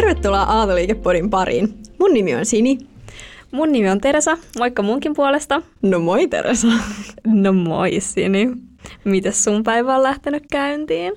Tervetuloa 0.00 0.42
Aaltoliikepodin 0.42 1.30
pariin. 1.30 1.74
Mun 1.98 2.14
nimi 2.14 2.34
on 2.34 2.46
Sini. 2.46 2.78
Mun 3.52 3.72
nimi 3.72 3.90
on 3.90 4.00
Teresa. 4.00 4.38
Moikka 4.58 4.82
munkin 4.82 5.14
puolesta. 5.14 5.62
No 5.82 5.98
moi 5.98 6.26
Teresa. 6.26 6.68
No 7.26 7.52
moi 7.52 8.00
Sini. 8.00 8.50
Mites 9.04 9.44
sun 9.44 9.62
päivä 9.64 9.96
on 9.96 10.02
lähtenyt 10.02 10.42
käyntiin? 10.50 11.12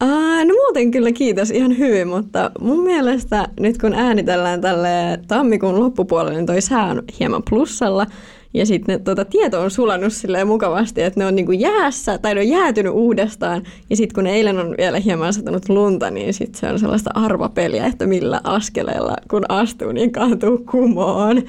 Aa, 0.00 0.44
no 0.44 0.54
muuten 0.54 0.90
kyllä 0.90 1.12
kiitos 1.12 1.50
ihan 1.50 1.78
hyvin, 1.78 2.08
mutta 2.08 2.50
mun 2.60 2.84
mielestä 2.84 3.48
nyt 3.60 3.78
kun 3.78 3.94
äänitellään 3.94 4.60
tälle 4.60 4.88
tammikuun 5.28 5.80
loppupuolelle, 5.80 6.36
niin 6.36 6.46
toi 6.46 6.60
sää 6.60 6.84
on 6.84 7.02
hieman 7.18 7.42
plussalla. 7.50 8.06
Ja 8.54 8.66
sitten 8.66 9.04
tota, 9.04 9.24
tieto 9.24 9.60
on 9.60 9.70
sulannut 9.70 10.12
silleen 10.12 10.46
mukavasti, 10.46 11.02
että 11.02 11.20
ne 11.20 11.26
on 11.26 11.34
niinku 11.34 11.52
jäässä 11.52 12.18
tai 12.18 12.34
ne 12.34 12.40
on 12.40 12.48
jäätynyt 12.48 12.92
uudestaan. 12.92 13.62
Ja 13.90 13.96
sitten 13.96 14.14
kun 14.14 14.26
eilen 14.26 14.58
on 14.58 14.74
vielä 14.78 14.98
hieman 14.98 15.32
satanut 15.32 15.68
lunta, 15.68 16.10
niin 16.10 16.34
sitten 16.34 16.60
se 16.60 16.66
on 16.66 16.78
sellaista 16.78 17.10
arvapeliä, 17.14 17.86
että 17.86 18.06
millä 18.06 18.40
askeleella 18.44 19.16
kun 19.30 19.44
astuu, 19.48 19.92
niin 19.92 20.12
kaatuu 20.12 20.58
kumoon. 20.70 21.42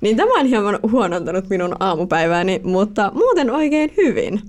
Niin 0.00 0.16
tämä 0.16 0.40
on 0.40 0.46
hieman 0.46 0.78
huonontanut 0.92 1.48
minun 1.48 1.76
aamupäivääni, 1.80 2.60
mutta 2.64 3.12
muuten 3.14 3.50
oikein 3.50 3.92
hyvin. 3.96 4.40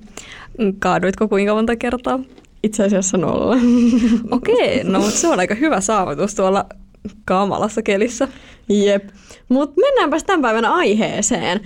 Kaaduitko 0.79 1.27
kuinka 1.27 1.53
monta 1.53 1.75
kertaa? 1.75 2.19
Itse 2.63 2.83
asiassa 2.83 3.17
nolla. 3.17 3.57
Okei, 4.31 4.83
no 4.83 4.99
mutta 4.99 5.15
se 5.15 5.27
on 5.27 5.39
aika 5.39 5.55
hyvä 5.55 5.81
saavutus 5.81 6.35
tuolla 6.35 6.65
kamalassa 7.25 7.81
kelissä. 7.81 8.27
Jep. 8.69 9.03
Mutta 9.49 9.81
mennäänpäs 9.81 10.23
tämän 10.23 10.41
päivän 10.41 10.65
aiheeseen. 10.65 11.59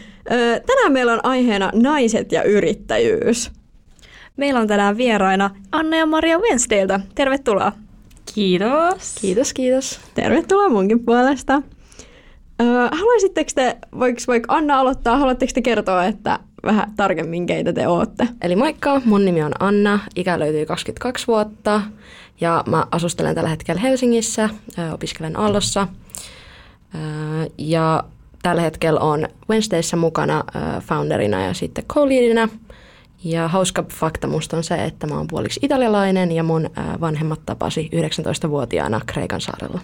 Tänään 0.65 0.91
meillä 0.91 1.13
on 1.13 1.19
aiheena 1.23 1.71
naiset 1.73 2.31
ja 2.31 2.43
yrittäjyys. 2.43 3.51
Meillä 4.37 4.59
on 4.59 4.67
tänään 4.67 4.97
vieraina 4.97 5.49
Anna 5.71 5.97
ja 5.97 6.05
Maria 6.05 6.39
Wednesdayltä. 6.39 6.99
Tervetuloa. 7.15 7.71
Kiitos. 8.35 9.15
Kiitos, 9.21 9.53
kiitos. 9.53 9.99
Tervetuloa 10.13 10.69
munkin 10.69 11.05
puolesta. 11.05 11.61
Haluaisitteko 12.91 13.51
te, 13.55 13.77
voiko 13.99 14.19
vaikka 14.27 14.55
Anna 14.55 14.79
aloittaa, 14.79 15.17
haluatteko 15.17 15.51
te 15.53 15.61
kertoa, 15.61 16.05
että 16.05 16.39
vähän 16.63 16.93
tarkemmin 16.97 17.45
keitä 17.45 17.73
te 17.73 17.87
ootte? 17.87 18.27
Eli 18.41 18.55
moikka, 18.55 19.01
mun 19.05 19.25
nimi 19.25 19.43
on 19.43 19.51
Anna, 19.59 19.99
ikä 20.15 20.39
löytyy 20.39 20.65
22 20.65 21.27
vuotta 21.27 21.81
ja 22.41 22.63
mä 22.67 22.85
asustelen 22.91 23.35
tällä 23.35 23.49
hetkellä 23.49 23.81
Helsingissä, 23.81 24.49
opiskelen 24.93 25.39
Aallossa 25.39 25.87
ja 27.57 28.03
tällä 28.41 28.61
hetkellä 28.61 28.99
on 28.99 29.27
Wednesdayssä 29.49 29.97
mukana 29.97 30.43
founderina 30.79 31.45
ja 31.45 31.53
sitten 31.53 31.85
co 31.85 32.05
Ja 33.23 33.47
hauska 33.47 33.83
fakta 33.93 34.27
musta 34.27 34.57
on 34.57 34.63
se, 34.63 34.75
että 34.83 35.07
mä 35.07 35.17
oon 35.17 35.27
puoliksi 35.27 35.59
italialainen 35.63 36.31
ja 36.31 36.43
mun 36.43 36.69
vanhemmat 37.01 37.39
tapasi 37.45 37.89
19-vuotiaana 37.95 39.01
Kreikan 39.05 39.41
saarella. 39.41 39.79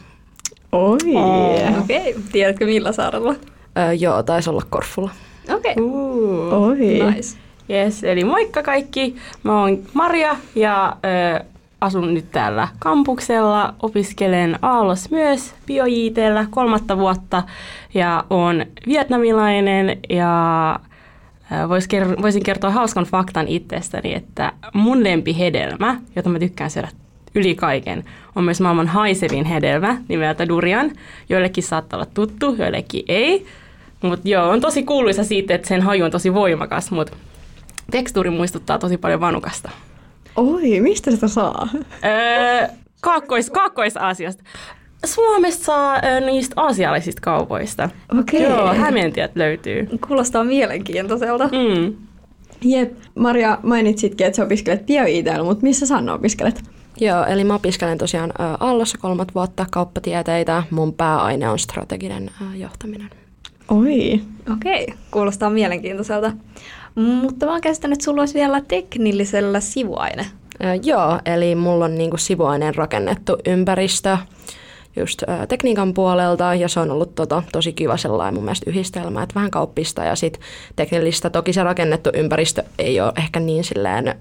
Oi! 0.72 0.98
Oh. 1.16 1.80
Okei, 1.80 2.12
okay. 2.12 2.24
tiedätkö 2.32 2.66
millä 2.66 2.92
saarella? 2.92 3.36
Öö, 3.78 3.94
joo, 3.94 4.24
taisi 4.24 4.50
olla 4.50 4.62
Korfulla. 4.70 5.10
Okei. 5.54 5.72
Okay. 5.72 5.84
Uh, 5.84 6.54
Oi. 6.54 6.78
Nice. 6.78 7.38
Yes, 7.70 8.04
eli 8.04 8.24
moikka 8.24 8.64
kaikki. 8.64 9.16
Mä 9.44 9.62
oon 9.62 9.84
Maria 9.94 10.36
ja 10.56 10.98
ö, 11.40 11.46
asun 11.82 12.14
nyt 12.14 12.32
täällä 12.32 12.68
kampuksella. 12.80 13.74
Opiskelen 13.82 14.60
Aallos 14.62 15.12
myös 15.12 15.54
BioJTllä 15.66 16.46
kolmatta 16.50 16.98
vuotta 16.98 17.44
ja 17.94 18.24
on 18.30 18.66
vietnamilainen 18.88 20.00
ja 20.10 20.80
vois 21.70 21.88
ker- 21.88 22.22
voisin 22.22 22.44
kertoa 22.44 22.72
hauskan 22.72 23.06
faktan 23.06 23.48
itsestäni, 23.48 24.14
että 24.14 24.54
mun 24.74 25.04
lempihedelmä, 25.04 26.02
jota 26.16 26.30
mä 26.30 26.40
tykkään 26.40 26.70
syödä 26.70 26.88
yli 27.36 27.56
kaiken, 27.56 28.04
on 28.36 28.44
myös 28.44 28.62
maailman 28.62 28.88
haisevin 28.88 29.46
hedelmä 29.46 29.98
nimeltä 30.08 30.48
durian. 30.48 30.92
Joillekin 31.30 31.64
saattaa 31.64 31.98
olla 31.98 32.08
tuttu, 32.14 32.56
joillekin 32.60 33.06
ei. 33.08 33.46
Mutta 34.02 34.30
joo, 34.30 34.50
on 34.50 34.62
tosi 34.62 34.84
kuuluisa 34.84 35.24
siitä, 35.24 35.56
että 35.56 35.68
sen 35.68 35.82
haju 35.82 36.06
on 36.06 36.12
tosi 36.12 36.34
voimakas, 36.34 36.92
mutta 36.92 37.18
tekstuuri 37.92 38.30
muistuttaa 38.30 38.78
tosi 38.78 38.98
paljon 38.98 39.20
vanukasta. 39.20 39.70
Oi, 40.36 40.80
mistä 40.82 41.12
sitä 41.12 41.28
saa? 41.28 41.68
Öö, 42.06 42.68
kaakkois, 43.02 43.50
Kaakkois-Aasiasta. 43.50 44.44
Suomesta 45.06 45.64
saa 45.66 45.96
ö, 45.96 46.20
niistä 46.20 46.62
aasialaisista 46.62 47.22
kaupoista. 47.22 47.90
Okei. 48.20 48.44
Joo, 48.44 48.74
Hämeentiet 48.74 49.36
löytyy. 49.36 49.88
Kuulostaa 50.08 50.44
mielenkiintoiselta. 50.44 51.48
Mm. 51.48 51.94
Jep. 52.64 52.94
Maria, 53.16 53.58
mainitsitkin, 53.64 54.28
että 54.28 54.38
sä 54.38 54.44
opiskelet 54.44 54.86
BioITllä, 54.86 55.44
mutta 55.44 55.64
missä 55.64 55.86
sä 55.86 55.98
opiskelet? 56.14 56.64
Joo, 57.00 57.26
eli 57.26 57.44
mä 57.44 57.56
opiskelen 57.56 57.98
tosiaan 57.98 58.30
ä, 58.30 58.58
Aallossa 58.60 58.98
kolmat 58.98 59.36
vuotta 59.36 59.66
kauppatieteitä. 59.72 60.64
Mun 60.70 60.94
pääaine 60.94 61.50
on 61.50 61.60
strateginen 61.60 62.30
ä, 62.42 62.56
johtaminen. 62.56 63.10
Oi. 63.70 64.22
Okei, 64.54 64.88
kuulostaa 65.12 65.50
mielenkiintoiselta. 65.50 66.32
Mutta 66.96 67.46
mä 67.46 67.52
oon 67.52 67.62
käsittänyt, 67.62 67.96
että 67.96 68.06
sulla 68.06 68.22
olisi 68.22 68.34
vielä 68.34 68.62
teknillisellä 68.62 69.60
sivuaine. 69.60 70.26
Ä, 70.64 70.76
joo, 70.76 71.20
eli 71.26 71.56
mulla 71.56 71.86
on 71.86 71.96
niinku 71.96 72.18
sivuaineen 72.18 72.76
rakennettu 72.76 73.38
ympäristö 73.46 74.18
just 74.96 75.24
ä, 75.24 75.48
tekniikan 75.48 75.94
puolelta 75.94 76.54
ja 76.56 76.68
se 76.68 76.80
on 76.80 76.92
ollut 76.92 77.16
tota, 77.16 77.44
tosi 77.52 77.74
kiva 77.74 77.98
sellainen 77.98 78.34
mun 78.34 78.44
mielestä 78.44 78.70
yhdistelmä, 78.70 79.24
että 79.24 79.36
vähän 79.36 79.52
kauppista 79.52 80.04
ja 80.04 80.16
sitten 80.16 80.42
teknillistä. 80.76 81.30
Toki 81.30 81.54
se 81.54 81.64
rakennettu 81.64 82.10
ympäristö 82.14 82.64
ei 82.80 83.02
ole 83.02 83.14
ehkä 83.18 83.40
niin 83.40 83.64
silleen 83.64 84.08
ä, 84.08 84.14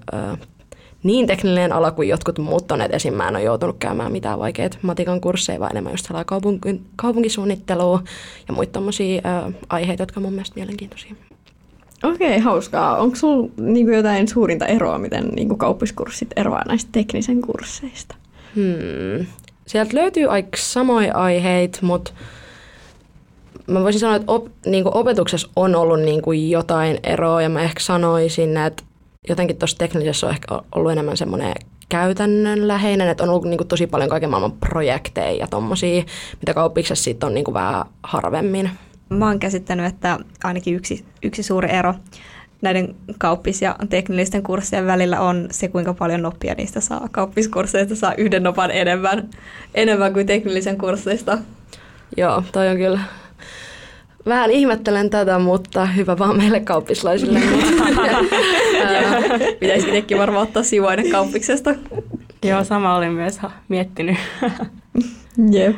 niin 1.03 1.27
tekninen 1.27 1.73
ala 1.73 1.91
kuin 1.91 2.09
jotkut 2.09 2.39
muut 2.39 2.71
on, 2.71 2.81
että 2.81 2.95
esim. 2.95 3.13
mä 3.13 3.27
en 3.27 3.35
ole 3.35 3.43
joutunut 3.43 3.75
käymään 3.79 4.11
mitään 4.11 4.39
vaikeita 4.39 4.77
matikan 4.81 5.21
kursseja, 5.21 5.59
vaan 5.59 5.71
enemmän 5.71 5.93
just 5.93 6.09
kaupunki, 6.25 6.81
kaupunkisuunnittelua 6.95 8.03
ja 8.47 8.53
muita 8.53 8.71
tommosia 8.71 9.21
ä, 9.25 9.51
aiheita, 9.69 10.03
jotka 10.03 10.19
on 10.19 10.23
mun 10.23 10.33
mielestä 10.33 10.55
mielenkiintoisia. 10.55 11.15
Okei, 12.13 12.39
hauskaa. 12.39 12.97
Onko 12.97 13.15
sulla 13.15 13.49
niinku 13.57 13.91
jotain 13.91 14.27
suurinta 14.27 14.65
eroa, 14.65 14.97
miten 14.97 15.27
niinku 15.27 15.57
kauppiskurssit 15.57 16.29
eroaa 16.35 16.63
näistä 16.67 16.89
teknisen 16.91 17.41
kursseista? 17.41 18.15
Hmm. 18.55 19.25
Sieltä 19.67 19.95
löytyy 19.97 20.25
aika 20.25 20.57
samoja 20.57 21.13
aiheita, 21.13 21.79
mutta 21.81 22.11
mä 23.67 23.83
voisin 23.83 23.99
sanoa, 23.99 24.15
että 24.15 24.31
op, 24.31 24.47
niinku 24.65 24.91
opetuksessa 24.93 25.49
on 25.55 25.75
ollut 25.75 25.99
niinku 25.99 26.31
jotain 26.31 26.99
eroa 27.03 27.41
ja 27.41 27.49
mä 27.49 27.61
ehkä 27.61 27.79
sanoisin, 27.79 28.57
että 28.57 28.83
jotenkin 29.29 29.57
tuossa 29.57 29.77
teknisessä 29.77 30.27
on 30.27 30.33
ehkä 30.33 30.61
ollut 30.75 30.91
enemmän 30.91 31.17
semmoinen 31.17 31.53
käytännönläheinen, 31.89 33.07
että 33.07 33.23
on 33.23 33.29
ollut 33.29 33.45
niinku 33.45 33.63
tosi 33.63 33.87
paljon 33.87 34.09
kaiken 34.09 34.29
maailman 34.29 34.51
projekteja 34.51 35.31
ja 35.31 35.47
tommosia, 35.47 36.03
mitä 36.41 36.53
kauppiksessa 36.53 37.03
sitten 37.03 37.27
on 37.27 37.33
niinku 37.33 37.53
vähän 37.53 37.85
harvemmin. 38.03 38.69
Mä 39.09 39.27
oon 39.27 39.39
käsittänyt, 39.39 39.85
että 39.85 40.19
ainakin 40.43 40.75
yksi, 40.75 41.05
yksi 41.23 41.43
suuri 41.43 41.71
ero 41.71 41.93
näiden 42.61 42.95
kauppis- 43.17 43.61
ja 43.61 43.75
teknillisten 43.89 44.43
kurssien 44.43 44.85
välillä 44.85 45.21
on 45.21 45.47
se, 45.51 45.67
kuinka 45.67 45.93
paljon 45.93 46.21
noppia 46.21 46.55
niistä 46.55 46.79
saa. 46.79 47.07
Kauppiskursseista 47.11 47.95
saa 47.95 48.13
yhden 48.17 48.43
nopan 48.43 48.71
enemmän, 48.71 49.29
enemmän 49.75 50.13
kuin 50.13 50.27
teknillisen 50.27 50.77
kursseista. 50.77 51.37
Joo, 52.17 52.43
toi 52.51 52.67
on 52.67 52.77
kyllä 52.77 52.99
Vähän 54.25 54.51
ihmettelen 54.51 55.09
tätä, 55.09 55.39
mutta 55.39 55.85
hyvä 55.85 56.17
vaan 56.17 56.37
meille 56.37 56.59
kauppislaisille. 56.59 57.39
Pitäisi 59.59 59.87
itsekin 59.87 60.17
varmaan 60.17 60.47
ottaa 60.47 60.63
sivuaine 60.63 61.09
kauppiksesta. 61.09 61.75
Joo, 62.43 62.63
sama 62.63 62.95
olin 62.95 63.11
myös 63.11 63.39
miettinyt. 63.69 64.17
Jep. 65.51 65.75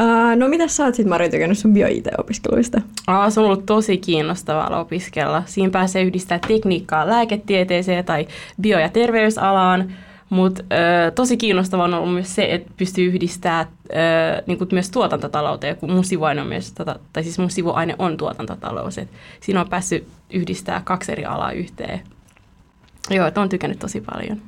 Uh, 0.00 0.36
no 0.36 0.48
mitä 0.48 0.68
sä 0.68 0.84
oot 0.84 0.94
sit 0.94 1.06
Mari 1.06 1.30
tykännyt 1.30 1.58
sun 1.58 1.72
bio-IT-opiskeluista? 1.72 2.80
Aa, 3.06 3.30
se 3.30 3.40
on 3.40 3.46
ollut 3.46 3.66
tosi 3.66 3.98
kiinnostavaa 3.98 4.80
opiskella. 4.80 5.42
Siinä 5.46 5.70
pääsee 5.70 6.02
yhdistää 6.02 6.38
tekniikkaa 6.48 7.08
lääketieteeseen 7.08 8.04
tai 8.04 8.26
bio- 8.60 8.78
ja 8.78 8.88
terveysalaan. 8.88 9.92
Mutta 10.30 10.62
tosi 11.14 11.36
kiinnostavaa 11.36 11.84
on 11.84 11.94
ollut 11.94 12.14
myös 12.14 12.34
se, 12.34 12.46
että 12.50 12.72
pystyy 12.76 13.06
yhdistämään 13.06 13.66
niinku 14.46 14.66
myös 14.72 14.90
tuotantotalouteen, 14.90 15.76
kun 15.76 15.90
mun 15.90 16.04
sivuaine 16.04 16.40
on 16.40 16.46
myös, 16.46 16.72
tota, 16.72 16.98
tai 17.12 17.22
siis 17.22 17.38
mun 17.38 17.50
sivuaine 17.50 17.94
on 17.98 18.16
tuotantotalous. 18.16 18.98
Et 18.98 19.08
siinä 19.40 19.60
on 19.60 19.68
päässyt 19.68 20.06
yhdistää 20.32 20.82
kaksi 20.84 21.12
eri 21.12 21.24
alaa 21.24 21.52
yhteen. 21.52 22.00
Joo, 23.10 23.26
että 23.26 23.40
on 23.40 23.48
tykännyt 23.48 23.78
tosi 23.78 24.00
paljon. 24.00 24.42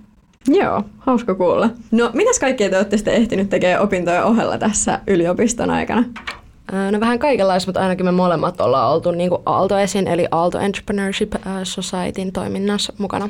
Joo, 0.49 0.83
hauska 0.99 1.35
kuulla. 1.35 1.71
No, 1.91 2.11
mitäs 2.13 2.39
kaikkea 2.39 2.71
te 2.71 2.77
olette 2.77 2.97
sitten 2.97 3.15
ehtinyt 3.15 3.51
tekemään 3.51 3.83
opintojen 3.83 4.25
ohella 4.25 4.59
tässä 4.59 5.01
yliopiston 5.07 5.71
aikana? 5.71 6.05
No 6.91 7.01
vähän 7.01 7.19
kaikenlaista, 7.19 7.69
mutta 7.69 7.81
ainakin 7.81 8.07
me 8.07 8.13
molemmat 8.13 8.61
ollaan 8.61 8.93
oltu 8.93 9.11
niin 9.11 9.31
Aalto 9.47 9.79
esin, 9.79 10.09
eli 10.09 10.27
Aalto 10.31 10.59
Entrepreneurship 10.59 11.33
Societyn 11.63 12.33
toiminnassa 12.33 12.93
mukana. 12.99 13.29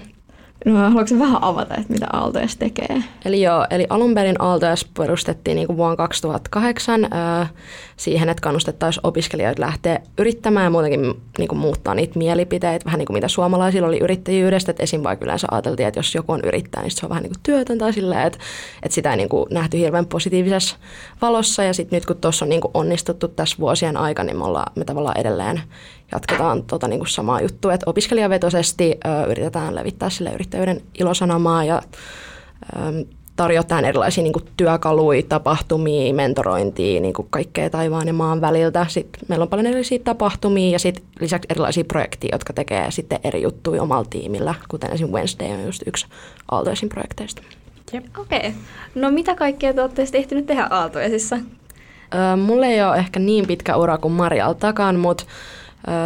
No, 0.65 0.75
haluatko 0.75 1.19
vähän 1.19 1.45
avata, 1.45 1.75
että 1.75 1.93
mitä 1.93 2.07
Aalto-S 2.13 2.57
tekee? 2.57 3.03
Eli 3.25 3.43
joo, 3.43 3.67
eli 3.71 3.87
alun 3.91 4.15
perin 4.15 4.43
Aalto-S 4.43 4.85
perustettiin 4.99 5.55
niin 5.55 5.67
kuin 5.67 5.77
vuonna 5.77 5.97
2008 5.97 7.05
äh, 7.05 7.53
siihen, 7.97 8.29
että 8.29 8.41
kannustettaisiin 8.41 9.07
opiskelijoita 9.07 9.61
lähteä 9.61 10.01
yrittämään 10.19 10.65
ja 10.65 10.71
muutenkin 10.71 11.21
niin 11.39 11.49
kuin 11.49 11.59
muuttaa 11.59 11.95
niitä 11.95 12.19
mielipiteitä, 12.19 12.85
vähän 12.85 12.99
niin 12.99 13.07
kuin 13.07 13.17
mitä 13.17 13.29
suomalaisilla 13.29 13.89
oli 13.89 13.99
yrittäjyydestä, 13.99 14.71
että 14.71 14.83
esim. 14.83 15.03
vaikka 15.03 15.25
yleensä 15.25 15.49
ajateltiin, 15.51 15.87
että 15.89 15.99
jos 15.99 16.15
joku 16.15 16.33
on 16.33 16.41
yrittäjä, 16.45 16.83
niin 16.83 16.91
se 16.91 17.07
on 17.07 17.11
vähän 17.11 17.23
niin 17.23 17.33
kuin 17.33 17.43
työtön 17.43 17.79
tai 17.79 17.93
silleen, 17.93 18.27
että, 18.27 18.39
että 18.83 18.95
sitä 18.95 19.11
ei 19.11 19.17
niin 19.17 19.29
kuin 19.29 19.47
nähty 19.51 19.79
hirveän 19.79 20.07
positiivisessa 20.07 20.77
valossa 21.23 21.63
ja 21.63 21.75
sitten 21.75 21.97
nyt 21.97 22.07
kun 22.07 22.17
tuossa 22.17 22.45
on 22.45 22.49
niin 22.49 22.61
kuin 22.61 22.71
onnistuttu 22.75 23.29
tässä 23.29 23.57
vuosien 23.61 23.97
aikana, 23.97 24.27
niin 24.27 24.37
me, 24.37 24.45
ollaan, 24.45 24.73
me 24.77 24.85
tavallaan 24.85 25.21
edelleen 25.21 25.63
jatketaan 26.13 26.63
tota 26.63 26.89
niin 26.89 27.01
kuin 27.01 27.09
samaa 27.09 27.41
juttua, 27.41 27.75
että 27.75 27.91
opiskelijavetoisesti 27.91 28.99
ö, 29.05 29.31
yritetään 29.31 29.75
levittää 29.75 30.11
sille 30.11 30.33
yrittäjyyden 30.33 30.83
ilosanomaa 30.99 31.65
ja 31.65 31.83
ö, 32.77 33.05
tarjotaan 33.37 33.85
erilaisia 33.85 34.23
niin 34.23 34.33
kuin 34.33 34.45
työkaluja, 34.57 35.23
tapahtumia, 35.23 36.15
mentorointia, 36.15 37.01
niin 37.01 37.15
kuin 37.15 37.29
kaikkea 37.31 37.71
taivaan 37.71 38.07
ja 38.07 38.13
maan 38.13 38.41
väliltä. 38.41 38.87
Sitten 38.89 39.23
meillä 39.29 39.43
on 39.43 39.49
paljon 39.49 39.67
erilaisia 39.67 39.99
tapahtumia 40.05 40.71
ja 40.71 40.79
sitten 40.79 41.05
lisäksi 41.21 41.47
erilaisia 41.51 41.85
projekteja, 41.85 42.35
jotka 42.35 42.53
tekee 42.53 42.91
sitten 42.91 43.21
eri 43.25 43.43
juttuja 43.43 43.83
omalla 43.83 44.07
tiimillä, 44.11 44.55
kuten 44.69 44.93
esimerkiksi 44.93 45.15
Wednesday 45.15 45.51
on 45.51 45.67
just 45.67 45.83
yksi 45.87 46.07
Aaltoisin 46.51 46.89
projekteista. 46.89 47.43
Okei. 48.21 48.39
Okay. 48.39 48.53
No 48.95 49.11
mitä 49.11 49.35
kaikkea 49.35 49.75
te 49.75 49.81
olette 49.83 50.07
ehtinyt 50.13 50.47
tehdä 50.47 50.67
Aaltoisissa? 50.71 51.37
Öö, 52.15 52.37
mulla 52.37 52.67
ei 52.67 52.83
ole 52.83 52.97
ehkä 52.97 53.21
niin 53.21 53.47
pitkä 53.47 53.77
ura 53.77 53.99
kuin 53.99 54.13
Marjalla 54.13 54.55
takan, 54.55 54.97
mutta 54.97 55.25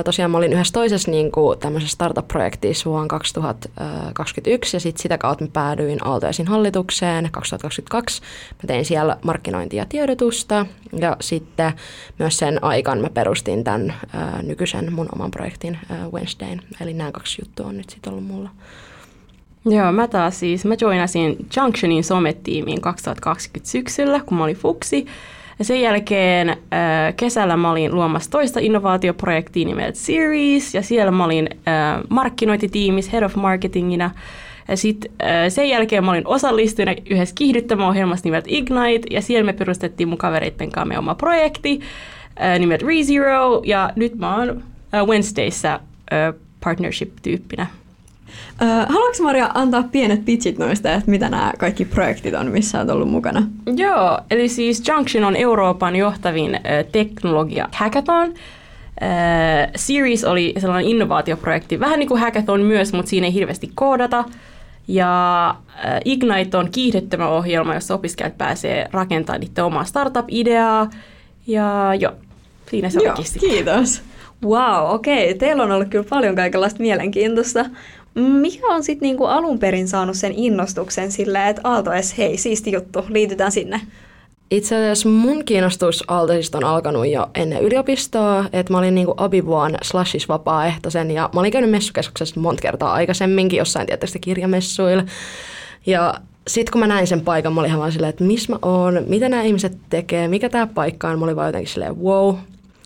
Tosiaan 0.04 0.30
mä 0.30 0.38
olin 0.38 0.52
yhdessä 0.52 0.72
toisessa 0.72 1.10
niin 1.10 1.32
kuin, 1.32 1.58
tämmöisessä 1.58 1.94
startup-projektissa 1.94 2.90
vuonna 2.90 3.08
2021 3.08 4.76
ja 4.76 4.80
sit 4.80 4.96
sitä 4.96 5.18
kautta 5.18 5.44
mä 5.44 5.50
päädyin 5.52 6.06
Aaltoisin 6.06 6.46
hallitukseen 6.46 7.28
2022. 7.32 8.22
Mä 8.62 8.66
tein 8.66 8.84
siellä 8.84 9.16
markkinointia 9.22 9.82
ja 9.82 9.86
tiedotusta 9.88 10.66
ja 11.00 11.16
sitten 11.20 11.72
myös 12.18 12.38
sen 12.38 12.64
aikaan 12.64 13.00
mä 13.00 13.10
perustin 13.10 13.64
tämän 13.64 13.94
nykyisen 14.42 14.92
mun 14.92 15.08
oman 15.14 15.30
projektin 15.30 15.78
Wednesdayn. 16.12 16.62
Eli 16.80 16.94
nämä 16.94 17.12
kaksi 17.12 17.42
juttua 17.42 17.66
on 17.66 17.76
nyt 17.76 17.90
sitten 17.90 18.12
ollut 18.12 18.26
mulla. 18.26 18.50
Joo, 19.64 19.92
mä 19.92 20.08
taas 20.08 20.40
siis, 20.40 20.64
mä 20.64 20.74
joinasin 20.80 21.36
Junctionin 21.56 22.04
sometiimiin 22.04 22.80
2020 22.80 23.70
syksyllä, 23.70 24.20
kun 24.26 24.38
mä 24.38 24.44
olin 24.44 24.56
fuksi. 24.56 25.06
Ja 25.58 25.64
sen 25.64 25.80
jälkeen 25.80 26.48
äh, 26.48 26.56
kesällä 27.16 27.56
mä 27.56 27.70
olin 27.70 27.94
luomassa 27.94 28.30
toista 28.30 28.60
innovaatioprojektia 28.60 29.66
nimeltä 29.66 29.98
Series, 29.98 30.74
ja 30.74 30.82
siellä 30.82 31.10
mä 31.10 31.24
olin 31.24 31.48
äh, 31.52 32.02
markkinointitiimissä, 32.08 33.10
head 33.12 33.22
of 33.22 33.34
marketingina. 33.34 34.10
Ja 34.68 34.76
sitten 34.76 35.10
äh, 35.22 35.28
sen 35.48 35.68
jälkeen 35.68 36.04
mä 36.04 36.10
olin 36.10 36.26
osallistujana 36.26 36.94
yhdessä 37.10 37.34
kiihdyttämäohjelmassa 37.34 38.24
nimeltä 38.24 38.48
Ignite, 38.50 39.06
ja 39.10 39.22
siellä 39.22 39.46
me 39.46 39.52
perustettiin 39.52 40.08
mun 40.08 40.18
kavereitten 40.18 40.72
kanssa 40.72 40.98
oma 40.98 41.14
projekti 41.14 41.80
äh, 42.40 42.58
nimeltä 42.58 42.86
ReZero, 42.86 43.62
ja 43.64 43.90
nyt 43.96 44.14
mä 44.14 44.36
oon 44.36 44.62
äh, 44.94 45.06
Wednesdayssä 45.06 45.74
äh, 45.74 45.80
partnership-tyyppinä. 46.64 47.66
Haluatko 48.88 49.22
Maria 49.22 49.50
antaa 49.54 49.82
pienet 49.82 50.24
pitchit 50.24 50.58
noista, 50.58 50.92
että 50.92 51.10
mitä 51.10 51.28
nämä 51.28 51.52
kaikki 51.58 51.84
projektit 51.84 52.34
on, 52.34 52.50
missä 52.50 52.78
olet 52.78 52.90
ollut 52.90 53.10
mukana? 53.10 53.42
Joo, 53.76 54.18
eli 54.30 54.48
siis 54.48 54.88
Junction 54.88 55.24
on 55.24 55.36
Euroopan 55.36 55.96
johtavin 55.96 56.60
teknologia 56.92 57.68
hackathon. 57.72 58.34
Series 59.76 60.24
oli 60.24 60.54
sellainen 60.58 60.90
innovaatioprojekti, 60.90 61.80
vähän 61.80 61.98
niin 61.98 62.08
kuin 62.08 62.20
hackathon 62.20 62.60
myös, 62.60 62.92
mutta 62.92 63.10
siinä 63.10 63.26
ei 63.26 63.34
hirveästi 63.34 63.70
koodata. 63.74 64.24
Ja 64.88 65.54
Ignite 66.04 66.56
on 66.56 66.68
kiihdyttämä 66.70 67.28
ohjelma, 67.28 67.74
jossa 67.74 67.94
opiskelijat 67.94 68.38
pääsee 68.38 68.88
rakentamaan 68.92 69.40
niiden 69.40 69.64
omaa 69.64 69.84
startup-ideaa. 69.84 70.90
Ja 71.46 71.94
joo, 71.98 72.12
siinä 72.70 72.90
se 72.90 73.00
Joo, 73.04 73.14
kiitos. 73.40 74.02
Wow, 74.44 74.94
okei. 74.94 75.24
Okay. 75.24 75.38
Teillä 75.38 75.62
on 75.62 75.70
ollut 75.70 75.88
kyllä 75.88 76.04
paljon 76.10 76.36
kaikenlaista 76.36 76.80
mielenkiintoista. 76.80 77.64
Mikä 78.16 78.66
on 78.66 78.84
sitten 78.84 79.06
niinku 79.06 79.24
alun 79.24 79.58
perin 79.58 79.88
saanut 79.88 80.16
sen 80.16 80.32
innostuksen 80.36 81.12
sillä, 81.12 81.48
että 81.48 81.62
Aalto 81.64 81.90
S, 82.00 82.18
hei, 82.18 82.36
siisti 82.36 82.72
juttu, 82.72 83.04
liitytään 83.08 83.52
sinne? 83.52 83.80
Itse 84.50 84.76
asiassa 84.76 85.08
mun 85.08 85.44
kiinnostus 85.44 86.04
Aaltoisista 86.08 86.58
on 86.58 86.64
alkanut 86.64 87.08
jo 87.08 87.26
ennen 87.34 87.62
yliopistoa, 87.62 88.44
että 88.52 88.72
mä 88.72 88.78
olin 88.78 88.94
niinku 88.94 89.14
abivuon 89.16 89.74
slashis 89.82 90.28
vapaaehtoisen 90.28 91.10
ja 91.10 91.30
mä 91.34 91.40
olin 91.40 91.52
käynyt 91.52 91.70
messukeskuksessa 91.70 92.40
monta 92.40 92.62
kertaa 92.62 92.92
aikaisemminkin, 92.92 93.58
jossain 93.58 93.86
tietysti 93.86 94.18
kirjamessuilla. 94.18 95.04
Ja 95.86 96.14
sitten 96.48 96.72
kun 96.72 96.80
mä 96.80 96.86
näin 96.86 97.06
sen 97.06 97.20
paikan, 97.20 97.52
mä 97.52 97.60
olin 97.60 97.68
ihan 97.68 97.80
vaan 97.80 97.92
silleen, 97.92 98.10
että 98.10 98.24
missä 98.24 98.52
mä 98.52 98.58
oon, 98.62 99.04
mitä 99.06 99.28
nämä 99.28 99.42
ihmiset 99.42 99.78
tekee, 99.90 100.28
mikä 100.28 100.48
tämä 100.48 100.66
paikka 100.66 101.08
on. 101.08 101.18
Mä 101.18 101.24
olin 101.24 101.36
vaan 101.36 101.48
jotenkin 101.48 101.72
silleen, 101.72 102.02
wow, 102.02 102.34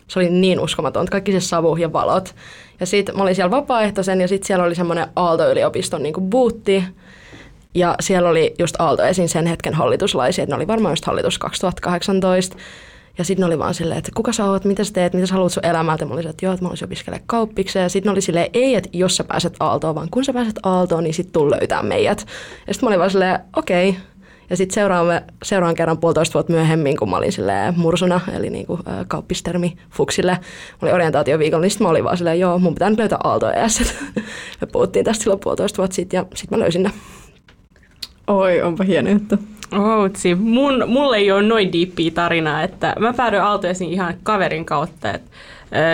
se 0.09 0.19
oli 0.19 0.31
niin 0.31 0.61
uskomaton, 0.61 1.07
kaikki 1.07 1.33
se 1.33 1.41
savu 1.41 1.77
ja 1.77 1.93
valot. 1.93 2.35
Ja 2.81 2.87
sitten 2.87 3.17
mä 3.17 3.23
olin 3.23 3.35
siellä 3.35 3.51
vapaaehtoisen 3.51 4.21
ja 4.21 4.29
sitten 4.29 4.47
siellä 4.47 4.65
oli 4.65 4.75
semmoinen 4.75 5.07
Aalto-yliopiston 5.17 6.03
niin 6.03 6.15
buutti. 6.21 6.85
Ja 7.75 7.95
siellä 8.01 8.29
oli 8.29 8.55
just 8.59 8.77
Aalto 8.79 9.03
esiin 9.03 9.29
sen 9.29 9.47
hetken 9.47 9.75
hallituslaisia, 9.75 10.43
että 10.43 10.55
ne 10.55 10.57
oli 10.57 10.67
varmaan 10.67 10.93
just 10.93 11.05
hallitus 11.05 11.39
2018. 11.39 12.57
Ja 13.19 13.25
sitten 13.25 13.47
oli 13.47 13.59
vaan 13.59 13.75
silleen, 13.75 13.99
että 13.99 14.11
kuka 14.15 14.33
sä 14.33 14.45
oot, 14.45 14.65
mitä 14.65 14.85
sä 14.85 14.93
teet, 14.93 15.13
mitä 15.13 15.27
sä 15.27 15.35
haluat 15.35 15.53
sun 15.53 15.67
elämältä. 15.67 16.05
Mä 16.05 16.15
olin 16.15 16.27
että 16.27 16.47
joo, 16.47 16.53
että 16.55 16.65
mä 16.65 16.69
olisin 16.69 16.85
opiskelemaan 16.85 17.27
kauppikseen. 17.27 17.83
Ja 17.83 17.89
sitten 17.89 18.13
oli 18.13 18.21
silleen, 18.21 18.51
ei, 18.55 18.75
että 18.75 18.89
jos 18.93 19.17
sä 19.17 19.25
pääset 19.25 19.55
Aaltoon, 19.61 19.95
vaan 19.95 20.09
kun 20.11 20.25
sä 20.25 20.33
pääset 20.33 20.59
Aaltoon, 20.63 21.05
niin 21.05 21.15
sitten 21.15 21.33
tuu 21.33 21.51
löytää 21.51 21.83
meidät. 21.83 22.27
Ja 22.67 22.75
sitten 22.75 22.87
mä 22.87 22.89
olin 22.89 22.99
vaan 22.99 23.11
silleen, 23.11 23.41
okei, 23.57 23.89
okay, 23.89 24.03
ja 24.51 24.57
sitten 24.57 24.75
seuraavan, 24.75 25.21
seuraavan 25.43 25.75
kerran 25.75 25.99
puolitoista 25.99 26.35
vuotta 26.35 26.53
myöhemmin, 26.53 26.97
kun 26.97 27.11
mä 27.11 27.17
olin 27.17 27.33
mursuna, 27.77 28.21
eli 28.37 28.51
niin 28.51 28.67
kuin, 28.67 28.81
ä, 28.89 29.05
kauppistermi 29.09 29.77
fuksille, 29.91 30.33
mä 30.33 30.39
olin 30.83 30.95
orientaatioviikolla, 30.95 31.63
niin 31.63 31.71
sitten 31.71 31.85
mä 31.85 31.91
olin 31.91 32.05
vaan 32.05 32.17
silleen, 32.17 32.41
joo, 32.41 32.59
mun 32.59 32.75
pitää 32.75 32.91
nyt 32.91 32.99
löytää 32.99 33.19
Aalto 33.25 33.51
ES. 33.51 33.95
Me 34.61 34.67
puhuttiin 34.73 35.05
tästä 35.05 35.23
silloin 35.23 35.41
puolitoista 35.41 35.79
vuotta 35.79 35.95
sitten 35.95 36.19
ja 36.19 36.27
sitten 36.35 36.59
mä 36.59 36.63
löysin 36.63 36.83
ne. 36.83 36.91
Oi, 38.27 38.63
onpa 38.63 38.85
hieno 38.85 39.11
juttu. 39.11 39.37
Outsi. 39.73 40.35
Mun, 40.35 40.85
mulle 40.87 41.17
ei 41.17 41.33
ole 41.33 41.43
noin 41.43 41.73
diippiä 41.73 42.11
tarinaa, 42.11 42.63
että 42.63 42.95
mä 42.99 43.13
päädyin 43.13 43.43
Aaltoesiin 43.43 43.93
ihan 43.93 44.15
kaverin 44.23 44.65
kautta, 44.65 45.13
että 45.13 45.31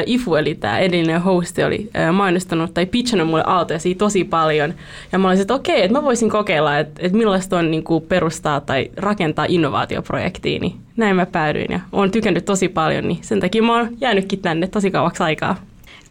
Ifu, 0.07 0.35
eli 0.35 0.55
tämä 0.55 0.79
edellinen 0.79 1.21
hosti, 1.21 1.65
oli 1.65 1.91
mainostanut 2.13 2.75
tai 2.75 2.87
pitchannut 2.87 3.29
mulle 3.29 3.45
Aaltoesia 3.47 3.95
tosi 3.95 4.25
paljon. 4.25 4.75
Ja 5.13 5.19
mä 5.19 5.29
olisin, 5.29 5.43
että 5.43 5.55
okei, 5.55 5.83
että 5.83 5.99
mä 5.99 6.03
voisin 6.03 6.31
kokeilla, 6.31 6.79
että, 6.79 7.01
että 7.07 7.19
millaista 7.19 7.59
on 7.59 7.71
niin 7.71 7.85
kuin 7.85 8.05
perustaa 8.05 8.61
tai 8.61 8.91
rakentaa 8.97 9.47
innovaatioprojektiin. 9.49 10.63
Niin 10.63 10.77
näin 10.97 11.17
mä 11.17 11.27
päädyin 11.27 11.67
ja 11.71 11.81
oon 11.93 12.11
tykännyt 12.11 12.45
tosi 12.45 12.69
paljon, 12.69 13.09
niin 13.09 13.19
sen 13.23 13.41
takia 13.41 13.63
mä 13.63 13.77
oon 13.77 13.89
jäänytkin 14.01 14.39
tänne 14.39 14.67
tosi 14.67 14.91
kauaksi 14.91 15.23
aikaa. 15.23 15.57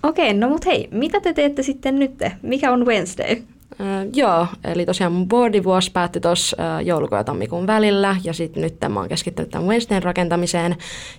Okei, 0.04 0.34
no 0.34 0.50
mut 0.50 0.66
hei, 0.66 0.88
mitä 0.92 1.22
te 1.22 1.34
teette 1.34 1.64
sitten 1.64 2.00
nyt? 2.00 2.12
Mikä 2.42 2.72
on 2.72 2.86
Wednesday? 2.86 3.36
Äh, 3.82 4.08
joo, 4.14 4.48
eli 4.64 4.86
tosiaan 4.86 5.14
mun 5.14 5.28
boardivuosi 5.28 5.92
päättyi 5.92 6.22
tuossa 6.22 6.58
äh, 6.60 6.86
joulukuun 6.86 7.20
ja 7.20 7.24
tammikuun 7.24 7.68
välillä 7.68 8.16
ja 8.24 8.34
sitten 8.34 8.64
nyt 8.64 8.76
mä 8.90 9.00
oon 9.00 9.10
keskittynyt 9.10 9.52
tämän 9.52 9.68
Wednesdayn 9.68 10.04
rakentamiseen, 10.04 10.76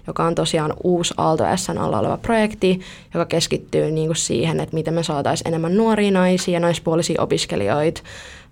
joka 0.07 0.25
on 0.25 0.35
tosiaan 0.35 0.75
uusi 0.85 1.15
Aalto 1.17 1.45
SN 1.57 1.79
alla 1.79 1.99
oleva 1.99 2.17
projekti, 2.17 2.81
joka 3.15 3.25
keskittyy 3.25 3.91
niinku 3.91 4.15
siihen, 4.15 4.61
että 4.61 4.75
miten 4.75 4.95
me 4.95 5.03
saataisiin 5.03 5.49
enemmän 5.49 5.77
nuoria 5.77 6.11
naisia 6.11 6.55
ja 6.55 6.61
naispuolisia 6.61 7.23
opiskelijoita 7.23 8.01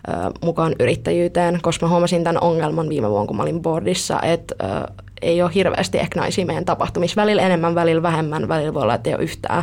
äh, 0.08 0.32
mukaan 0.42 0.74
yrittäjyyteen, 0.80 1.58
koska 1.62 1.86
mä 1.86 1.90
huomasin 1.90 2.24
tämän 2.24 2.42
ongelman 2.42 2.88
viime 2.88 3.10
vuonna, 3.10 3.26
kun 3.26 3.36
mä 3.36 3.42
olin 3.42 3.62
boardissa, 3.62 4.22
että 4.22 4.54
äh, 4.64 4.82
ei 5.22 5.42
ole 5.42 5.50
hirveästi 5.54 5.98
ehkä 5.98 6.20
naisia 6.20 6.46
meidän 6.46 6.64
tapahtumissa, 6.64 7.20
välillä 7.20 7.42
enemmän, 7.42 7.74
välillä 7.74 8.02
vähemmän, 8.02 8.48
välillä 8.48 8.74
voi 8.74 8.82
olla, 8.82 8.94
että 8.94 9.10
ei 9.10 9.14
ole 9.14 9.22
yhtään 9.22 9.62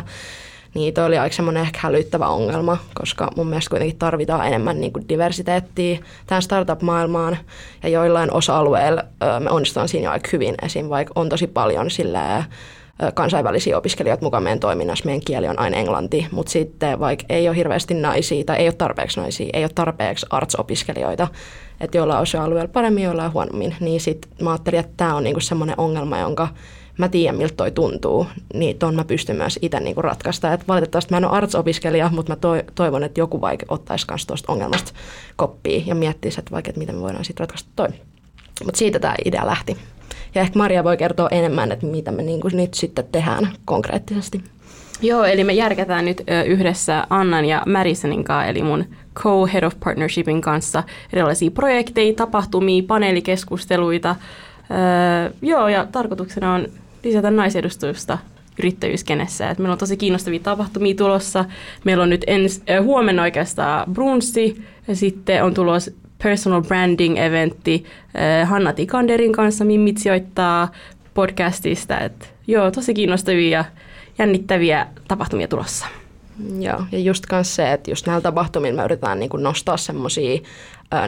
niin 0.74 0.94
toi 0.94 1.04
oli 1.04 1.18
aika 1.18 1.36
semmoinen 1.36 1.62
ehkä 1.62 1.78
hälyttävä 1.82 2.26
ongelma, 2.26 2.78
koska 2.94 3.30
mun 3.36 3.46
mielestä 3.46 3.70
kuitenkin 3.70 3.98
tarvitaan 3.98 4.46
enemmän 4.46 4.80
niin 4.80 4.92
kuin 4.92 5.08
diversiteettiä 5.08 5.98
tähän 6.26 6.42
startup-maailmaan. 6.42 7.38
Ja 7.82 7.88
joillain 7.88 8.32
osa-alueilla 8.32 9.04
me 9.40 9.50
onnistutaan 9.50 9.88
siinä 9.88 10.04
jo 10.04 10.10
aika 10.10 10.28
hyvin. 10.32 10.54
Esim. 10.62 10.88
vaikka 10.88 11.12
on 11.16 11.28
tosi 11.28 11.46
paljon 11.46 11.90
sillä 11.90 12.44
kansainvälisiä 13.14 13.78
opiskelijoita 13.78 14.24
mukaan 14.24 14.42
meidän 14.42 14.60
toiminnassa. 14.60 15.04
Meidän 15.04 15.20
kieli 15.24 15.48
on 15.48 15.58
aina 15.58 15.76
englanti, 15.76 16.26
mutta 16.30 16.52
sitten 16.52 17.00
vaikka 17.00 17.24
ei 17.28 17.48
ole 17.48 17.56
hirveästi 17.56 17.94
naisia 17.94 18.44
tai 18.44 18.56
ei 18.56 18.66
ole 18.66 18.74
tarpeeksi 18.74 19.20
naisia, 19.20 19.50
ei 19.52 19.64
ole 19.64 19.70
tarpeeksi 19.74 20.26
arts-opiskelijoita, 20.30 21.28
että 21.80 21.98
joilla 21.98 22.16
on 22.16 22.22
osa-alueella 22.22 22.68
paremmin, 22.72 23.04
joilla 23.04 23.24
on 23.24 23.32
huonommin, 23.32 23.76
niin 23.80 24.00
sitten 24.00 24.30
mä 24.40 24.50
ajattelin, 24.50 24.80
että 24.80 24.92
tämä 24.96 25.14
on 25.14 25.24
niinku 25.24 25.40
semmoinen 25.40 25.80
ongelma, 25.80 26.18
jonka 26.18 26.48
mä 26.98 27.08
tiedän, 27.08 27.36
miltä 27.36 27.54
toi 27.54 27.70
tuntuu, 27.70 28.26
niin 28.54 28.78
ton 28.78 28.94
mä 28.94 29.04
pystyn 29.04 29.36
myös 29.36 29.58
itse 29.62 29.80
niinku 29.80 30.02
ratkaista. 30.02 30.52
Et 30.52 30.68
valitettavasti 30.68 31.10
mä 31.10 31.16
en 31.16 31.24
ole 31.24 31.32
arts-opiskelija, 31.32 32.10
mutta 32.12 32.32
mä 32.32 32.36
toivon, 32.74 33.04
että 33.04 33.20
joku 33.20 33.40
vaikka 33.40 33.66
ottaisi 33.68 34.06
myös 34.10 34.26
tuosta 34.26 34.52
ongelmasta 34.52 34.92
koppia 35.36 35.82
ja 35.86 35.94
miettisi, 35.94 36.38
että 36.40 36.50
vaikka, 36.50 36.68
että 36.68 36.78
miten 36.78 36.94
me 36.94 37.00
voidaan 37.00 37.24
sitten 37.24 37.44
ratkaista 37.44 37.70
toi. 37.76 37.88
Mutta 38.64 38.78
siitä 38.78 38.98
tämä 38.98 39.14
idea 39.24 39.46
lähti. 39.46 39.76
Ja 40.34 40.42
ehkä 40.42 40.58
Maria 40.58 40.84
voi 40.84 40.96
kertoa 40.96 41.28
enemmän, 41.28 41.72
että 41.72 41.86
mitä 41.86 42.10
me 42.10 42.22
niinku 42.22 42.48
nyt 42.52 42.74
sitten 42.74 43.04
tehdään 43.12 43.48
konkreettisesti. 43.64 44.42
Joo, 45.02 45.24
eli 45.24 45.44
me 45.44 45.52
järkätään 45.52 46.04
nyt 46.04 46.22
yhdessä 46.46 47.06
Annan 47.10 47.44
ja 47.44 47.62
Marisonin 47.66 48.24
kanssa, 48.24 48.50
eli 48.50 48.62
mun 48.62 48.84
co-head 49.14 49.64
of 49.64 49.74
partnershipin 49.84 50.40
kanssa 50.40 50.82
erilaisia 51.12 51.50
projekteja, 51.50 52.14
tapahtumia, 52.14 52.82
paneelikeskusteluita. 52.86 54.16
Öö, 54.70 55.32
joo, 55.42 55.68
ja 55.68 55.86
tarkoituksena 55.92 56.54
on 56.54 56.68
lisätä 57.04 57.30
naisedustusta 57.30 58.18
yrittäjyyskenessä. 58.58 59.50
Et 59.50 59.58
meillä 59.58 59.72
on 59.72 59.78
tosi 59.78 59.96
kiinnostavia 59.96 60.40
tapahtumia 60.40 60.94
tulossa. 60.94 61.44
Meillä 61.84 62.02
on 62.02 62.10
nyt 62.10 62.24
ens, 62.26 62.62
äh, 62.70 62.84
huomenna 62.84 63.22
oikeastaan 63.22 63.92
brunssi 63.92 64.64
ja 64.88 64.96
sitten 64.96 65.44
on 65.44 65.54
tulos 65.54 65.90
personal 66.22 66.62
branding-eventti 66.62 67.84
äh, 68.16 68.48
Hanna 68.48 68.72
Tikanderin 68.72 69.32
kanssa 69.32 69.64
Mimmit 69.64 69.98
sijoittaa 69.98 70.72
podcastista. 71.14 72.00
Et, 72.00 72.34
joo, 72.46 72.70
tosi 72.70 72.94
kiinnostavia 72.94 73.58
ja 73.58 73.64
jännittäviä 74.18 74.86
tapahtumia 75.08 75.48
tulossa. 75.48 75.86
Joo, 76.58 76.84
ja 76.92 76.98
just 76.98 77.24
myös 77.32 77.54
se, 77.54 77.72
että 77.72 77.90
just 77.90 78.06
näillä 78.06 78.20
tapahtumilla 78.20 78.76
me 78.76 78.84
yritetään 78.84 79.18
niin 79.18 79.30
kuin 79.30 79.42
nostaa 79.42 79.76
semmoisia 79.76 80.40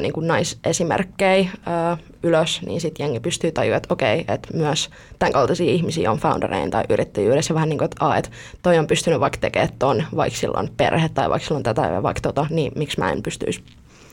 niin 0.00 0.12
naisesimerkkejä 0.16 1.50
ää, 1.66 1.96
ylös, 2.22 2.60
niin 2.66 2.80
sitten 2.80 3.04
jengi 3.04 3.20
pystyy 3.20 3.52
tajuamaan, 3.52 3.76
että 3.76 3.94
okei, 3.94 4.24
että 4.28 4.48
myös 4.54 4.90
tämän 5.18 5.32
kaltaisia 5.32 5.72
ihmisiä 5.72 6.10
on 6.10 6.18
founderein 6.18 6.70
tai 6.70 6.84
yrittäjyydessä. 6.88 7.54
Vähän 7.54 7.68
niin 7.68 7.78
kuin, 7.78 7.84
että, 7.84 8.06
a, 8.06 8.16
että 8.16 8.30
toi 8.62 8.78
on 8.78 8.86
pystynyt 8.86 9.20
vaikka 9.20 9.38
tekemään 9.40 9.68
ton, 9.78 10.04
vaikka 10.16 10.38
sillä 10.38 10.60
on 10.60 10.68
perhe 10.76 11.08
tai 11.08 11.30
vaikka 11.30 11.46
sillä 11.46 11.56
on 11.56 11.62
tätä 11.62 11.82
ja 11.82 12.02
vaikka 12.02 12.20
tota, 12.20 12.46
niin 12.50 12.72
miksi 12.76 13.00
mä 13.00 13.12
en 13.12 13.22
pystyisi. 13.22 13.62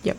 Joo. 0.03 0.15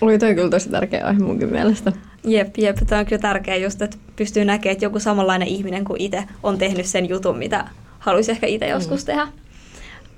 Oli 0.00 0.18
toi 0.18 0.34
kyllä 0.34 0.50
tosi 0.50 0.70
tärkeä 0.70 1.06
aihe 1.06 1.18
munkin 1.18 1.52
mielestä. 1.52 1.92
Jep, 2.24 2.58
jep. 2.58 2.76
Tämä 2.86 2.98
on 2.98 3.06
kyllä 3.06 3.22
tärkeää 3.22 3.56
just, 3.56 3.82
että 3.82 3.96
pystyy 4.16 4.44
näkemään, 4.44 4.72
että 4.72 4.84
joku 4.84 5.00
samanlainen 5.00 5.48
ihminen 5.48 5.84
kuin 5.84 6.00
itse 6.00 6.24
on 6.42 6.58
tehnyt 6.58 6.86
sen 6.86 7.08
jutun, 7.08 7.38
mitä 7.38 7.68
haluaisi 7.98 8.30
ehkä 8.30 8.46
itse 8.46 8.68
joskus 8.68 9.02
mm. 9.02 9.06
tehdä. 9.06 9.28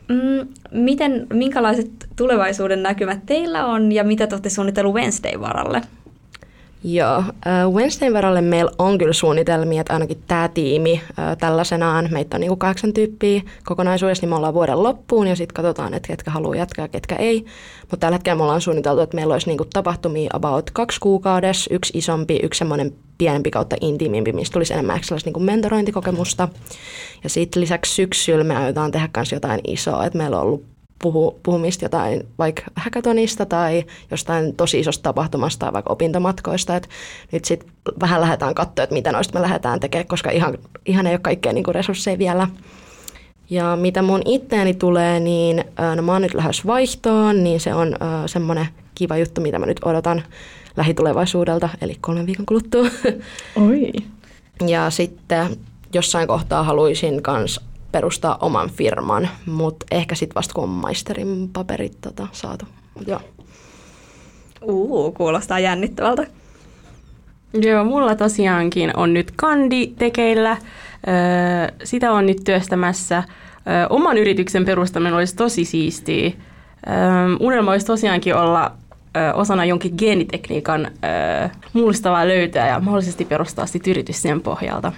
Mm, 0.09 0.49
miten, 0.73 1.27
minkälaiset 1.33 1.91
tulevaisuuden 2.17 2.83
näkymät 2.83 3.27
teillä 3.27 3.67
on 3.67 3.93
ja 3.93 4.05
mitä 4.05 4.27
te 4.27 4.35
olette 4.35 4.51
suunnitellut 4.51 4.95
Wednesday 4.95 5.41
varalle? 5.41 5.83
Joo, 6.85 7.23
Wednesdayn 7.73 8.15
varalle 8.15 8.41
meillä 8.41 8.71
on 8.79 8.99
kyllä 8.99 9.13
suunnitelmia, 9.13 9.81
että 9.81 9.93
ainakin 9.93 10.23
tämä 10.27 10.49
tiimi 10.49 11.01
tällaisenaan, 11.39 12.09
meitä 12.11 12.37
on 12.37 12.41
niinku 12.41 12.57
kahdeksan 12.57 12.93
tyyppiä 12.93 13.43
kokonaisuudessa, 13.65 14.23
niin 14.23 14.29
me 14.29 14.37
ollaan 14.37 14.55
vuoden 14.55 14.83
loppuun 14.83 15.27
ja 15.27 15.37
sitten 15.37 15.55
katsotaan, 15.55 15.95
että 15.95 16.07
ketkä 16.07 16.31
haluaa 16.31 16.57
jatkaa 16.57 16.85
ja 16.85 16.89
ketkä 16.89 17.17
ei. 17.17 17.45
Mutta 17.81 17.97
tällä 17.97 18.15
hetkellä 18.15 18.37
me 18.37 18.43
ollaan 18.43 18.61
suunniteltu, 18.61 19.01
että 19.01 19.15
meillä 19.15 19.33
olisi 19.33 19.47
niinku 19.47 19.65
tapahtumia 19.65 20.31
about 20.33 20.71
kaksi 20.71 21.01
kuukaudessa, 21.01 21.75
yksi 21.75 21.99
isompi, 21.99 22.41
yksi 22.43 22.59
semmoinen 22.59 22.93
pienempi 23.19 23.51
kautta 23.51 23.77
intiimimpi, 23.81 24.33
mistä 24.33 24.53
tulisi 24.53 24.73
enemmän 24.73 25.01
niinku 25.25 25.41
mentorointikokemusta. 25.41 26.49
Ja 27.25 27.31
sitten 27.31 27.63
lisäksi 27.63 27.95
syksyllä 27.95 28.45
me 28.45 28.57
aiotaan 28.57 28.91
tehdä 28.91 29.09
myös 29.17 29.33
jotain 29.33 29.61
isoa, 29.67 30.07
että 30.07 30.19
meillä 30.19 30.37
on 30.37 30.43
ollut 30.43 30.65
puhu, 30.99 31.41
puhumista 31.43 31.85
jotain 31.85 32.29
vaikka 32.39 32.63
hackathonista 32.77 33.47
tai 33.47 33.85
jostain 34.11 34.57
tosi 34.57 34.81
isosta 34.81 35.03
tapahtumasta 35.03 35.67
tai 35.67 35.73
vaikka 35.73 35.93
opintomatkoista. 35.93 36.77
Et 36.77 36.89
nyt 37.33 37.45
sitten 37.45 37.71
vähän 38.01 38.21
lähdetään 38.21 38.55
katsoa, 38.55 38.83
että 38.83 38.95
mitä 38.95 39.13
noista 39.13 39.39
me 39.39 39.43
lähdetään 39.43 39.81
tekemään, 39.81 40.07
koska 40.07 40.31
ihan, 40.31 40.59
ihan 40.87 41.07
ei 41.07 41.13
ole 41.13 41.19
kaikkea 41.19 41.53
niin 41.53 41.65
resursseja 41.75 42.19
vielä. 42.19 42.49
Ja 43.51 43.77
mitä 43.77 44.03
mun 44.03 44.23
itteeni 44.25 44.75
tulee, 44.75 45.21
niin 45.21 45.65
no 45.97 46.03
mä 46.03 46.13
oon 46.13 46.23
nyt 46.23 46.35
lähes 46.35 46.67
vaihtoon, 46.67 47.45
niin 47.45 47.61
se 47.61 47.75
on 47.75 47.89
uh, 47.89 48.27
semmoinen 48.27 48.69
kiva 48.95 49.17
juttu, 49.17 49.41
mitä 49.41 49.59
mä 49.59 49.67
nyt 49.67 49.81
odotan 49.85 50.23
lähitulevaisuudelta, 50.77 51.69
eli 51.81 51.97
kolmen 52.01 52.27
viikon 52.27 52.47
kuluttua. 52.47 52.83
Oi. 53.69 53.93
Ja 54.67 54.91
sitten 54.91 55.57
jossain 55.93 56.29
kohtaa 56.29 56.63
haluaisin 56.63 57.23
kans 57.23 57.61
perustaa 57.93 58.39
oman 58.41 58.71
firman, 58.71 59.29
mutta 59.47 59.87
ehkä 59.91 60.15
sitten 60.15 60.35
vasta 60.35 60.55
kun 60.55 60.65
on 60.65 60.71
maisterin 60.71 61.51
paperit 61.53 62.01
tota, 62.01 62.29
saatu. 62.33 62.65
Joo. 63.07 63.21
Uu, 64.63 65.13
kuulostaa 65.13 65.59
jännittävältä. 65.59 66.27
Joo, 67.53 67.85
mulla 67.85 68.15
tosiaankin 68.15 68.97
on 68.97 69.15
nyt 69.15 69.33
kandi 69.37 69.87
tekeillä. 69.87 70.51
Öö, 70.51 71.77
sitä 71.85 72.13
on 72.13 72.27
nyt 72.27 72.39
työstämässä. 72.45 73.23
Öö, 73.69 73.87
oman 73.91 74.19
yrityksen 74.19 74.65
perustaminen 74.65 75.15
olisi 75.15 75.37
tosi 75.37 75.65
siistiä. 75.65 76.27
Öö, 76.27 76.95
unelma 77.41 77.71
olisi 77.71 77.87
tosiaankin 77.87 78.35
olla 78.35 78.73
osana 79.35 79.65
jonkin 79.65 79.95
geenitekniikan 79.99 80.91
mullistavaa 81.73 82.29
löytöä 82.29 82.67
ja 82.67 82.81
mahdollisesti 82.81 83.25
perustaa 83.25 83.67
sitten 83.67 83.91
yritys 83.91 84.23
sen 84.23 84.41
pohjalta. 84.41 84.93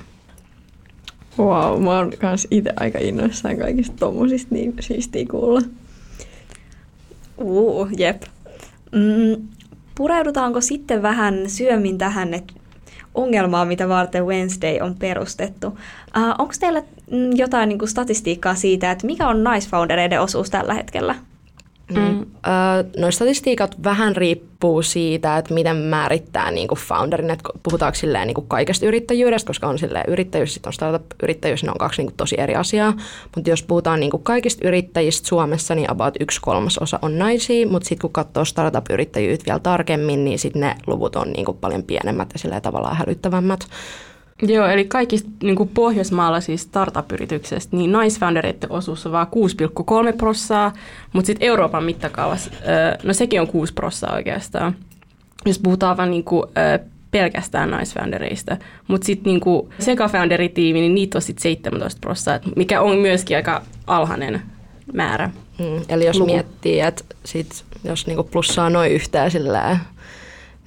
Wow, 1.40 1.82
mä 1.82 1.98
oon 1.98 2.12
kans 2.18 2.48
itse 2.50 2.72
aika 2.76 2.98
innoissaan 2.98 3.58
kaikista 3.58 3.96
tommosista, 3.96 4.54
niin 4.54 4.74
siistiä 4.80 5.26
kuulla. 5.30 5.60
Uu, 7.38 7.88
jep. 7.98 8.22
Mm, 8.92 9.48
pureudutaanko 9.94 10.60
sitten 10.60 11.02
vähän 11.02 11.44
syömin 11.46 11.98
tähän 11.98 12.34
että 12.34 12.54
ongelmaa, 13.14 13.64
mitä 13.64 13.88
varten 13.88 14.26
Wednesday 14.26 14.78
on 14.80 14.94
perustettu? 14.98 15.66
Uh, 15.66 15.74
Onko 16.38 16.54
teillä 16.60 16.82
mm, 17.10 17.36
jotain 17.36 17.68
niin 17.68 17.78
kuin 17.78 17.88
statistiikkaa 17.88 18.54
siitä, 18.54 18.90
että 18.90 19.06
mikä 19.06 19.28
on 19.28 19.44
naisfoundereiden 19.44 20.20
osuus 20.20 20.50
tällä 20.50 20.74
hetkellä? 20.74 21.14
Mm. 21.94 22.26
Noin 22.96 23.12
statistiikat 23.12 23.84
vähän 23.84 24.16
riippuu 24.16 24.82
siitä, 24.82 25.38
että 25.38 25.54
miten 25.54 25.76
määrittää 25.76 26.50
niin 26.50 26.68
kuin 26.68 26.78
founderin, 26.78 27.30
että 27.30 27.48
puhutaanko 27.62 27.94
silleen 27.94 28.26
niin 28.26 28.34
kuin 28.34 28.46
kaikesta 28.46 28.86
yrittäjyydestä, 28.86 29.46
koska 29.46 29.66
on 29.66 29.78
silleen 29.78 30.04
yrittäjyys, 30.08 30.54
sitten 30.54 30.68
on 30.68 30.72
startup-yrittäjyys, 30.72 31.64
ne 31.64 31.70
on 31.70 31.78
kaksi 31.78 32.02
niin 32.02 32.06
kuin 32.06 32.16
tosi 32.16 32.40
eri 32.40 32.54
asiaa. 32.54 32.96
Mutta 33.36 33.50
jos 33.50 33.62
puhutaan 33.62 34.00
niin 34.00 34.10
kuin 34.10 34.22
kaikista 34.22 34.68
yrittäjistä 34.68 35.28
Suomessa, 35.28 35.74
niin 35.74 35.90
about 35.90 36.14
yksi 36.20 36.40
kolmasosa 36.40 36.98
on 37.02 37.18
naisia, 37.18 37.66
mutta 37.66 37.88
sitten 37.88 38.02
kun 38.02 38.12
katsoo 38.12 38.44
startup-yrittäjyyttä 38.44 39.44
vielä 39.46 39.60
tarkemmin, 39.60 40.24
niin 40.24 40.38
sitten 40.38 40.60
ne 40.60 40.74
luvut 40.86 41.16
on 41.16 41.32
niin 41.32 41.44
kuin 41.44 41.58
paljon 41.58 41.82
pienemmät 41.82 42.28
ja 42.32 42.38
silleen 42.38 42.62
tavallaan 42.62 42.96
hälyttävämmät. 42.96 43.60
Joo, 44.42 44.66
eli 44.66 44.84
kaikista 44.84 45.30
niin 45.42 45.56
kuin 45.56 45.68
pohjoismaalaisista 45.68 46.68
startup-yrityksistä, 46.68 47.76
niin 47.76 47.92
naisfoundereiden 47.92 48.72
osuus 48.72 49.06
on 49.06 49.12
vain 49.12 49.26
6,3 49.26 50.16
prossaa, 50.16 50.72
mutta 51.12 51.26
sitten 51.26 51.46
Euroopan 51.46 51.84
mittakaavassa, 51.84 52.50
no 53.02 53.12
sekin 53.12 53.40
on 53.40 53.46
6 53.46 53.74
prossaa 53.74 54.14
oikeastaan, 54.14 54.76
jos 55.46 55.58
puhutaan 55.58 55.96
vain 55.96 56.10
niin 56.10 56.24
kuin, 56.24 56.46
pelkästään 57.10 57.70
naisfoundereista. 57.70 58.56
Mutta 58.88 59.04
sitten 59.04 59.30
niinku 59.30 59.72
sekä 59.78 60.08
founderitiimi, 60.08 60.80
niin 60.80 60.94
niitä 60.94 61.18
on 61.18 61.22
sitten 61.22 61.42
17 61.42 61.98
prossaa, 62.00 62.40
mikä 62.56 62.80
on 62.80 62.98
myöskin 62.98 63.36
aika 63.36 63.62
alhainen 63.86 64.42
määrä. 64.92 65.30
Mm, 65.58 65.84
eli 65.88 66.06
jos 66.06 66.16
Luku. 66.16 66.32
miettii, 66.32 66.80
että 66.80 67.04
sit, 67.24 67.64
jos 67.84 68.06
niinku 68.06 68.24
plussaa 68.24 68.70
noin 68.70 68.92
yhtään 68.92 69.30
sillä 69.30 69.78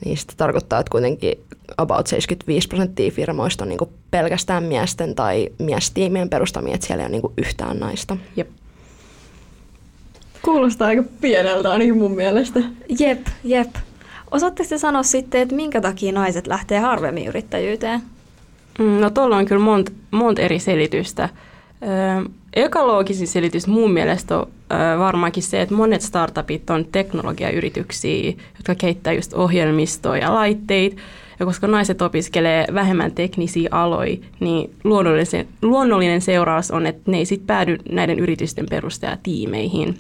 niin 0.05 0.17
se 0.17 0.25
tarkoittaa, 0.37 0.79
että 0.79 0.91
kuitenkin 0.91 1.37
about 1.77 2.07
75 2.07 2.67
prosenttia 2.67 3.11
firmoista 3.11 3.63
on 3.63 3.69
niin 3.69 3.79
pelkästään 4.11 4.63
miesten 4.63 5.15
tai 5.15 5.49
miestiimien 5.59 6.29
perustamia, 6.29 6.75
että 6.75 6.87
siellä 6.87 7.03
ei 7.03 7.09
ole 7.09 7.21
niin 7.21 7.33
yhtään 7.37 7.79
naista. 7.79 8.17
Jep. 8.35 8.49
Kuulostaa 10.41 10.87
aika 10.87 11.03
pieneltä 11.21 11.71
ainakin 11.71 11.97
mun 11.97 12.15
mielestä. 12.15 12.59
Jep, 12.99 13.27
jep. 13.43 13.75
Osaatteko 14.31 14.69
te 14.69 14.77
sanoa 14.77 15.03
sitten, 15.03 15.41
että 15.41 15.55
minkä 15.55 15.81
takia 15.81 16.11
naiset 16.11 16.47
lähtee 16.47 16.79
harvemmin 16.79 17.27
yrittäjyyteen? 17.27 18.01
Mm, 18.79 18.99
no 19.01 19.09
tuolla 19.09 19.37
on 19.37 19.45
kyllä 19.45 19.63
monta 19.63 19.91
mont 20.11 20.39
eri 20.39 20.59
selitystä. 20.59 21.29
Eka 22.53 22.87
loogisin 22.87 23.27
selitys 23.27 23.67
mun 23.67 23.91
mielestä 23.91 24.37
on 24.37 24.47
varmaankin 24.99 25.43
se, 25.43 25.61
että 25.61 25.75
monet 25.75 26.01
startupit 26.01 26.69
on 26.69 26.85
teknologiayrityksiä, 26.85 28.33
jotka 28.57 28.75
kehittää 28.75 29.13
just 29.13 29.33
ohjelmistoja 29.33 30.21
ja 30.21 30.33
laitteita. 30.33 31.01
Ja 31.43 31.47
koska 31.47 31.67
naiset 31.67 32.01
opiskelee 32.01 32.67
vähemmän 32.73 33.11
teknisiä 33.11 33.69
aloja, 33.71 34.17
niin 34.39 34.75
luonnollinen, 34.83 35.47
luonnollinen 35.61 36.21
seuraus 36.21 36.71
on, 36.71 36.85
että 36.85 37.11
ne 37.11 37.17
ei 37.17 37.25
sitten 37.25 37.47
päädy 37.47 37.77
näiden 37.91 38.19
yritysten 38.19 38.65
perustajatiimeihin. 38.69 39.97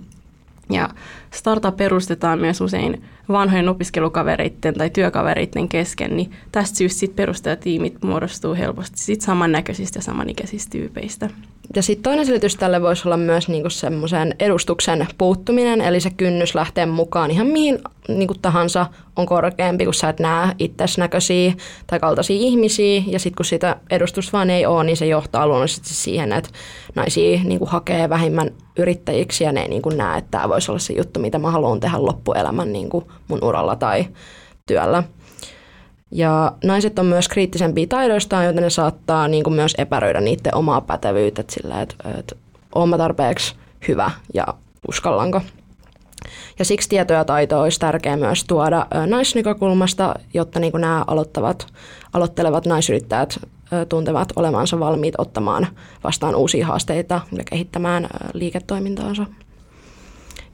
Ja 0.69 0.89
startup 1.31 1.77
perustetaan 1.77 2.39
myös 2.39 2.61
usein 2.61 3.03
vanhojen 3.29 3.69
opiskelukavereiden 3.69 4.73
tai 4.73 4.89
työkavereiden 4.89 5.69
kesken, 5.69 6.17
niin 6.17 6.31
tästä 6.51 6.77
syystä 6.77 6.99
sit 6.99 7.15
perustajatiimit 7.15 8.03
muodostuu 8.03 8.55
helposti 8.55 8.97
sit 8.97 9.21
samannäköisistä 9.21 9.97
ja 9.97 10.03
samanikäisistä 10.03 10.71
tyypeistä. 10.71 11.29
Ja 11.75 11.83
sitten 11.83 12.03
toinen 12.03 12.25
selitys 12.25 12.55
tälle 12.55 12.81
voisi 12.81 13.07
olla 13.07 13.17
myös 13.17 13.47
niinku 13.47 13.69
semmoisen 13.69 14.35
edustuksen 14.39 15.07
puuttuminen, 15.17 15.81
eli 15.81 15.99
se 15.99 16.09
kynnys 16.09 16.55
lähteä 16.55 16.85
mukaan 16.85 17.31
ihan 17.31 17.47
mihin 17.47 17.79
niinku 18.07 18.33
tahansa 18.41 18.85
on 19.15 19.25
korkeampi, 19.25 19.85
kun 19.85 19.93
sä 19.93 20.09
et 20.09 20.19
näe 20.19 20.55
itsesi 20.59 20.99
näköisiä 20.99 21.53
tai 21.87 21.99
kaltaisia 21.99 22.37
ihmisiä, 22.39 23.03
ja 23.07 23.19
sitten 23.19 23.37
kun 23.37 23.45
sitä 23.45 23.75
edustusta 23.89 24.37
vaan 24.37 24.49
ei 24.49 24.65
ole, 24.65 24.83
niin 24.83 24.97
se 24.97 25.05
johtaa 25.05 25.47
luonnollisesti 25.47 25.93
siihen, 25.93 26.31
että 26.33 26.49
naisia 26.95 27.39
niinku 27.43 27.65
hakee 27.65 28.09
vähimmän 28.09 28.51
yrittäjiksi, 28.77 29.43
ja 29.43 29.51
ne 29.51 29.61
ei 29.61 29.67
niinku 29.67 29.89
näe, 29.89 30.17
että 30.17 30.31
tämä 30.31 30.49
voisi 30.49 30.71
olla 30.71 30.79
se 30.79 30.93
juttu, 30.93 31.19
mitä 31.19 31.39
mä 31.39 31.51
haluan 31.51 31.79
tehdä 31.79 31.97
loppuelämän 32.05 32.73
niinku 32.73 33.11
mun 33.27 33.43
uralla 33.43 33.75
tai 33.75 34.05
työllä. 34.65 35.03
Ja 36.15 36.53
naiset 36.63 36.99
on 36.99 37.05
myös 37.05 37.27
kriittisempiä 37.27 37.87
taidoistaan, 37.89 38.45
joten 38.45 38.63
ne 38.63 38.69
saattaa 38.69 39.27
niin 39.27 39.43
kuin 39.43 39.53
myös 39.53 39.75
epäröidä 39.77 40.21
niiden 40.21 40.55
omaa 40.55 40.81
pätevyyttä. 40.81 41.43
Sillä, 41.49 41.81
että, 41.81 41.95
että 42.19 42.35
oon 42.75 42.89
mä 42.89 42.97
tarpeeksi 42.97 43.55
hyvä 43.87 44.11
ja 44.33 44.45
uskallanko. 44.87 45.41
Ja 46.59 46.65
siksi 46.65 46.89
tieto 46.89 47.13
ja 47.13 47.25
taito 47.25 47.61
olisi 47.61 47.79
tärkeää 47.79 48.17
myös 48.17 48.43
tuoda 48.43 48.87
naisnäkökulmasta, 49.07 50.15
jotta 50.33 50.59
niin 50.59 50.73
nämä 50.77 51.03
aloittavat, 51.07 51.67
aloittelevat 52.13 52.65
naisyrittäjät 52.65 53.39
tuntevat 53.89 54.33
olevansa 54.35 54.79
valmiit 54.79 55.15
ottamaan 55.17 55.67
vastaan 56.03 56.35
uusia 56.35 56.67
haasteita 56.67 57.21
ja 57.31 57.43
kehittämään 57.49 58.07
liiketoimintaansa. 58.33 59.25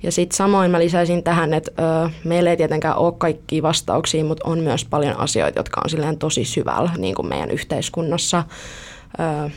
Ja 0.03 0.11
sitten 0.11 0.37
samoin 0.37 0.71
mä 0.71 0.79
lisäisin 0.79 1.23
tähän, 1.23 1.53
että 1.53 1.71
ö, 2.05 2.09
meillä 2.23 2.49
ei 2.49 2.57
tietenkään 2.57 2.97
ole 2.97 3.13
kaikki 3.17 3.63
vastauksia, 3.63 4.25
mutta 4.25 4.49
on 4.49 4.59
myös 4.59 4.85
paljon 4.85 5.19
asioita, 5.19 5.59
jotka 5.59 5.81
on 5.83 5.89
silleen 5.89 6.17
tosi 6.17 6.45
syvällä 6.45 6.91
niin 6.97 7.15
kuin 7.15 7.27
meidän 7.27 7.51
yhteiskunnassa, 7.51 8.43
ö, 9.19 9.49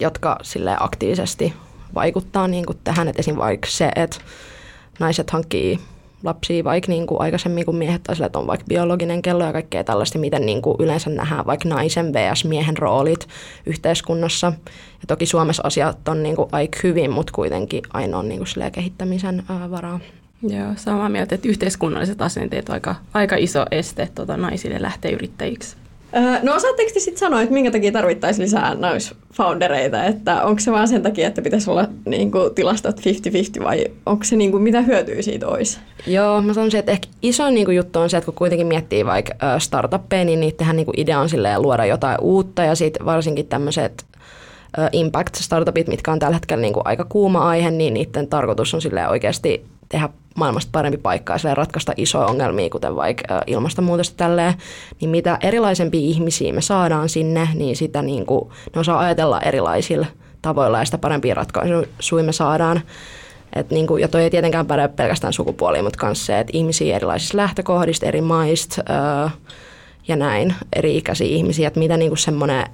jotka 0.00 0.38
silleen 0.42 0.82
aktiivisesti 0.82 1.52
vaikuttaa 1.94 2.48
niin 2.48 2.66
kuin 2.66 2.78
tähän. 2.84 3.08
Että 3.08 3.20
esim. 3.20 3.36
vaikka 3.36 3.68
se, 3.70 3.90
että 3.96 4.16
naiset 4.98 5.30
hankkii 5.30 5.80
lapsia 6.22 6.64
vaikka 6.64 6.92
niin 6.92 7.06
kuin 7.06 7.20
aikaisemmin 7.20 7.64
kuin 7.64 7.76
miehet, 7.76 8.02
tai 8.02 8.16
sillä, 8.16 8.26
että 8.26 8.38
on 8.38 8.46
vaikka 8.46 8.66
biologinen 8.68 9.22
kello 9.22 9.44
ja 9.44 9.52
kaikkea 9.52 9.84
tällaista, 9.84 10.18
miten 10.18 10.46
niin 10.46 10.62
kuin 10.62 10.76
yleensä 10.78 11.10
nähdään 11.10 11.46
vaikka 11.46 11.68
naisen 11.68 12.12
vs. 12.12 12.44
miehen 12.44 12.76
roolit 12.76 13.28
yhteiskunnassa. 13.66 14.46
Ja 14.76 15.06
toki 15.06 15.26
Suomessa 15.26 15.62
asiat 15.66 16.08
on 16.08 16.22
niin 16.22 16.36
kuin 16.36 16.48
aika 16.52 16.78
hyvin, 16.82 17.10
mutta 17.10 17.32
kuitenkin 17.32 17.82
aina 17.92 18.18
on 18.18 18.28
niin 18.28 18.38
kuin 18.38 18.72
kehittämisen 18.72 19.42
ää, 19.48 19.70
varaa. 19.70 20.00
Joo, 20.42 20.72
samaa 20.76 21.08
mieltä, 21.08 21.34
että 21.34 21.48
yhteiskunnalliset 21.48 22.22
asenteet 22.22 22.68
on 22.68 22.74
aika, 22.74 22.94
aika 23.14 23.36
iso 23.36 23.66
este 23.70 24.08
tuota, 24.14 24.36
naisille 24.36 24.82
lähteä 24.82 25.10
yrittäjiksi. 25.10 25.76
No 26.42 26.54
osaatteko 26.54 26.90
te 26.94 27.00
sitten 27.00 27.18
sanoa, 27.18 27.42
että 27.42 27.52
minkä 27.52 27.70
takia 27.70 27.92
tarvittaisiin 27.92 28.44
lisää 28.44 28.74
naisfoundereita? 28.74 30.04
Että 30.04 30.42
onko 30.42 30.60
se 30.60 30.72
vaan 30.72 30.88
sen 30.88 31.02
takia, 31.02 31.28
että 31.28 31.42
pitäisi 31.42 31.70
olla 31.70 31.88
niin 32.04 32.30
kuin, 32.30 32.54
tilastot 32.54 33.00
50-50 33.60 33.64
vai 33.64 33.84
onko 34.06 34.24
se 34.24 34.36
niin 34.36 34.50
kuin, 34.50 34.62
mitä 34.62 34.80
hyötyä 34.80 35.22
siitä 35.22 35.48
olisi? 35.48 35.78
Joo, 36.06 36.42
mä 36.42 36.54
sanoisin, 36.54 36.80
että 36.80 36.92
ehkä 36.92 37.08
iso 37.22 37.50
niin 37.50 37.64
kuin, 37.64 37.76
juttu 37.76 37.98
on 37.98 38.10
se, 38.10 38.16
että 38.16 38.24
kun 38.24 38.34
kuitenkin 38.34 38.66
miettii 38.66 39.06
vaikka 39.06 39.58
startuppeja, 39.58 40.24
niin 40.24 40.40
niidenhän 40.40 40.76
niin 40.76 40.86
kuin, 40.86 41.00
idea 41.00 41.20
on 41.20 41.28
luoda 41.58 41.86
jotain 41.86 42.20
uutta 42.20 42.64
ja 42.64 42.74
sitten 42.74 43.06
varsinkin 43.06 43.46
tämmöiset 43.46 44.04
impact-startupit, 44.92 45.88
mitkä 45.88 46.12
on 46.12 46.18
tällä 46.18 46.34
hetkellä 46.34 46.62
niin 46.62 46.74
kuin, 46.74 46.86
aika 46.86 47.06
kuuma 47.08 47.48
aihe, 47.48 47.70
niin 47.70 47.94
niiden 47.94 48.28
tarkoitus 48.28 48.74
on 48.74 48.80
oikeasti 49.10 49.64
tehdä 49.88 50.08
maailmasta 50.36 50.70
parempi 50.72 50.98
paikka 50.98 51.36
ja 51.44 51.54
ratkaista 51.54 51.92
isoja 51.96 52.26
ongelmia, 52.26 52.70
kuten 52.70 52.96
vaikka 52.96 53.42
ilmastonmuutosta 53.46 54.16
tälleen, 54.16 54.54
niin 55.00 55.10
mitä 55.10 55.38
erilaisempia 55.42 56.00
ihmisiä 56.00 56.52
me 56.52 56.60
saadaan 56.60 57.08
sinne, 57.08 57.48
niin 57.54 57.76
sitä 57.76 58.02
niin 58.02 58.26
kuin, 58.26 58.50
ne 58.74 58.80
osaa 58.80 58.98
ajatella 58.98 59.40
erilaisilla 59.40 60.06
tavoilla 60.42 60.78
ja 60.78 60.84
sitä 60.84 60.98
parempia 60.98 61.34
ratkaisuja 61.34 62.24
me 62.24 62.32
saadaan. 62.32 62.80
Et 63.52 63.70
niin 63.70 63.86
kuin, 63.86 64.02
ja 64.02 64.08
toi 64.08 64.22
ei 64.22 64.30
tietenkään 64.30 64.66
päde 64.66 64.88
pelkästään 64.88 65.32
sukupuoliin, 65.32 65.84
mutta 65.84 66.06
myös 66.06 66.26
se, 66.26 66.38
että 66.38 66.50
ihmisiä 66.54 66.96
erilaisista 66.96 67.36
lähtökohdista, 67.36 68.06
eri 68.06 68.20
maista 68.20 68.82
öö, 68.90 69.28
ja 70.08 70.16
näin, 70.16 70.54
eri 70.72 70.96
ikäisiä 70.96 71.26
ihmisiä, 71.26 71.68
että 71.68 71.80
mitä 71.80 71.96
niin 71.96 72.10
kuin 72.10 72.18
semmoinen 72.18 72.66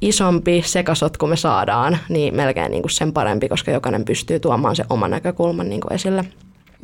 isompi 0.00 0.62
sekasotku 0.66 1.26
me 1.26 1.36
saadaan, 1.36 1.98
niin 2.08 2.34
melkein 2.34 2.70
niin 2.70 2.82
kuin 2.82 2.90
sen 2.90 3.12
parempi, 3.12 3.48
koska 3.48 3.70
jokainen 3.70 4.04
pystyy 4.04 4.40
tuomaan 4.40 4.76
sen 4.76 4.86
oman 4.90 5.10
näkökulman 5.10 5.68
niin 5.68 5.80
kuin 5.80 5.92
esille. 5.92 6.24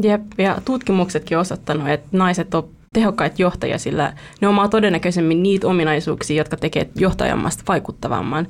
Jep, 0.03 0.23
ja 0.39 0.59
tutkimuksetkin 0.65 1.37
on 1.37 1.43
osoittanut, 1.43 1.89
että 1.89 2.09
naiset 2.13 2.55
on 2.55 2.69
tehokkaita 2.93 3.43
johtajia, 3.43 3.79
sillä 3.79 4.13
ne 4.41 4.49
omaa 4.49 4.69
todennäköisemmin 4.69 5.43
niitä 5.43 5.67
ominaisuuksia, 5.67 6.37
jotka 6.37 6.57
tekevät 6.57 6.89
johtajamasta 6.97 7.63
vaikuttavamman. 7.69 8.47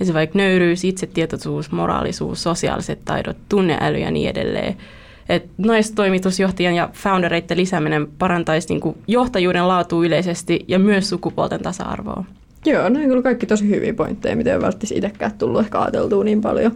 Esimerkiksi 0.00 0.14
vaikka 0.14 0.38
nöyryys, 0.38 0.84
itsetietoisuus, 0.84 1.70
moraalisuus, 1.70 2.42
sosiaaliset 2.42 3.04
taidot, 3.04 3.36
tunneäly 3.48 3.98
ja 3.98 4.10
niin 4.10 4.30
edelleen. 4.30 4.76
Et 5.28 5.50
naistoimitusjohtajan 5.58 6.74
ja 6.74 6.88
foundereiden 6.92 7.56
lisääminen 7.56 8.08
parantaisi 8.18 8.68
niinku 8.68 8.96
johtajuuden 9.06 9.68
laatu 9.68 10.04
yleisesti 10.04 10.64
ja 10.68 10.78
myös 10.78 11.08
sukupuolten 11.08 11.62
tasa-arvoa. 11.62 12.24
Joo, 12.66 12.88
no 12.88 13.00
kyllä 13.00 13.22
kaikki 13.22 13.46
tosi 13.46 13.68
hyviä 13.68 13.94
pointteja, 13.94 14.36
mitä 14.36 14.52
ei 14.52 14.60
välttämättä 14.60 14.94
itsekään 14.94 15.32
tullut 15.38 15.60
ehkä 15.60 15.80
ajateltua 15.80 16.24
niin 16.24 16.40
paljon. 16.40 16.72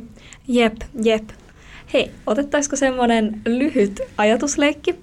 Jep, 0.48 0.76
jep. 1.02 1.24
Hei, 1.92 2.10
otettaisiko 2.26 2.76
semmoinen 2.76 3.40
lyhyt 3.46 4.00
ajatusleikki? 4.18 4.94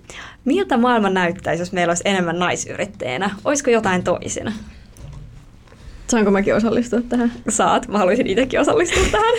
Miltä 0.45 0.77
maailma 0.77 1.09
näyttäisi, 1.09 1.61
jos 1.61 1.71
meillä 1.71 1.91
olisi 1.91 2.03
enemmän 2.05 2.39
naisyrittäjänä? 2.39 3.29
Olisiko 3.45 3.69
jotain 3.69 4.03
toisina? 4.03 4.53
Saanko 6.07 6.31
mäkin 6.31 6.55
osallistua 6.55 7.01
tähän? 7.09 7.31
Saat, 7.49 7.87
mä 7.87 7.97
haluaisin 7.97 8.27
itsekin 8.27 8.59
osallistua 8.59 9.03
tähän. 9.11 9.33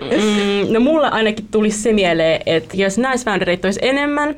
Mm, 0.00 0.72
no 0.72 0.80
mulla 0.80 1.08
ainakin 1.08 1.48
tulisi 1.50 1.82
se 1.82 1.92
mieleen, 1.92 2.40
että 2.46 2.76
jos 2.76 2.98
naisfoundereita 2.98 3.68
olisi 3.68 3.80
enemmän, 3.82 4.34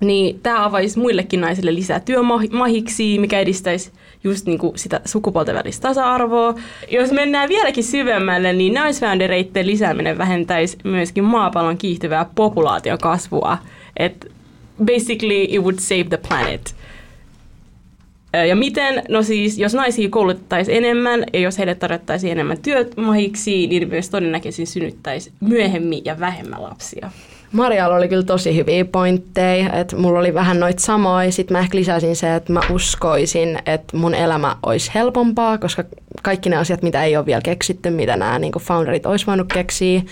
niin 0.00 0.40
tämä 0.42 0.64
avaisi 0.64 0.98
muillekin 0.98 1.40
naisille 1.40 1.74
lisää 1.74 2.00
työmahiksi, 2.00 3.18
mikä 3.18 3.40
edistäisi 3.40 3.92
just 4.24 4.46
niin 4.46 4.58
kuin 4.58 4.78
sitä 4.78 5.00
sukupuolten 5.04 5.54
välistä 5.54 5.88
tasa-arvoa. 5.88 6.54
Jos 6.90 7.12
mennään 7.12 7.48
vieläkin 7.48 7.84
syvemmälle, 7.84 8.52
niin 8.52 8.74
naisfoundereiden 8.74 9.66
lisääminen 9.66 10.18
vähentäisi 10.18 10.78
myöskin 10.84 11.24
maapallon 11.24 11.78
kiihtyvää 11.78 12.26
populaation 12.34 12.98
kasvua. 12.98 13.58
Et 13.96 14.32
basically 14.84 15.42
it 15.48 15.60
would 15.60 15.78
save 15.78 16.04
the 16.04 16.18
planet. 16.28 16.74
Ja 18.48 18.56
miten? 18.56 19.02
No 19.08 19.22
siis, 19.22 19.58
jos 19.58 19.74
naisia 19.74 20.08
koulutettaisiin 20.08 20.76
enemmän 20.76 21.24
ja 21.32 21.40
jos 21.40 21.58
heille 21.58 21.74
tarjottaisiin 21.74 22.32
enemmän 22.32 22.58
työmahiksi, 22.58 23.66
niin 23.66 23.88
myös 23.88 24.10
todennäköisesti 24.10 24.66
synnyttäisi 24.66 25.32
myöhemmin 25.40 26.04
ja 26.04 26.20
vähemmän 26.20 26.62
lapsia. 26.62 27.10
Marialla 27.54 27.96
oli 27.96 28.08
kyllä 28.08 28.22
tosi 28.22 28.56
hyviä 28.56 28.84
pointteja, 28.84 29.72
että 29.72 29.96
mulla 29.96 30.18
oli 30.18 30.34
vähän 30.34 30.60
noita 30.60 30.82
samoja. 30.82 31.32
Sitten 31.32 31.56
mä 31.56 31.60
ehkä 31.60 31.78
lisäsin 31.78 32.16
se, 32.16 32.34
että 32.34 32.52
mä 32.52 32.60
uskoisin, 32.70 33.58
että 33.66 33.96
mun 33.96 34.14
elämä 34.14 34.56
olisi 34.62 34.90
helpompaa, 34.94 35.58
koska 35.58 35.84
kaikki 36.22 36.48
ne 36.50 36.56
asiat, 36.56 36.82
mitä 36.82 37.04
ei 37.04 37.16
ole 37.16 37.26
vielä 37.26 37.40
keksitty, 37.40 37.90
mitä 37.90 38.16
nämä 38.16 38.38
niin 38.38 38.52
founderit 38.60 39.06
olisi 39.06 39.26
voinut 39.26 39.52
keksiä. 39.52 40.02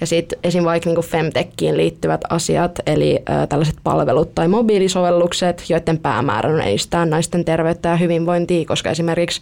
Ja 0.00 0.06
sitten 0.06 0.38
esim. 0.44 0.64
vaikka 0.64 0.90
niin 0.90 1.04
Femtechiin 1.04 1.76
liittyvät 1.76 2.20
asiat, 2.30 2.78
eli 2.86 3.22
ä, 3.30 3.46
tällaiset 3.46 3.76
palvelut 3.84 4.34
tai 4.34 4.48
mobiilisovellukset, 4.48 5.64
joiden 5.68 5.98
päämäärä 5.98 6.50
on 6.50 6.60
edistää 6.60 7.06
naisten 7.06 7.44
terveyttä 7.44 7.88
ja 7.88 7.96
hyvinvointia, 7.96 8.64
koska 8.64 8.90
esimerkiksi 8.90 9.40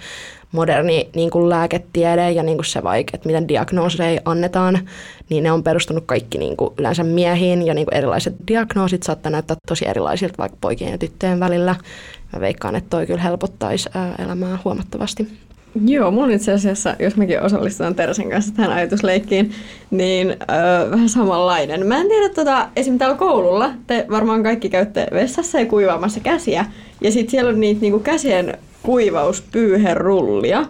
moderni 0.53 1.09
niin 1.15 1.31
kuin 1.31 1.49
lääketiede 1.49 2.31
ja 2.31 2.43
niin 2.43 2.57
kuin 2.57 2.65
se 2.65 2.83
vaikka, 2.83 3.11
että 3.15 3.27
miten 3.27 3.49
diagnooseja 3.49 4.21
annetaan, 4.25 4.89
niin 5.31 5.45
ne 5.45 5.53
on 5.53 5.63
perustunut 5.63 6.05
kaikki 6.07 6.39
niin 6.39 6.57
kuin 6.57 6.75
yleensä 6.79 7.05
miehiin 7.05 7.67
ja 7.67 7.75
niin 7.75 7.87
kuin 7.87 7.95
erilaiset 7.95 8.35
diagnoosit 8.49 9.03
saattaa 9.03 9.33
näyttää 9.33 9.57
tosi 9.69 9.89
erilaisilta 9.89 10.35
vaikka 10.39 10.59
poikien 10.61 10.93
ja 10.93 10.99
tyttöjen 10.99 11.41
välillä. 11.41 11.77
Mä 12.33 12.41
veikkaan, 12.41 12.77
että 12.77 12.91
toi 12.91 13.07
kyllä 13.07 13.23
helpottaisi 13.23 13.91
elämää 14.19 14.59
huomattavasti. 14.65 15.29
Joo, 15.87 16.11
mulla 16.11 16.35
itse 16.35 16.53
asiassa, 16.53 16.97
jos 16.99 17.17
mäkin 17.17 17.43
osallistun 17.43 17.95
Teresen 17.95 18.31
kanssa 18.31 18.55
tähän 18.55 18.73
ajatusleikkiin, 18.73 19.51
niin 19.91 20.31
öö, 20.31 20.91
vähän 20.91 21.09
samanlainen. 21.09 21.87
Mä 21.87 22.01
en 22.01 22.09
tiedä, 22.09 22.29
tota, 22.29 22.69
esim. 22.77 22.99
täällä 22.99 23.17
koululla 23.17 23.71
te 23.87 24.07
varmaan 24.11 24.43
kaikki 24.43 24.69
käytte 24.69 25.07
vessassa 25.13 25.61
ja 25.61 25.67
kuivaamassa 25.67 26.21
käsiä. 26.21 26.67
Ja 27.01 27.13
sitten 27.13 27.31
siellä 27.31 27.49
on 27.49 27.61
niitä 27.61 27.81
niinku 27.81 27.99
käsien 27.99 28.59
kuivauspyyherullia. 28.83 30.67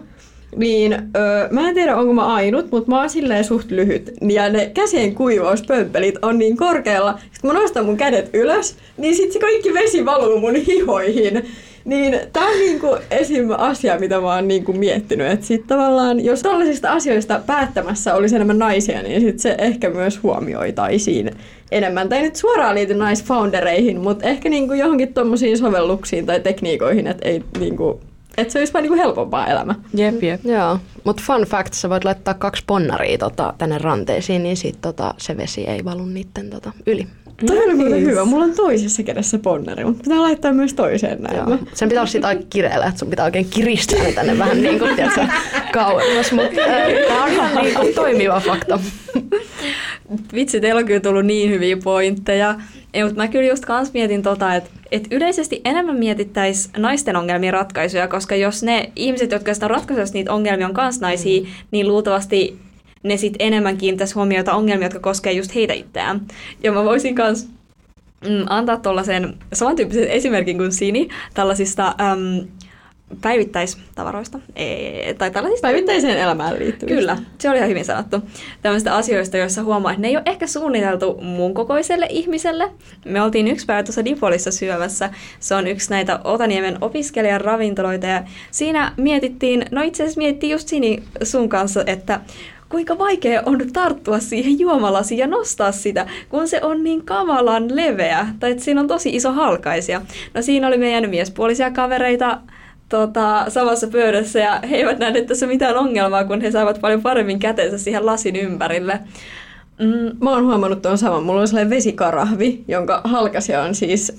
Niin 0.55 0.93
öö, 0.93 1.47
mä 1.51 1.69
en 1.69 1.75
tiedä, 1.75 1.97
onko 1.97 2.13
mä 2.13 2.33
ainut, 2.33 2.71
mutta 2.71 2.89
mä 2.89 2.99
oon 2.99 3.09
silleen 3.09 3.43
suht 3.43 3.71
lyhyt. 3.71 4.11
Ja 4.29 4.49
ne 4.49 4.71
käsien 4.73 5.15
kuivauspömpelit 5.15 6.15
on 6.21 6.39
niin 6.39 6.57
korkealla. 6.57 7.11
Sitten 7.11 7.41
kun 7.41 7.53
mä 7.53 7.59
nostan 7.59 7.85
mun 7.85 7.97
kädet 7.97 8.29
ylös, 8.33 8.75
niin 8.97 9.15
sit 9.15 9.31
se 9.31 9.39
kaikki 9.39 9.73
vesi 9.73 10.05
valuu 10.05 10.39
mun 10.39 10.55
hihoihin. 10.55 11.45
Niin 11.85 12.19
tämä 12.33 12.47
on 12.47 12.57
niinku 12.57 12.97
esim. 13.11 13.47
asia, 13.57 13.99
mitä 13.99 14.21
mä 14.21 14.35
oon 14.35 14.47
niinku 14.47 14.73
miettinyt. 14.73 15.31
Että 15.31 15.45
sit 15.45 15.67
tavallaan, 15.67 16.25
jos 16.25 16.41
tällaisista 16.41 16.91
asioista 16.91 17.41
päättämässä 17.45 18.15
olisi 18.15 18.35
enemmän 18.35 18.59
naisia, 18.59 19.01
niin 19.01 19.21
sit 19.21 19.39
se 19.39 19.55
ehkä 19.57 19.89
myös 19.89 20.23
huomioitaisiin 20.23 21.31
enemmän. 21.71 22.09
Tai 22.09 22.21
nyt 22.21 22.35
suoraan 22.35 22.75
liity 22.75 22.93
naisfoundereihin, 22.93 24.01
mutta 24.01 24.27
ehkä 24.27 24.49
niinku 24.49 24.73
johonkin 24.73 25.13
tuommoisiin 25.13 25.57
sovelluksiin 25.57 26.25
tai 26.25 26.39
tekniikoihin, 26.39 27.07
että 27.07 27.29
ei 27.29 27.43
niinku 27.59 27.99
että 28.37 28.53
se 28.53 28.59
olisi 28.59 28.73
vaan 28.73 28.83
niinku 28.83 28.97
helpompaa 28.97 29.47
elämä. 29.47 29.75
Jep, 29.93 30.23
jep. 30.23 30.45
Joo, 30.45 30.79
mutta 31.03 31.23
fun 31.25 31.41
fact, 31.41 31.73
sä 31.73 31.89
voit 31.89 32.05
laittaa 32.05 32.33
kaksi 32.33 32.63
ponnaria 32.67 33.17
tota, 33.17 33.53
tänne 33.57 33.77
ranteisiin, 33.77 34.43
niin 34.43 34.57
sit 34.57 34.81
tota, 34.81 35.13
se 35.17 35.37
vesi 35.37 35.63
ei 35.63 35.85
valu 35.85 36.05
niiden 36.05 36.49
tota, 36.49 36.71
yli. 36.87 37.07
Toi 37.45 37.65
oli 37.65 37.75
muuten 37.75 38.01
hyvä. 38.01 38.25
Mulla 38.25 38.43
on 38.43 38.55
toisessa 38.55 39.03
kädessä 39.03 39.37
ponneri, 39.37 39.85
mutta 39.85 40.03
pitää 40.03 40.21
laittaa 40.21 40.53
myös 40.53 40.73
toiseen 40.73 41.21
näin. 41.21 41.37
Joo. 41.37 41.57
Sen 41.73 41.89
pitää 41.89 42.01
olla 42.01 42.11
siitä 42.11 42.27
aika 42.27 42.43
kireellä, 42.49 42.85
että 42.85 42.99
sun 42.99 43.09
pitää 43.09 43.25
oikein 43.25 43.47
kiristää 43.49 44.11
tänne 44.15 44.37
vähän 44.37 44.61
niin 44.61 44.79
kuin, 44.79 44.95
tiedätkö, 44.95 45.27
kauemmas, 45.73 46.31
mutta 46.31 46.61
äh, 46.61 47.07
tämä 47.07 47.23
on 47.23 47.31
ihan 47.31 47.55
niin 47.63 47.75
kuin 47.75 47.93
toimiva 47.93 48.39
fakta. 48.39 48.79
Vitsi, 50.33 50.61
teillä 50.61 50.79
on 50.79 50.85
kyllä 50.85 50.99
tullut 50.99 51.25
niin 51.25 51.49
hyviä 51.49 51.77
pointteja. 51.83 52.55
Ei, 52.93 53.03
mutta 53.03 53.21
mä 53.21 53.27
kyllä 53.27 53.49
just 53.49 53.65
kans 53.65 53.93
mietin 53.93 54.23
tota, 54.23 54.55
että 54.55 54.69
et 54.91 55.07
yleisesti 55.11 55.61
enemmän 55.65 55.97
mietittäisiin 55.97 56.73
naisten 56.77 57.15
ongelmien 57.15 57.53
ratkaisuja, 57.53 58.07
koska 58.07 58.35
jos 58.35 58.63
ne 58.63 58.91
ihmiset, 58.95 59.31
jotka 59.31 59.53
sitä 59.53 59.67
ratkaisuja 59.67 60.05
niitä 60.13 60.33
ongelmia 60.33 60.67
on 60.67 60.73
kans 60.73 60.99
naisia, 60.99 61.41
mm. 61.41 61.47
niin 61.71 61.87
luultavasti 61.87 62.57
ne 63.03 63.17
sitten 63.17 63.47
enemmän 63.47 63.77
kiinnittäisi 63.77 64.13
huomiota 64.13 64.53
ongelmia, 64.53 64.85
jotka 64.85 64.99
koskee 64.99 65.33
just 65.33 65.55
heitä 65.55 65.73
itseään. 65.73 66.21
Ja 66.63 66.71
mä 66.71 66.83
voisin 66.83 67.15
myös 67.15 67.47
mm, 68.27 68.45
antaa 68.49 68.77
tuollaisen 68.77 69.33
samantyyppisen 69.53 70.07
esimerkin 70.07 70.57
kuin 70.57 70.71
Sini 70.71 71.09
tällaisista 71.33 71.95
äm, 72.01 72.47
päivittäistavaroista. 73.21 74.39
E- 74.55 75.13
tai 75.13 75.31
tällaisista... 75.31 75.67
Päivittäiseen 75.67 76.17
elämään 76.17 76.59
liittyvistä. 76.59 76.95
Kyllä, 76.95 77.17
se 77.37 77.49
oli 77.49 77.57
ihan 77.57 77.69
hyvin 77.69 77.85
sanottu. 77.85 78.21
Tällaisista 78.61 78.97
asioista, 78.97 79.37
joissa 79.37 79.63
huomaa, 79.63 79.91
että 79.91 80.01
ne 80.01 80.07
ei 80.07 80.15
ole 80.15 80.23
ehkä 80.25 80.47
suunniteltu 80.47 81.21
mun 81.21 81.53
kokoiselle 81.53 82.07
ihmiselle. 82.09 82.71
Me 83.05 83.21
oltiin 83.21 83.47
yksi 83.47 83.65
päivä 83.65 83.83
tuossa 83.83 84.05
Dipolissa 84.05 84.51
syömässä. 84.51 85.09
Se 85.39 85.55
on 85.55 85.67
yksi 85.67 85.89
näitä 85.89 86.19
Otaniemen 86.23 86.77
opiskelijan 86.81 87.41
ravintoloita 87.41 88.07
ja 88.07 88.23
siinä 88.51 88.91
mietittiin, 88.97 89.65
no 89.71 89.81
itse 89.81 90.03
asiassa 90.03 90.17
mietittiin 90.17 90.51
just 90.51 90.67
Sini 90.67 91.03
sun 91.23 91.49
kanssa, 91.49 91.83
että 91.85 92.19
kuinka 92.73 92.97
vaikea 92.97 93.43
on 93.45 93.59
tarttua 93.73 94.19
siihen 94.19 94.59
juomalasiin 94.59 95.19
ja 95.19 95.27
nostaa 95.27 95.71
sitä, 95.71 96.05
kun 96.29 96.47
se 96.47 96.59
on 96.61 96.83
niin 96.83 97.05
kamalan 97.05 97.75
leveä, 97.75 98.27
tai 98.39 98.51
että 98.51 98.63
siinä 98.63 98.81
on 98.81 98.87
tosi 98.87 99.09
iso 99.09 99.31
halkaisia. 99.31 100.01
No 100.33 100.41
siinä 100.41 100.67
oli 100.67 100.77
meidän 100.77 101.09
miespuolisia 101.09 101.71
kavereita, 101.71 102.37
tota, 102.89 103.45
samassa 103.47 103.87
pöydässä 103.87 104.39
ja 104.39 104.59
he 104.69 104.75
eivät 104.75 104.99
nähneet 104.99 105.25
tässä 105.25 105.47
mitään 105.47 105.77
ongelmaa, 105.77 106.23
kun 106.23 106.41
he 106.41 106.51
saivat 106.51 106.81
paljon 106.81 107.01
paremmin 107.01 107.39
kätensä 107.39 107.77
siihen 107.77 108.05
lasin 108.05 108.35
ympärille. 108.35 108.99
Mm, 109.79 110.17
mä 110.21 110.29
oon 110.29 110.45
huomannut 110.45 110.81
tuon 110.81 110.97
saman. 110.97 111.23
Mulla 111.23 111.41
on 111.41 111.47
sellainen 111.47 111.69
vesikarahvi, 111.69 112.63
jonka 112.67 113.01
halkasia 113.03 113.63
on 113.63 113.75
siis 113.75 114.13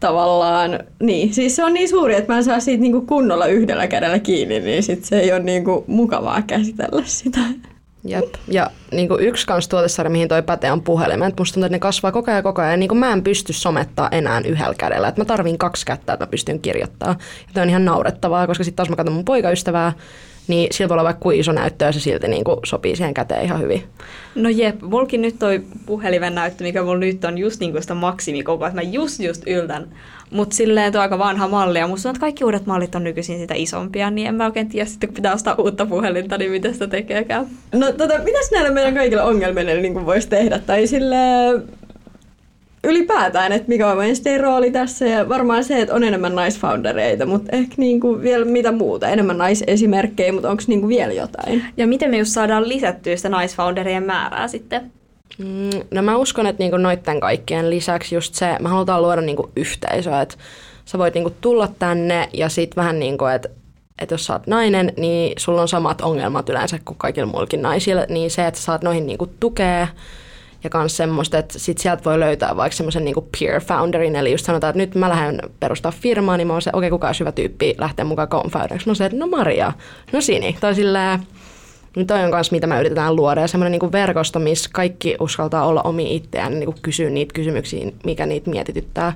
tavallaan, 0.00 0.78
niin, 1.00 1.34
siis 1.34 1.56
se 1.56 1.64
on 1.64 1.74
niin 1.74 1.88
suuri, 1.88 2.14
että 2.14 2.32
mä 2.32 2.36
en 2.38 2.44
saa 2.44 2.60
siitä 2.60 2.80
niinku 2.80 3.00
kunnolla 3.00 3.46
yhdellä 3.46 3.86
kädellä 3.86 4.18
kiinni, 4.18 4.60
niin 4.60 4.82
sit 4.82 5.04
se 5.04 5.20
ei 5.20 5.32
ole 5.32 5.40
niinku 5.40 5.84
mukavaa 5.86 6.42
käsitellä 6.42 7.02
sitä. 7.06 7.40
Jep. 8.04 8.34
Ja 8.48 8.70
niin 8.92 9.08
kuin 9.08 9.20
yksi 9.20 9.46
kans 9.46 9.68
tuotesarja, 9.68 10.10
mihin 10.10 10.28
toi 10.28 10.42
pätee, 10.42 10.72
on 10.72 10.82
puhelimet. 10.82 11.38
Musta 11.38 11.54
tuntuu, 11.54 11.66
että 11.66 11.74
ne 11.74 11.78
kasvaa 11.78 12.12
koko 12.12 12.30
ajan 12.30 12.42
koko 12.42 12.62
ajan. 12.62 12.80
Niin 12.80 12.88
kuin 12.88 12.98
mä 12.98 13.12
en 13.12 13.22
pysty 13.22 13.52
somettaa 13.52 14.08
enää 14.12 14.40
yhdellä 14.46 14.74
kädellä. 14.78 15.08
Että 15.08 15.20
mä 15.20 15.24
tarviin 15.24 15.58
kaksi 15.58 15.86
kättä, 15.86 16.12
että 16.12 16.24
mä 16.24 16.30
pystyn 16.30 16.60
kirjoittamaan. 16.60 17.16
Ja 17.46 17.52
toi 17.54 17.62
on 17.62 17.68
ihan 17.68 17.84
naurettavaa, 17.84 18.46
koska 18.46 18.64
sitten 18.64 18.76
taas 18.76 18.88
mä 18.88 18.96
katson 18.96 19.14
mun 19.14 19.24
poikaystävää, 19.24 19.92
niin 20.48 20.68
sillä 20.72 20.88
voi 20.88 20.94
olla 20.94 21.04
vaikka 21.04 21.22
kuin 21.22 21.40
iso 21.40 21.52
näyttö 21.52 21.84
ja 21.84 21.92
se 21.92 22.00
silti 22.00 22.28
niin 22.28 22.44
kuin 22.44 22.56
sopii 22.64 22.96
siihen 22.96 23.14
käteen 23.14 23.44
ihan 23.44 23.60
hyvin. 23.60 23.84
No 24.34 24.48
jep, 24.48 24.82
mulkin 24.82 25.22
nyt 25.22 25.38
toi 25.38 25.62
puhelimen 25.86 26.34
näyttö, 26.34 26.64
mikä 26.64 26.82
mulla 26.82 26.98
nyt 26.98 27.24
on 27.24 27.38
just 27.38 27.60
niin 27.60 27.72
kuin 27.72 27.82
sitä 27.82 27.94
maksimikokoa, 27.94 28.68
että 28.68 28.80
mä 28.80 28.82
just 28.82 29.20
just 29.20 29.42
yltän. 29.46 29.88
Mutta 30.32 30.56
silleen 30.56 30.92
tuo 30.92 31.00
aika 31.00 31.18
vanha 31.18 31.48
malli 31.48 31.78
ja 31.78 31.86
musta 31.86 32.08
on, 32.08 32.14
että 32.14 32.20
kaikki 32.20 32.44
uudet 32.44 32.66
mallit 32.66 32.94
on 32.94 33.04
nykyisin 33.04 33.38
sitä 33.38 33.54
isompia, 33.54 34.10
niin 34.10 34.26
en 34.26 34.34
mä 34.34 34.46
oikein 34.46 34.68
tiedä 34.68 34.86
sitten, 34.86 35.08
kun 35.08 35.14
pitää 35.14 35.34
ostaa 35.34 35.54
uutta 35.58 35.86
puhelinta, 35.86 36.38
niin 36.38 36.50
miten 36.50 36.72
sitä 36.72 36.86
tekeekään. 36.86 37.46
No 37.74 37.92
tota, 37.92 38.18
mitäs 38.18 38.50
näille 38.52 38.70
meidän 38.70 38.94
kaikille 38.94 39.22
ongelmille 39.22 39.80
niin 39.80 40.06
voisi 40.06 40.28
tehdä? 40.28 40.58
Tai 40.58 40.86
sille 40.86 41.16
ylipäätään, 42.84 43.52
että 43.52 43.68
mikä 43.68 43.90
on 43.90 43.96
meidän 43.96 44.40
rooli 44.40 44.70
tässä 44.70 45.06
ja 45.06 45.28
varmaan 45.28 45.64
se, 45.64 45.80
että 45.80 45.94
on 45.94 46.04
enemmän 46.04 46.34
naisfoundereita, 46.34 47.26
mutta 47.26 47.56
ehkä 47.56 47.74
niinku 47.76 48.20
vielä 48.20 48.44
mitä 48.44 48.72
muuta, 48.72 49.08
enemmän 49.08 49.38
naisesimerkkejä, 49.38 50.32
mutta 50.32 50.50
onko 50.50 50.62
niinku 50.66 50.88
vielä 50.88 51.12
jotain? 51.12 51.64
Ja 51.76 51.86
miten 51.86 52.10
me 52.10 52.18
just 52.18 52.32
saadaan 52.32 52.68
lisättyä 52.68 53.16
sitä 53.16 53.28
naisfounderien 53.28 54.02
määrää 54.02 54.48
sitten? 54.48 54.92
Mm, 55.38 55.70
no 55.90 56.02
mä 56.02 56.16
uskon, 56.16 56.46
että 56.46 56.62
niinku 56.62 56.76
noitten 56.76 57.20
kaikkien 57.20 57.70
lisäksi 57.70 58.14
just 58.14 58.34
se, 58.34 58.56
me 58.60 58.68
halutaan 58.68 59.02
luoda 59.02 59.20
niinku 59.20 59.50
yhteisöä, 59.56 60.20
että 60.20 60.36
sä 60.84 60.98
voit 60.98 61.14
niinku 61.14 61.32
tulla 61.40 61.68
tänne 61.78 62.28
ja 62.32 62.48
sitten 62.48 62.76
vähän 62.76 62.98
niin 62.98 63.18
kuin, 63.18 63.32
että 63.32 63.48
että 63.98 64.14
jos 64.14 64.26
sä 64.26 64.32
oot 64.32 64.46
nainen, 64.46 64.92
niin 64.96 65.32
sulla 65.38 65.62
on 65.62 65.68
samat 65.68 66.00
ongelmat 66.00 66.48
yleensä 66.48 66.78
kuin 66.84 66.98
kaikilla 66.98 67.32
muillakin 67.32 67.62
naisilla, 67.62 68.06
niin 68.08 68.30
se, 68.30 68.46
että 68.46 68.60
sä 68.60 68.64
saat 68.64 68.82
noihin 68.82 69.06
niinku 69.06 69.26
tukea 69.40 69.88
ja 70.64 70.70
myös 70.74 70.96
semmoista, 70.96 71.38
että 71.38 71.58
sit 71.58 71.78
sieltä 71.78 72.04
voi 72.04 72.20
löytää 72.20 72.56
vaikka 72.56 72.76
semmoisen 72.76 73.04
niinku 73.04 73.28
peer 73.38 73.60
founderin, 73.60 74.16
eli 74.16 74.32
just 74.32 74.44
sanotaan, 74.44 74.68
että 74.70 74.78
nyt 74.78 74.94
mä 74.94 75.08
lähden 75.08 75.40
perustaa 75.60 75.92
firmaa, 75.92 76.36
niin 76.36 76.46
mä 76.46 76.52
oon 76.52 76.62
se, 76.62 76.70
okei, 76.72 76.78
okay, 76.78 76.90
kuka 76.90 77.08
on 77.08 77.14
hyvä 77.20 77.32
tyyppi 77.32 77.74
lähteä 77.78 78.04
mukaan 78.04 78.28
co-founderiksi. 78.28 78.86
Mä 78.86 78.90
oon 78.90 78.96
se, 78.96 79.04
että 79.04 79.18
no 79.18 79.26
Maria, 79.26 79.72
no 80.12 80.20
Sini, 80.20 80.56
tai 80.60 80.74
silleen, 80.74 81.20
niin 81.96 82.06
toi 82.06 82.24
on 82.24 82.30
myös, 82.30 82.52
mitä 82.52 82.66
me 82.66 82.80
yritetään 82.80 83.16
luoda. 83.16 83.40
Ja 83.40 83.48
semmoinen 83.48 83.78
niin 83.80 83.92
verkosto, 83.92 84.38
missä 84.38 84.70
kaikki 84.72 85.16
uskaltaa 85.20 85.66
olla 85.66 85.82
omi 85.82 86.16
itseään, 86.16 86.60
niin 86.60 86.74
kysyä 86.82 87.10
niitä 87.10 87.34
kysymyksiä, 87.34 87.92
mikä 88.04 88.26
niitä 88.26 88.50
mietityttää. 88.50 89.12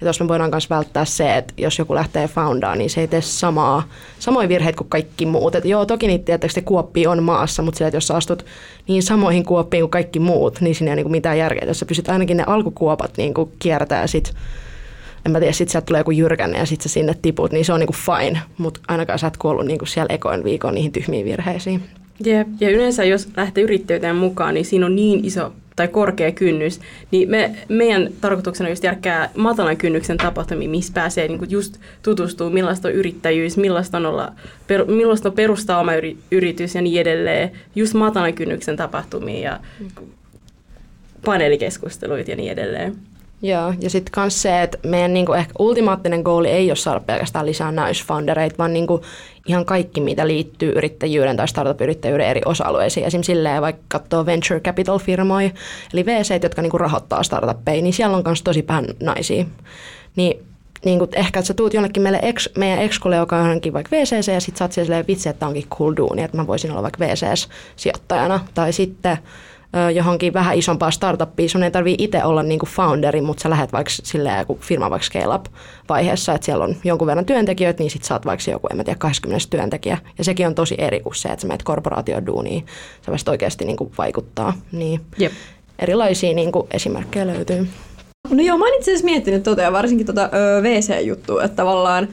Ja 0.00 0.04
tuossa 0.04 0.24
me 0.24 0.28
voidaan 0.28 0.50
myös 0.50 0.70
välttää 0.70 1.04
se, 1.04 1.36
että 1.36 1.54
jos 1.56 1.78
joku 1.78 1.94
lähtee 1.94 2.28
foundaan, 2.28 2.78
niin 2.78 2.90
se 2.90 3.00
ei 3.00 3.08
tee 3.08 3.20
samaa, 3.20 3.88
samoja 4.18 4.48
virheitä 4.48 4.76
kuin 4.76 4.88
kaikki 4.88 5.26
muut. 5.26 5.54
Et 5.54 5.64
joo, 5.64 5.86
toki 5.86 6.06
niitä 6.06 6.24
tietysti 6.24 6.62
kuoppi 6.62 7.06
on 7.06 7.22
maassa, 7.22 7.62
mutta 7.62 7.78
sillä, 7.78 7.88
että 7.88 7.96
jos 7.96 8.06
sä 8.06 8.14
astut 8.14 8.44
niin 8.88 9.02
samoihin 9.02 9.44
kuoppiin 9.44 9.82
kuin 9.82 9.90
kaikki 9.90 10.20
muut, 10.20 10.60
niin 10.60 10.74
siinä 10.74 10.90
ei 10.90 10.94
ole 10.94 11.02
niin 11.02 11.10
mitään 11.10 11.38
järkeä. 11.38 11.68
Jos 11.68 11.78
sä 11.78 11.86
pysyt 11.86 12.08
ainakin 12.08 12.36
ne 12.36 12.44
alkukuopat 12.46 13.16
niin 13.16 13.34
kiertää 13.58 14.00
ja 14.00 14.06
sit 14.06 14.34
en 15.26 15.32
mä 15.32 15.38
tiedä, 15.38 15.52
sit 15.52 15.68
sieltä 15.68 15.86
tulee 15.86 16.00
joku 16.00 16.10
jyrkänne 16.10 16.58
ja 16.58 16.66
sit 16.66 16.80
sä 16.80 16.88
sinne 16.88 17.14
tiput, 17.22 17.52
niin 17.52 17.64
se 17.64 17.72
on 17.72 17.80
niinku 17.80 17.94
fine, 17.94 18.40
mutta 18.58 18.80
ainakaan 18.88 19.18
sä 19.18 19.26
et 19.26 19.36
kuollut 19.36 19.66
niinku 19.66 19.86
siellä 19.86 20.14
ekoin 20.14 20.44
viikon 20.44 20.74
niihin 20.74 20.92
tyhmiin 20.92 21.26
virheisiin. 21.26 21.82
Jep. 22.24 22.48
Ja 22.60 22.70
yleensä 22.70 23.04
jos 23.04 23.28
lähtee 23.36 23.64
yrittäjyyteen 23.64 24.16
mukaan, 24.16 24.54
niin 24.54 24.64
siinä 24.64 24.86
on 24.86 24.96
niin 24.96 25.24
iso 25.24 25.52
tai 25.76 25.88
korkea 25.88 26.32
kynnys, 26.32 26.80
niin 27.10 27.30
me, 27.30 27.54
meidän 27.68 28.08
tarkoituksena 28.20 28.66
on 28.66 28.72
just 28.72 28.84
järkkää 28.84 29.30
matalan 29.36 29.76
kynnyksen 29.76 30.16
tapahtumia, 30.16 30.68
missä 30.68 30.92
pääsee 30.92 31.28
niin 31.28 31.50
just 31.50 31.76
tutustuu, 32.02 32.50
millaista 32.50 32.88
on 32.88 32.94
yrittäjyys, 32.94 33.56
millaista 33.56 33.96
on, 33.96 34.06
olla, 34.06 34.32
per, 34.66 34.84
millaista 34.84 35.28
on 35.28 35.34
perustaa 35.34 35.80
oma 35.80 35.94
yri, 35.94 36.16
yritys 36.30 36.74
ja 36.74 36.82
niin 36.82 37.00
edelleen. 37.00 37.50
Just 37.74 37.94
matalan 37.94 38.34
kynnyksen 38.34 38.76
tapahtumia 38.76 39.40
ja 39.40 39.60
paneelikeskusteluita 41.24 42.30
ja 42.30 42.36
niin 42.36 42.52
edelleen. 42.52 42.96
Joo, 43.44 43.74
ja 43.80 43.90
sitten 43.90 44.12
myös 44.16 44.42
se, 44.42 44.62
että 44.62 44.78
meidän 44.82 45.14
niinku 45.14 45.32
ehkä 45.32 45.52
ultimaattinen 45.58 46.20
goali 46.20 46.48
ei 46.48 46.70
ole 46.70 46.76
saada 46.76 47.00
pelkästään 47.00 47.46
lisää 47.46 47.72
naisfoundereita, 47.72 48.58
vaan 48.58 48.72
niinku 48.72 49.02
ihan 49.46 49.64
kaikki, 49.64 50.00
mitä 50.00 50.26
liittyy 50.26 50.72
yrittäjyyden 50.72 51.36
tai 51.36 51.48
startup-yrittäjyyden 51.48 52.26
eri 52.26 52.40
osa-alueisiin. 52.44 53.06
Esimerkiksi 53.06 53.32
silleen, 53.32 53.62
vaikka 53.62 53.82
katsoo 53.88 54.26
venture 54.26 54.60
capital-firmoja, 54.60 55.50
eli 55.92 56.06
VC, 56.06 56.42
jotka 56.42 56.62
niinku 56.62 56.78
rahoittaa 56.78 57.22
startuppeja, 57.22 57.82
niin 57.82 57.92
siellä 57.92 58.16
on 58.16 58.22
myös 58.26 58.42
tosi 58.42 58.64
vähän 58.68 58.86
naisia. 59.00 59.44
Niin 60.16 60.46
niin 60.84 60.98
kuin, 60.98 61.10
ehkä, 61.14 61.38
että 61.38 61.46
sä 61.46 61.54
tuut 61.54 61.74
jonnekin 61.74 62.02
meille 62.02 62.18
ex, 62.22 62.48
meidän 62.58 62.78
exkulle, 62.78 63.16
joka 63.16 63.36
on 63.36 63.60
vaikka 63.72 63.96
VCC, 63.96 64.32
ja 64.32 64.40
sit 64.40 64.56
sä 64.56 64.64
oot 64.64 64.72
silleen 64.72 65.06
vitsi, 65.08 65.28
että 65.28 65.46
onkin 65.46 65.68
cool 65.68 65.94
duuni, 65.96 66.22
että 66.22 66.36
mä 66.36 66.46
voisin 66.46 66.70
olla 66.70 66.82
vaikka 66.82 67.04
VCS-sijoittajana. 67.04 68.40
Tai 68.54 68.72
sitten 68.72 69.18
johonkin 69.94 70.32
vähän 70.32 70.58
isompaa 70.58 70.90
startuppiin. 70.90 71.50
Sun 71.50 71.62
ei 71.62 71.70
tarvii 71.70 71.94
itse 71.98 72.24
olla 72.24 72.42
niinku 72.42 72.66
founderi, 72.66 73.20
mutta 73.20 73.42
sä 73.42 73.50
lähdet 73.50 73.72
vaikka 73.72 73.90
silleen, 73.90 74.46
kun 74.46 74.58
firma 74.58 74.90
vaikka 74.90 75.06
scale 75.06 75.34
up 75.34 75.46
vaiheessa, 75.88 76.34
että 76.34 76.44
siellä 76.44 76.64
on 76.64 76.76
jonkun 76.84 77.06
verran 77.06 77.24
työntekijöitä, 77.24 77.82
niin 77.82 77.90
sit 77.90 78.04
sä 78.04 78.14
oot 78.14 78.26
vaikka 78.26 78.50
joku, 78.50 78.66
en 78.70 78.76
mä 78.76 78.84
tiedä, 78.84 78.98
20 78.98 79.46
työntekijä. 79.50 79.98
Ja 80.18 80.24
sekin 80.24 80.46
on 80.46 80.54
tosi 80.54 80.74
eri 80.78 81.00
kuin 81.00 81.14
se, 81.14 81.28
että 81.28 81.40
sä 81.40 81.48
menet 81.48 81.62
korporaatioduuniin. 81.62 82.66
Se 83.02 83.12
vasta 83.12 83.30
oikeasti 83.30 83.64
niinku 83.64 83.92
vaikuttaa. 83.98 84.52
Niin 84.72 85.00
Jep. 85.18 85.32
erilaisia 85.78 86.34
niinku 86.34 86.68
esimerkkejä 86.70 87.26
löytyy. 87.26 87.68
No 88.30 88.42
joo, 88.42 88.58
mä 88.58 88.64
oon 88.64 88.74
itse 88.74 88.90
asiassa 88.90 89.04
miettinyt 89.04 89.42
tota, 89.42 89.62
ja 89.62 89.72
varsinkin 89.72 90.06
tota 90.06 90.30
VC-juttua, 90.62 91.44
että 91.44 91.56
tavallaan 91.56 92.08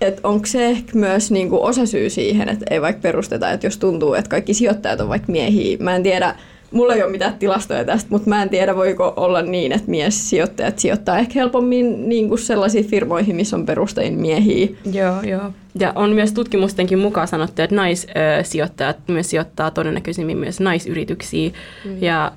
että 0.00 0.20
onko 0.24 0.46
se 0.46 0.66
ehkä 0.66 0.98
myös 0.98 1.30
niinku 1.30 1.64
osasyy 1.64 2.10
siihen, 2.10 2.48
että 2.48 2.66
ei 2.70 2.80
vaikka 2.80 3.00
perusteta, 3.00 3.50
että 3.50 3.66
jos 3.66 3.78
tuntuu, 3.78 4.14
että 4.14 4.28
kaikki 4.28 4.54
sijoittajat 4.54 5.00
on 5.00 5.08
vaikka 5.08 5.32
miehiä. 5.32 5.76
Mä 5.80 5.96
en 5.96 6.02
tiedä, 6.02 6.34
Mulla 6.70 6.94
ei 6.94 7.02
ole 7.02 7.10
mitään 7.10 7.38
tilastoja 7.38 7.84
tästä, 7.84 8.10
mutta 8.10 8.28
mä 8.28 8.42
en 8.42 8.48
tiedä, 8.48 8.76
voiko 8.76 9.12
olla 9.16 9.42
niin, 9.42 9.72
että 9.72 9.90
mies-sijoittajat 9.90 10.78
sijoittaa 10.78 11.18
ehkä 11.18 11.32
helpommin 11.34 12.08
niin 12.08 12.28
kuin 12.28 12.38
sellaisiin 12.38 12.84
firmoihin, 12.84 13.36
missä 13.36 13.56
on 13.56 13.66
perustein 13.66 14.20
miehiä. 14.20 14.68
Joo, 14.92 15.22
joo. 15.22 15.52
Ja 15.78 15.92
on 15.94 16.10
myös 16.10 16.32
tutkimustenkin 16.32 16.98
mukaan 16.98 17.28
sanottu, 17.28 17.62
että 17.62 17.76
naissijoittajat 17.76 18.96
myös 19.08 19.30
sijoittaa 19.30 19.70
todennäköisimmin 19.70 20.38
myös 20.38 20.60
naisyrityksiä. 20.60 21.50
Mm. 21.84 22.02
Ja 22.02 22.32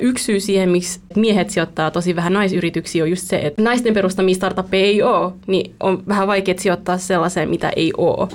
Yksi 0.00 0.24
syy 0.24 0.40
siihen, 0.40 0.68
miksi 0.68 1.00
miehet 1.16 1.50
sijoittaa 1.50 1.90
tosi 1.90 2.16
vähän 2.16 2.32
naisyrityksiä, 2.32 3.02
on 3.04 3.10
just 3.10 3.22
se, 3.22 3.36
että 3.36 3.62
naisten 3.62 3.94
perustamia 3.94 4.34
startuppeja 4.34 4.84
ei 4.84 5.02
ole, 5.02 5.32
niin 5.46 5.74
on 5.80 6.02
vähän 6.08 6.26
vaikea 6.26 6.54
sijoittaa 6.58 6.98
sellaiseen, 6.98 7.48
mitä 7.48 7.72
ei 7.76 7.92
ole. 7.96 8.28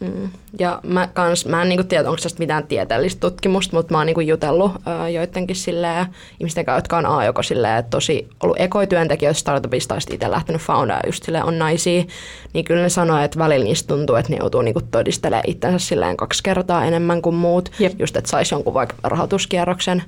Mm. 0.00 0.30
Ja 0.58 0.80
mä, 0.82 1.08
kans, 1.12 1.46
mä 1.46 1.62
en 1.62 1.68
niinku 1.68 1.84
tiedä, 1.84 2.08
onko 2.08 2.22
tästä 2.22 2.38
mitään 2.38 2.66
tieteellistä 2.66 3.20
tutkimusta, 3.20 3.76
mutta 3.76 3.94
mä 3.94 3.98
oon 3.98 4.06
niinku 4.06 4.20
jutellut 4.20 4.72
ää, 4.86 5.08
joidenkin 5.08 5.56
silleen, 5.56 6.06
ihmisten 6.40 6.64
kanssa, 6.64 6.78
jotka 6.78 6.98
on 6.98 7.06
A 7.06 7.24
joko 7.24 7.42
silleen, 7.42 7.76
että 7.76 7.90
tosi 7.90 8.28
ollut 8.42 8.60
ekoityöntekijöitä 8.60 9.38
startupista 9.38 9.94
tai 9.94 10.14
itse 10.14 10.30
lähtenyt 10.30 10.62
foundaa 10.62 11.00
just 11.06 11.24
silleen 11.24 11.44
on 11.44 11.58
naisia, 11.58 12.04
niin 12.52 12.64
kyllä 12.64 12.82
ne 12.82 12.88
sanoo, 12.88 13.18
että 13.18 13.38
välillä 13.38 13.64
niistä 13.64 13.94
tuntuu, 13.94 14.16
että 14.16 14.32
ne 14.32 14.38
joutuu 14.38 14.62
niinku 14.62 14.80
todistelemaan 14.90 15.50
itsensä 15.50 15.78
silleen 15.78 16.16
kaksi 16.16 16.42
kertaa 16.42 16.84
enemmän 16.84 17.22
kuin 17.22 17.36
muut, 17.36 17.72
Jep. 17.78 17.92
just 17.98 18.16
että 18.16 18.30
saisi 18.30 18.54
jonkun 18.54 18.74
vaikka 18.74 18.96
rahoituskierroksen 19.02 20.02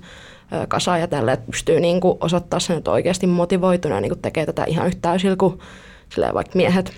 kasaan 0.69 1.01
ja 1.01 1.09
tälle, 1.09 1.33
että 1.33 1.51
pystyy 1.51 1.81
niinku 1.81 2.19
osoittaa 2.21 2.61
sen, 2.61 2.79
että 2.79 2.91
oikeasti 2.91 3.27
motivoitunut 3.27 3.97
ja 3.97 4.01
niinku 4.01 4.19
tekee 4.23 4.47
tätä 4.47 4.65
ihan 4.65 4.87
yhtä 4.87 5.01
täysillä 5.01 5.37
kuin 5.37 5.59
silleen 6.09 6.35
vaikka 6.35 6.53
miehet. 6.57 6.93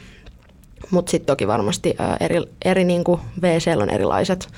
Mutta 0.91 1.11
sitten 1.11 1.27
toki 1.27 1.47
varmasti 1.47 1.95
eri, 2.21 2.41
eri 2.65 2.85
niin 2.85 3.05
kuin 3.05 3.21
VC 3.43 3.71
on 3.77 3.91
erilaiset 3.91 4.49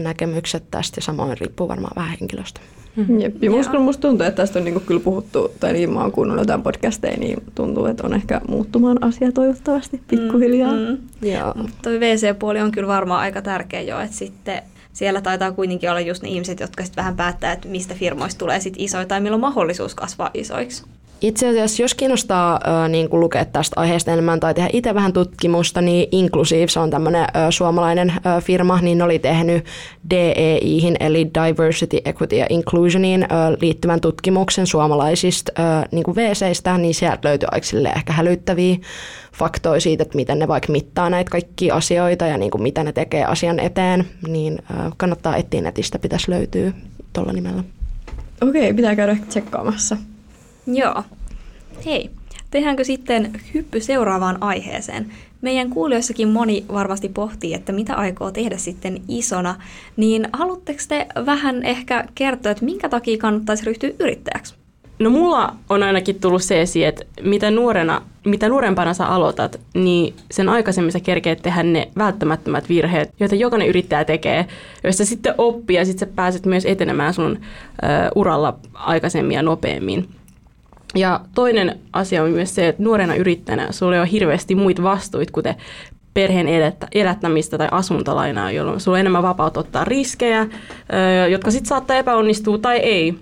näkemykset 0.00 0.64
tästä 0.70 0.98
ja 0.98 1.02
samoin 1.02 1.38
riippuu 1.38 1.68
varmaan 1.68 1.92
vähän 1.96 2.16
henkilöstä. 2.20 2.60
Mm-hmm. 2.96 3.20
Jep. 3.20 3.42
Ja 3.42 3.50
musta, 3.50 3.78
musta 3.78 4.00
tuntuu, 4.00 4.26
että 4.26 4.42
tästä 4.42 4.58
on 4.58 4.64
niinku 4.64 4.80
kyllä 4.80 5.00
puhuttu, 5.00 5.50
tai 5.60 5.72
niin 5.72 5.90
mä 5.90 6.00
oon 6.00 6.12
kuunnellut 6.12 6.42
jotain 6.42 6.62
podcasteja, 6.62 7.16
niin 7.16 7.42
tuntuu, 7.54 7.86
että 7.86 8.06
on 8.06 8.14
ehkä 8.14 8.40
muuttumaan 8.48 9.04
asia 9.04 9.32
toivottavasti 9.32 10.00
pikkuhiljaa. 10.08 10.72
Mm, 10.72 10.78
mm. 10.78 10.98
Ja. 11.28 11.54
Toi 11.82 11.98
WC-puoli 11.98 12.60
on 12.60 12.72
kyllä 12.72 12.88
varmaan 12.88 13.20
aika 13.20 13.42
tärkeä 13.42 13.80
jo, 13.80 14.00
että 14.00 14.16
sitten 14.16 14.62
siellä 14.92 15.20
taitaa 15.20 15.52
kuitenkin 15.52 15.90
olla 15.90 16.00
just 16.00 16.22
ne 16.22 16.28
ihmiset, 16.28 16.60
jotka 16.60 16.84
sitten 16.84 17.02
vähän 17.02 17.16
päättää, 17.16 17.52
että 17.52 17.68
mistä 17.68 17.94
firmoista 17.94 18.38
tulee 18.38 18.60
sit 18.60 18.74
isoja 18.76 19.06
tai 19.06 19.20
milloin 19.20 19.44
on 19.44 19.48
mahdollisuus 19.48 19.94
kasvaa 19.94 20.30
isoiksi. 20.34 20.84
Itse 21.24 21.48
asiassa, 21.48 21.82
jos 21.82 21.94
kiinnostaa 21.94 22.60
äh, 22.68 22.88
niin 22.88 23.08
kuin 23.08 23.20
lukea 23.20 23.44
tästä 23.44 23.80
aiheesta 23.80 24.12
enemmän 24.12 24.40
tai 24.40 24.54
tehdä 24.54 24.70
itse 24.72 24.94
vähän 24.94 25.12
tutkimusta, 25.12 25.80
niin 25.80 26.08
Inclusive, 26.12 26.68
se 26.68 26.80
on 26.80 26.90
tämmöinen 26.90 27.26
suomalainen 27.50 28.10
äh, 28.10 28.42
firma, 28.42 28.80
niin 28.80 29.02
oli 29.02 29.18
tehnyt 29.18 29.64
DEIhin, 30.10 30.96
eli 31.00 31.30
Diversity, 31.34 32.00
Equity 32.04 32.36
ja 32.36 32.46
Inclusioniin 32.50 33.22
äh, 33.22 33.28
liittyvän 33.60 34.00
tutkimuksen 34.00 34.66
suomalaisista 34.66 35.52
äh, 35.58 35.84
niin 35.92 36.04
kuin 36.04 36.16
WCistä, 36.16 36.78
niin 36.78 36.94
sieltä 36.94 37.28
löytyi 37.28 37.48
aika 37.52 37.96
ehkä 37.96 38.12
hälyttäviä 38.12 38.76
faktoja 39.34 39.80
siitä, 39.80 40.02
että 40.02 40.16
miten 40.16 40.38
ne 40.38 40.48
vaikka 40.48 40.72
mittaa 40.72 41.10
näitä 41.10 41.30
kaikkia 41.30 41.74
asioita 41.74 42.26
ja 42.26 42.38
niin 42.38 42.50
kuin 42.50 42.62
mitä 42.62 42.84
ne 42.84 42.92
tekee 42.92 43.24
asian 43.24 43.60
eteen, 43.60 44.04
niin 44.28 44.58
äh, 44.70 44.92
kannattaa 44.96 45.36
etsiä 45.36 45.60
netistä, 45.60 45.98
pitäisi 45.98 46.30
löytyä 46.30 46.72
tuolla 47.12 47.32
nimellä. 47.32 47.64
Okei, 48.40 48.74
pitää 48.74 48.96
käydä 48.96 49.16
tsekkaamassa. 49.28 49.96
Joo. 50.66 51.02
Hei, 51.86 52.10
tehdäänkö 52.50 52.84
sitten 52.84 53.40
hyppy 53.54 53.80
seuraavaan 53.80 54.42
aiheeseen? 54.42 55.12
Meidän 55.40 55.70
kuulijoissakin 55.70 56.28
moni 56.28 56.64
varmasti 56.72 57.08
pohtii, 57.08 57.54
että 57.54 57.72
mitä 57.72 57.94
aikoo 57.94 58.30
tehdä 58.30 58.56
sitten 58.56 59.02
isona, 59.08 59.54
niin 59.96 60.28
haluatteko 60.32 60.80
te 60.88 61.06
vähän 61.26 61.62
ehkä 61.62 62.04
kertoa, 62.14 62.52
että 62.52 62.64
minkä 62.64 62.88
takia 62.88 63.18
kannattaisi 63.18 63.64
ryhtyä 63.64 63.90
yrittäjäksi? 63.98 64.54
No 64.98 65.10
mulla 65.10 65.54
on 65.68 65.82
ainakin 65.82 66.20
tullut 66.20 66.42
se 66.42 66.60
esiin, 66.60 66.86
että 66.86 67.04
mitä, 67.22 67.50
nuorena, 67.50 68.02
mitä 68.24 68.48
nuorempana 68.48 68.94
sä 68.94 69.06
aloitat, 69.06 69.60
niin 69.74 70.14
sen 70.30 70.48
aikaisemmin 70.48 70.92
sä 70.92 71.00
kerkeet 71.00 71.42
tehdä 71.42 71.62
ne 71.62 71.88
välttämättömät 71.98 72.68
virheet, 72.68 73.10
joita 73.20 73.34
jokainen 73.34 73.68
yrittäjä 73.68 74.04
tekee, 74.04 74.46
joista 74.84 75.04
sitten 75.04 75.34
oppii 75.38 75.76
ja 75.76 75.84
sitten 75.84 76.08
sä 76.08 76.14
pääset 76.16 76.46
myös 76.46 76.64
etenemään 76.66 77.14
sun 77.14 77.38
ö, 77.38 77.86
uralla 78.14 78.58
aikaisemmin 78.74 79.34
ja 79.34 79.42
nopeammin. 79.42 80.08
Ja 80.94 81.20
toinen 81.34 81.78
asia 81.92 82.22
on 82.22 82.30
myös 82.30 82.54
se, 82.54 82.68
että 82.68 82.82
nuorena 82.82 83.14
yrittäjänä 83.14 83.68
sulla 83.70 83.96
ole 84.00 84.10
hirveästi 84.10 84.54
muita 84.54 84.82
vastuita, 84.82 85.32
kuten 85.32 85.54
perheen 86.14 86.46
elättämistä 86.92 87.58
tai 87.58 87.68
asuntolainaa, 87.70 88.50
jolloin 88.50 88.80
sulla 88.80 88.96
on 88.96 89.00
enemmän 89.00 89.22
vapautta 89.22 89.60
ottaa 89.60 89.84
riskejä, 89.84 90.46
jotka 91.30 91.50
sitten 91.50 91.68
saattaa 91.68 91.96
epäonnistua 91.96 92.58
tai 92.58 92.76
ei. 92.76 93.14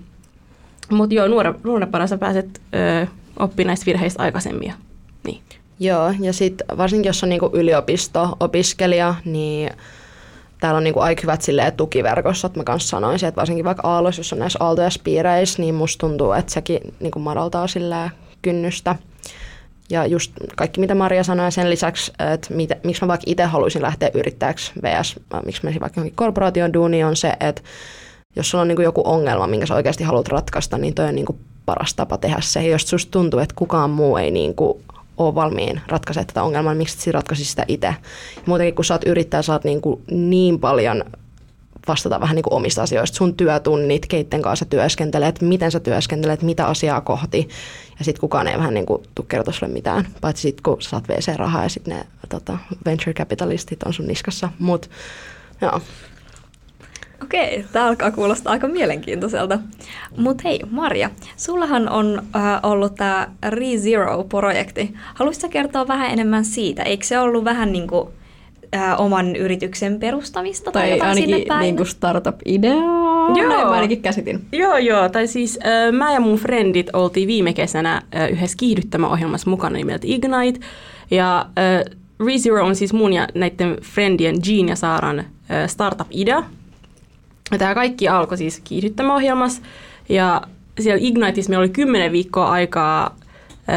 Mutta 0.91 1.15
joo, 1.15 1.27
nuorempana 1.63 2.07
sä 2.07 2.17
pääset 2.17 2.61
oppimaan 3.39 3.67
näistä 3.67 3.85
virheistä 3.85 4.23
aikaisemmin. 4.23 4.73
Niin. 5.25 5.41
Joo, 5.79 6.13
ja 6.19 6.33
sitten 6.33 6.77
varsinkin 6.77 7.09
jos 7.09 7.23
on 7.23 7.29
niinku 7.29 7.49
yliopisto-opiskelija, 7.53 9.15
niin 9.25 9.69
täällä 10.63 10.77
on 10.77 10.83
niinku 10.83 10.99
aika 10.99 11.21
hyvät 11.21 11.41
silleen, 11.41 11.73
tukiverkossa, 11.73 12.45
että 12.45 12.59
mä 12.59 12.63
kanssa 12.63 12.89
sanoisin, 12.89 13.29
että 13.29 13.39
varsinkin 13.39 13.65
vaikka 13.65 13.87
Aalos, 13.87 14.17
jos 14.17 14.33
on 14.33 14.39
näissä 14.39 14.59
aalto- 14.61 14.81
ja 14.81 14.89
spiireissä, 14.89 15.61
niin 15.61 15.75
musta 15.75 16.07
tuntuu, 16.07 16.31
että 16.31 16.53
sekin 16.53 16.79
niinku 16.99 17.19
madaltaa 17.19 17.67
silleen 17.67 18.11
kynnystä. 18.41 18.95
Ja 19.89 20.05
just 20.05 20.31
kaikki, 20.55 20.79
mitä 20.79 20.95
Maria 20.95 21.23
sanoi, 21.23 21.51
sen 21.51 21.69
lisäksi, 21.69 22.13
että 22.33 22.53
mitä, 22.53 22.75
miksi 22.83 23.01
mä 23.01 23.07
vaikka 23.07 23.23
itse 23.27 23.43
haluaisin 23.43 23.81
lähteä 23.81 24.09
yrittäjäksi 24.13 24.71
VS, 24.81 25.19
miksi 25.45 25.65
mä 25.65 25.71
vaikka 25.79 25.99
johonkin 25.99 26.15
korporaation 26.15 26.73
duuni, 26.73 27.03
on 27.03 27.15
se, 27.15 27.33
että 27.39 27.61
jos 28.35 28.49
sulla 28.49 28.61
on 28.61 28.67
niin 28.67 28.81
joku 28.81 29.01
ongelma, 29.05 29.47
minkä 29.47 29.65
sä 29.65 29.75
oikeasti 29.75 30.03
haluat 30.03 30.27
ratkaista, 30.27 30.77
niin 30.77 30.93
toi 30.93 31.05
on 31.05 31.15
niin 31.15 31.39
paras 31.65 31.93
tapa 31.93 32.17
tehdä 32.17 32.37
se. 32.39 32.63
Ja 32.63 32.69
jos 32.69 32.89
susta 32.89 33.11
tuntuu, 33.11 33.39
että 33.39 33.55
kukaan 33.55 33.89
muu 33.89 34.17
ei 34.17 34.31
niin 34.31 34.53
ole 35.17 35.35
valmiin 35.35 35.81
ratkaisemaan 35.87 36.27
tätä 36.27 36.43
ongelmaa, 36.43 36.73
niin 36.73 36.77
miksi 36.77 36.97
sä 36.97 37.11
ratkaisi 37.11 37.45
sitä 37.45 37.65
itse. 37.67 37.95
Muutenkin 38.45 38.75
kun 38.75 38.85
sä 38.85 38.93
oot 38.93 39.03
yrittäjä, 39.05 39.41
sä 39.41 39.53
oot 39.53 39.63
niin, 39.63 39.81
kuin 39.81 40.03
niin 40.11 40.59
paljon 40.59 41.03
vastata 41.87 42.19
vähän 42.19 42.35
niin 42.35 42.43
kuin 42.43 42.53
omista 42.53 42.83
asioista, 42.83 43.17
sun 43.17 43.35
työtunnit, 43.35 44.05
keitten 44.05 44.41
kanssa 44.41 44.65
työskentelet, 44.65 45.41
miten 45.41 45.71
sä 45.71 45.79
työskentelet, 45.79 46.41
mitä 46.41 46.65
asiaa 46.65 47.01
kohti. 47.01 47.49
Ja 47.99 48.05
sitten 48.05 48.21
kukaan 48.21 48.47
ei 48.47 48.57
vähän 48.57 48.73
niin 48.73 48.85
kuin 48.85 49.03
tuu 49.15 49.25
kertoa 49.25 49.53
sulle 49.53 49.73
mitään, 49.73 50.07
paitsi 50.21 50.41
sitten 50.41 50.63
kun 50.63 50.81
saat 50.81 51.09
VC-rahaa 51.09 51.63
ja 51.63 51.69
sitten 51.69 51.97
ne 51.97 52.05
tota, 52.29 52.57
venture 52.85 53.13
capitalistit 53.13 53.83
on 53.83 53.93
sun 53.93 54.07
niskassa. 54.07 54.49
Mutta 54.59 54.87
joo. 55.61 55.81
Okei, 57.23 57.65
tämä 57.71 57.87
alkaa 57.87 58.11
kuulostaa 58.11 58.51
aika 58.51 58.67
mielenkiintoiselta. 58.67 59.59
Mutta 60.17 60.43
hei, 60.45 60.59
Marja, 60.71 61.09
sullahan 61.37 61.89
on 61.89 62.21
äh, 62.35 62.59
ollut 62.63 62.95
tämä 62.95 63.27
ReZero-projekti. 63.49 64.93
Haluaisitko 65.13 65.49
kertoa 65.49 65.87
vähän 65.87 66.11
enemmän 66.11 66.45
siitä? 66.45 66.83
Eikö 66.83 67.05
se 67.05 67.19
ollut 67.19 67.45
vähän 67.45 67.71
niin 67.71 67.87
kuin 67.87 68.07
äh, 68.75 69.01
oman 69.01 69.35
yrityksen 69.35 69.99
perustamista 69.99 70.71
tai, 70.71 70.81
tai 70.81 70.91
jotain 70.91 71.09
ainakin 71.09 71.29
sinne 71.29 71.45
päin? 71.47 71.61
Niin 71.61 71.77
kuin 71.77 71.87
startup-ideaa, 71.87 72.75
joo. 73.37 73.47
näin 73.47 73.67
mä 73.67 73.71
ainakin 73.71 74.01
käsitin. 74.01 74.45
Joo, 74.51 74.77
joo. 74.77 75.09
Tai 75.09 75.27
siis 75.27 75.59
äh, 75.65 75.91
mä 75.91 76.13
ja 76.13 76.19
mun 76.19 76.37
frendit 76.37 76.89
oltiin 76.93 77.27
viime 77.27 77.53
kesänä 77.53 78.01
äh, 78.15 78.31
yhdessä 78.31 78.57
kiihdyttämäohjelmassa 78.57 79.49
mukana 79.49 79.75
nimeltä 79.75 80.07
Ignite. 80.07 80.59
Ja 81.11 81.45
äh, 81.57 81.95
ReZero 82.25 82.65
on 82.65 82.75
siis 82.75 82.93
mun 82.93 83.13
ja 83.13 83.27
näiden 83.35 83.77
friendien 83.81 84.35
Jean 84.47 84.69
ja 84.69 84.75
Saaran 84.75 85.19
äh, 85.19 85.25
startup-idea, 85.67 86.43
Tämä 87.57 87.75
kaikki 87.75 88.07
alkoi 88.07 88.37
siis 88.37 88.61
kiihdyttämäohjelmassa 88.63 89.61
ja 90.09 90.41
siellä 90.79 90.99
Igniteissa 91.01 91.49
meillä 91.49 91.63
oli 91.63 91.69
kymmenen 91.69 92.11
viikkoa 92.11 92.51
aikaa 92.51 93.15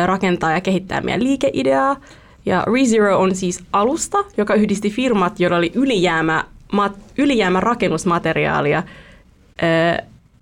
rakentaa 0.07 0.53
ja 0.53 0.61
kehittää 0.61 1.01
meidän 1.01 1.25
liikeideaa. 1.25 2.01
Ja 2.47 2.65
ReZero 2.75 3.19
on 3.19 3.35
siis 3.35 3.65
alusta, 3.73 4.19
joka 4.37 4.55
yhdisti 4.55 4.91
firmat, 4.91 5.41
joilla 5.41 5.57
oli 5.57 5.73
ylijäämä, 5.75 6.45
mat, 6.73 6.93
ylijäämä 7.19 7.61
rakennusmateriaalia 7.61 8.83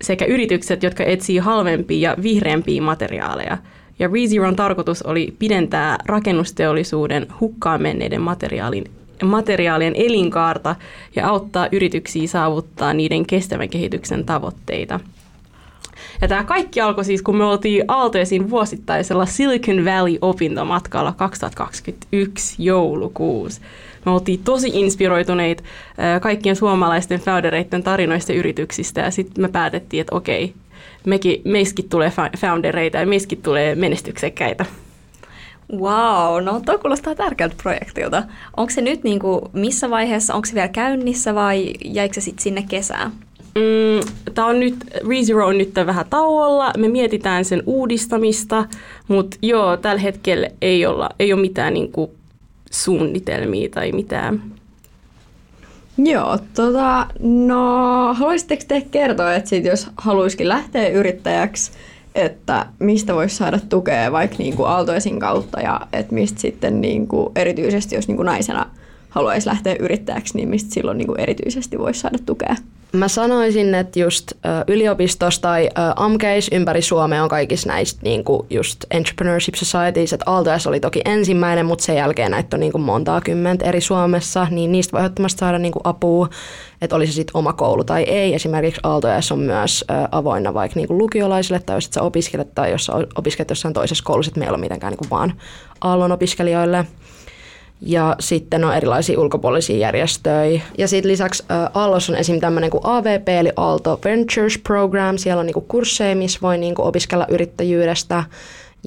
sekä 0.01 0.25
yritykset, 0.25 0.83
jotka 0.83 1.03
etsii 1.03 1.37
halvempia 1.37 2.09
ja 2.09 2.23
vihreämpiä 2.23 2.81
materiaaleja. 2.81 3.57
Ja 3.99 4.09
ReZeron 4.13 4.55
tarkoitus 4.55 5.01
oli 5.01 5.35
pidentää 5.39 5.97
rakennusteollisuuden 6.05 7.27
hukkaan 7.39 7.81
menneiden 7.81 8.21
materiaalin 8.21 8.83
materiaalien 9.23 9.93
elinkaarta 9.95 10.75
ja 11.15 11.27
auttaa 11.27 11.67
yrityksiä 11.71 12.27
saavuttaa 12.27 12.93
niiden 12.93 13.25
kestävän 13.25 13.69
kehityksen 13.69 14.25
tavoitteita. 14.25 14.99
Ja 16.21 16.27
tämä 16.27 16.43
kaikki 16.43 16.81
alkoi 16.81 17.05
siis, 17.05 17.21
kun 17.21 17.37
me 17.37 17.45
oltiin 17.45 17.83
Aaltoisin 17.87 18.49
vuosittaisella 18.49 19.25
Silicon 19.25 19.85
Valley-opintomatkalla 19.85 21.13
2021 21.17 22.55
joulukuussa. 22.63 23.61
Me 24.05 24.11
oltiin 24.11 24.39
tosi 24.43 24.71
inspiroituneita 24.73 25.63
kaikkien 26.21 26.55
suomalaisten 26.55 27.19
foundereiden 27.19 27.83
tarinoista 27.83 28.33
yrityksistä 28.33 29.01
ja 29.01 29.11
sitten 29.11 29.41
me 29.41 29.47
päätettiin, 29.47 30.01
että 30.01 30.15
okei, 30.15 30.53
mekin, 31.05 31.41
meiskin 31.45 31.89
tulee 31.89 32.11
foundereita 32.37 32.97
ja 32.97 33.05
meiskin 33.05 33.41
tulee 33.41 33.75
menestyksekkäitä. 33.75 34.65
Wow, 35.73 36.43
no 36.43 36.61
tuo 36.65 36.77
kuulostaa 36.77 37.15
tärkeältä 37.15 37.55
projektilta. 37.63 38.23
Onko 38.57 38.69
se 38.69 38.81
nyt 38.81 39.03
niin 39.03 39.19
kuin, 39.19 39.41
missä 39.53 39.89
vaiheessa, 39.89 40.33
onko 40.33 40.45
se 40.45 40.53
vielä 40.53 40.67
käynnissä 40.67 41.35
vai 41.35 41.73
jäikö 41.85 42.13
se 42.13 42.21
sitten 42.21 42.43
sinne 42.43 42.65
kesään? 42.69 43.11
Mm, 43.55 44.33
Tämä 44.33 44.47
on 44.47 44.59
nyt, 44.59 44.75
ReZero 45.09 45.47
on 45.47 45.57
nyt 45.57 45.75
vähän 45.85 46.05
tauolla, 46.09 46.73
me 46.77 46.87
mietitään 46.87 47.45
sen 47.45 47.63
uudistamista, 47.65 48.65
mutta 49.07 49.37
joo, 49.41 49.77
tällä 49.77 50.01
hetkellä 50.01 50.47
ei, 50.61 50.85
olla, 50.85 51.09
ei 51.19 51.33
ole 51.33 51.41
mitään 51.41 51.73
niin 51.73 51.91
kuin, 51.91 52.11
suunnitelmia 52.71 53.69
tai 53.69 53.91
mitään. 53.91 54.41
Joo, 55.97 56.37
tota, 56.53 57.07
no 57.19 58.13
haluaisitteko 58.13 58.63
te 58.67 58.81
kertoa, 58.91 59.33
että 59.33 59.49
sit 59.49 59.65
jos 59.65 59.87
haluaisikin 59.97 60.47
lähteä 60.47 60.87
yrittäjäksi, 60.87 61.71
että 62.15 62.65
mistä 62.79 63.15
voisi 63.15 63.35
saada 63.35 63.59
tukea 63.69 64.11
vaikka 64.11 64.35
niin 64.39 64.55
kuin 64.55 64.69
Aaltoisin 64.69 65.19
kautta 65.19 65.61
ja 65.61 65.81
että 65.93 66.13
mistä 66.13 66.41
sitten 66.41 66.81
niin 66.81 67.07
kuin 67.07 67.31
erityisesti, 67.35 67.95
jos 67.95 68.07
niin 68.07 68.15
kuin 68.15 68.25
naisena 68.25 68.65
haluaisi 69.15 69.47
lähteä 69.47 69.75
yrittäjäksi, 69.79 70.37
niin 70.37 70.49
mistä 70.49 70.73
silloin 70.73 70.97
niin 70.97 71.07
kuin 71.07 71.19
erityisesti 71.19 71.79
voisi 71.79 71.99
saada 71.99 72.17
tukea? 72.25 72.55
Mä 72.91 73.07
sanoisin, 73.07 73.75
että 73.75 73.99
just 73.99 74.31
yliopistossa 74.67 75.41
tai 75.41 75.69
AMKeis 75.95 76.49
ympäri 76.51 76.81
Suomea 76.81 77.23
on 77.23 77.29
kaikissa 77.29 77.69
näistä 77.69 77.99
niin 78.03 78.23
kuin 78.23 78.47
just 78.49 78.85
Entrepreneurship 78.91 79.55
Societies, 79.55 80.13
että 80.13 80.31
Aaltojas 80.31 80.67
oli 80.67 80.79
toki 80.79 81.01
ensimmäinen, 81.05 81.65
mutta 81.65 81.83
sen 81.83 81.95
jälkeen 81.95 82.31
näitä 82.31 82.55
on 82.55 82.59
niin 82.59 82.71
kuin 82.71 82.81
montaa 82.81 83.21
kymmentä 83.21 83.65
eri 83.65 83.81
Suomessa, 83.81 84.47
niin 84.51 84.71
niistä 84.71 84.91
voi 84.91 85.01
ehdottomasti 85.01 85.39
saada 85.39 85.59
niin 85.59 85.71
kuin 85.71 85.81
apua, 85.83 86.29
että 86.81 86.95
olisi 86.95 87.13
sitten 87.13 87.37
oma 87.37 87.53
koulu 87.53 87.83
tai 87.83 88.03
ei. 88.03 88.33
Esimerkiksi 88.33 88.81
Aaltojas 88.83 89.31
on 89.31 89.39
myös 89.39 89.85
avoinna 90.11 90.53
vaikka 90.53 90.79
niin 90.79 90.87
kuin 90.87 90.97
lukiolaisille 90.97 91.59
tai 91.59 91.77
jos 91.77 91.89
sä 91.91 92.01
opiskelet 92.01 92.55
tai 92.55 92.71
jos 92.71 92.85
sä 92.85 92.93
opiskelet 93.15 93.49
jossain 93.49 93.73
toisessa 93.73 94.03
koulussa, 94.03 94.29
että 94.29 94.39
meillä 94.39 94.55
ei 94.55 94.55
ole 94.55 94.65
mitenkään 94.65 94.91
niin 94.91 94.97
kuin 94.97 95.09
vaan 95.09 95.33
Aallon 95.81 96.11
opiskelijoille. 96.11 96.85
Ja 97.81 98.15
sitten 98.19 98.63
on 98.63 98.75
erilaisia 98.75 99.19
ulkopuolisia 99.19 99.77
järjestöjä. 99.77 100.61
Ja 100.77 100.87
sitten 100.87 101.11
lisäksi 101.11 101.43
ä, 101.51 101.69
Aallossa 101.73 102.13
on 102.13 102.19
esim. 102.19 102.39
tämmöinen 102.39 102.69
kuin 102.69 102.81
AVP, 102.83 103.29
eli 103.29 103.51
Aalto 103.55 103.99
Ventures 104.03 104.57
Program. 104.57 105.17
Siellä 105.17 105.39
on 105.39 105.45
niinku 105.45 105.61
kursseja, 105.61 106.15
missä 106.15 106.39
voi 106.41 106.57
niinku 106.57 106.81
opiskella 106.81 107.27
yrittäjyydestä. 107.29 108.23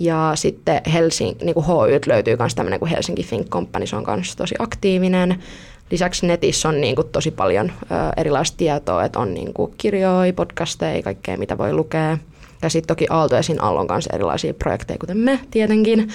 Ja 0.01 0.33
sitten 0.35 0.81
Helsing, 0.92 1.42
niin 1.42 1.55
kuin 1.55 1.66
HY 1.66 2.01
löytyy 2.07 2.37
myös 2.38 2.55
tämmöinen 2.55 2.79
kuin 2.79 2.90
Helsinki 2.90 3.22
Think 3.22 3.48
Company, 3.48 3.87
se 3.87 3.96
on 3.96 4.05
myös 4.07 4.37
tosi 4.37 4.55
aktiivinen. 4.59 5.42
Lisäksi 5.90 6.27
netissä 6.27 6.68
on 6.68 6.81
niin 6.81 6.94
kuin 6.94 7.09
tosi 7.09 7.31
paljon 7.31 7.72
erilaista 8.16 8.57
tietoa, 8.57 9.05
että 9.05 9.18
on 9.18 9.35
niin 9.35 9.55
kuin 9.55 9.74
kirjoja, 9.79 10.33
podcasteja, 10.33 11.03
kaikkea 11.03 11.37
mitä 11.37 11.59
voi 11.59 11.72
lukea. 11.72 12.18
Ja 12.62 12.68
sitten 12.68 12.88
toki 12.88 13.07
Aalto 13.11 13.37
ja 13.37 13.42
Sin 13.42 13.59
kanssa 13.87 14.11
erilaisia 14.14 14.55
projekteja, 14.55 14.98
kuten 14.98 15.16
me 15.16 15.40
tietenkin. 15.51 16.09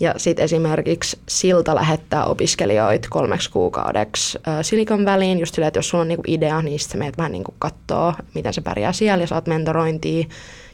Ja 0.00 0.14
sitten 0.16 0.44
esimerkiksi 0.44 1.18
Silta 1.28 1.74
lähettää 1.74 2.24
opiskelijoita 2.24 3.08
kolmeksi 3.10 3.50
kuukaudeksi 3.50 4.38
ö, 4.38 4.62
Silicon 4.62 5.04
Valleyin, 5.04 5.38
just 5.38 5.54
silleen, 5.54 5.68
että 5.68 5.78
jos 5.78 5.88
sulla 5.88 6.02
on 6.02 6.08
niinku 6.08 6.24
idea, 6.26 6.62
niin 6.62 6.78
sitten 6.78 6.98
meet 6.98 7.18
vähän 7.18 7.32
niinku 7.32 7.54
kattoo, 7.58 8.14
miten 8.34 8.54
se 8.54 8.60
pärjää 8.60 8.92
siellä 8.92 9.22
ja 9.22 9.26
saat 9.26 9.46
mentorointia. 9.46 10.26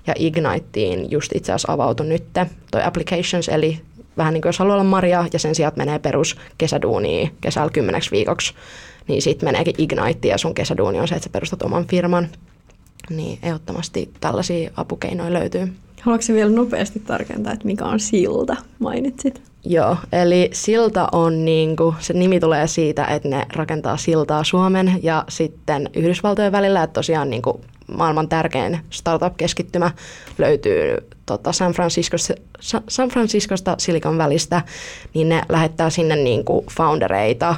Ja 0.07 0.15
Igniteen 0.19 1.11
just 1.11 1.33
itse 1.35 1.53
asiassa 1.53 1.73
avautui 1.73 2.07
nyt 2.07 2.25
toi 2.71 2.83
applications, 2.83 3.49
eli 3.49 3.81
vähän 4.21 4.35
niin 4.35 4.43
kuin 4.43 4.49
jos 4.49 4.59
haluaa 4.59 4.75
olla 4.75 4.85
Maria 4.85 5.27
ja 5.33 5.39
sen 5.39 5.55
sijaan 5.55 5.73
menee 5.77 5.99
perus 5.99 6.37
kesäduuniin 6.59 7.31
kesällä 7.41 7.71
kymmeneksi 7.71 8.11
viikoksi, 8.11 8.55
niin 9.09 9.23
sitten 9.23 9.47
meneekin 9.47 9.75
Ignite 9.79 10.29
ja 10.29 10.39
sun 10.39 10.55
kesäduuni 10.55 11.01
on 11.01 11.09
se, 11.09 11.15
että 11.15 11.25
sä 11.25 11.31
perustat 11.33 11.63
oman 11.63 11.87
firman. 11.87 12.29
Niin 13.11 13.39
ehdottomasti 13.43 14.11
tällaisia 14.21 14.71
apukeinoja 14.77 15.33
löytyy. 15.33 15.73
Haluatko 16.01 16.33
vielä 16.33 16.51
nopeasti 16.51 17.01
tarkentaa, 17.01 17.53
että 17.53 17.67
mikä 17.67 17.85
on 17.85 18.01
silta, 18.01 18.57
mainitsit? 18.79 19.43
Joo, 19.65 19.97
eli 20.13 20.51
silta 20.53 21.09
on 21.13 21.45
niin 21.45 21.77
kuin, 21.77 21.95
se 21.99 22.13
nimi 22.13 22.41
tulee 22.41 22.67
siitä, 22.67 23.05
että 23.05 23.29
ne 23.29 23.47
rakentaa 23.57 23.97
siltaa 23.97 24.45
Suomen 24.45 25.01
ja 25.03 25.25
sitten 25.29 25.91
Yhdysvaltojen 25.97 26.53
välillä, 26.53 26.83
että 26.83 26.95
tosiaan 26.95 27.31
niin 27.31 27.43
kuin 27.43 27.61
maailman 27.97 28.29
tärkein 28.29 28.81
startup-keskittymä 28.91 29.91
löytyy 30.39 30.97
tota 31.27 31.53
San, 31.53 31.73
Franciscosta, 31.73 32.35
San 32.89 33.09
Franciscosta 33.09 33.75
Silicon 33.79 34.19
välistä, 34.19 34.63
niin 35.15 35.29
ne 35.29 35.43
lähettää 35.49 35.91
sinne 35.91 36.17
niin 36.17 36.45
kuin 36.45 36.67
foundereita 36.77 37.55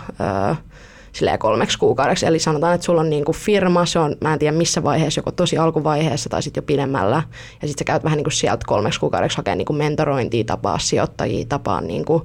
silleen 1.12 1.38
kolmeksi 1.38 1.78
kuukaudeksi. 1.78 2.26
Eli 2.26 2.38
sanotaan, 2.38 2.74
että 2.74 2.84
sulla 2.84 3.00
on 3.00 3.10
niin 3.10 3.24
kuin 3.24 3.36
firma, 3.36 3.86
se 3.86 3.98
on, 3.98 4.16
mä 4.20 4.32
en 4.32 4.38
tiedä 4.38 4.56
missä 4.56 4.82
vaiheessa, 4.82 5.18
joko 5.18 5.32
tosi 5.32 5.58
alkuvaiheessa 5.58 6.30
tai 6.30 6.42
sitten 6.42 6.62
jo 6.62 6.66
pidemmällä. 6.66 7.22
Ja 7.62 7.68
sitten 7.68 7.78
sä 7.78 7.84
käyt 7.84 8.04
vähän 8.04 8.16
niin 8.16 8.24
kuin 8.24 8.32
sieltä 8.32 8.64
kolmeksi 8.66 9.00
kuukaudeksi 9.00 9.36
hakemaan 9.36 9.58
niin 9.58 9.66
kuin 9.66 9.76
mentorointia, 9.76 10.44
tapaa 10.44 10.78
sijoittajia, 10.78 11.46
tapaa 11.48 11.80
niin 11.80 12.04
kuin, 12.04 12.22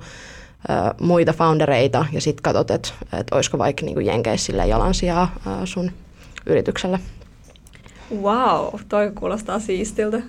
muita 1.01 1.33
foundereita 1.33 2.05
ja 2.11 2.21
sitten 2.21 2.43
katsot, 2.43 2.71
että, 2.71 2.89
että 3.01 3.35
olisiko 3.35 3.57
vaikka 3.57 3.85
niin 3.85 3.93
kuin 3.93 4.05
jenkeissä 4.05 4.65
jalansijaa 4.65 5.35
ö, 5.47 5.65
sun 5.65 5.91
yritykselle. 6.45 6.99
Wow, 8.21 8.67
toi 8.89 9.11
kuulostaa 9.15 9.59
siistiltä. 9.59 10.21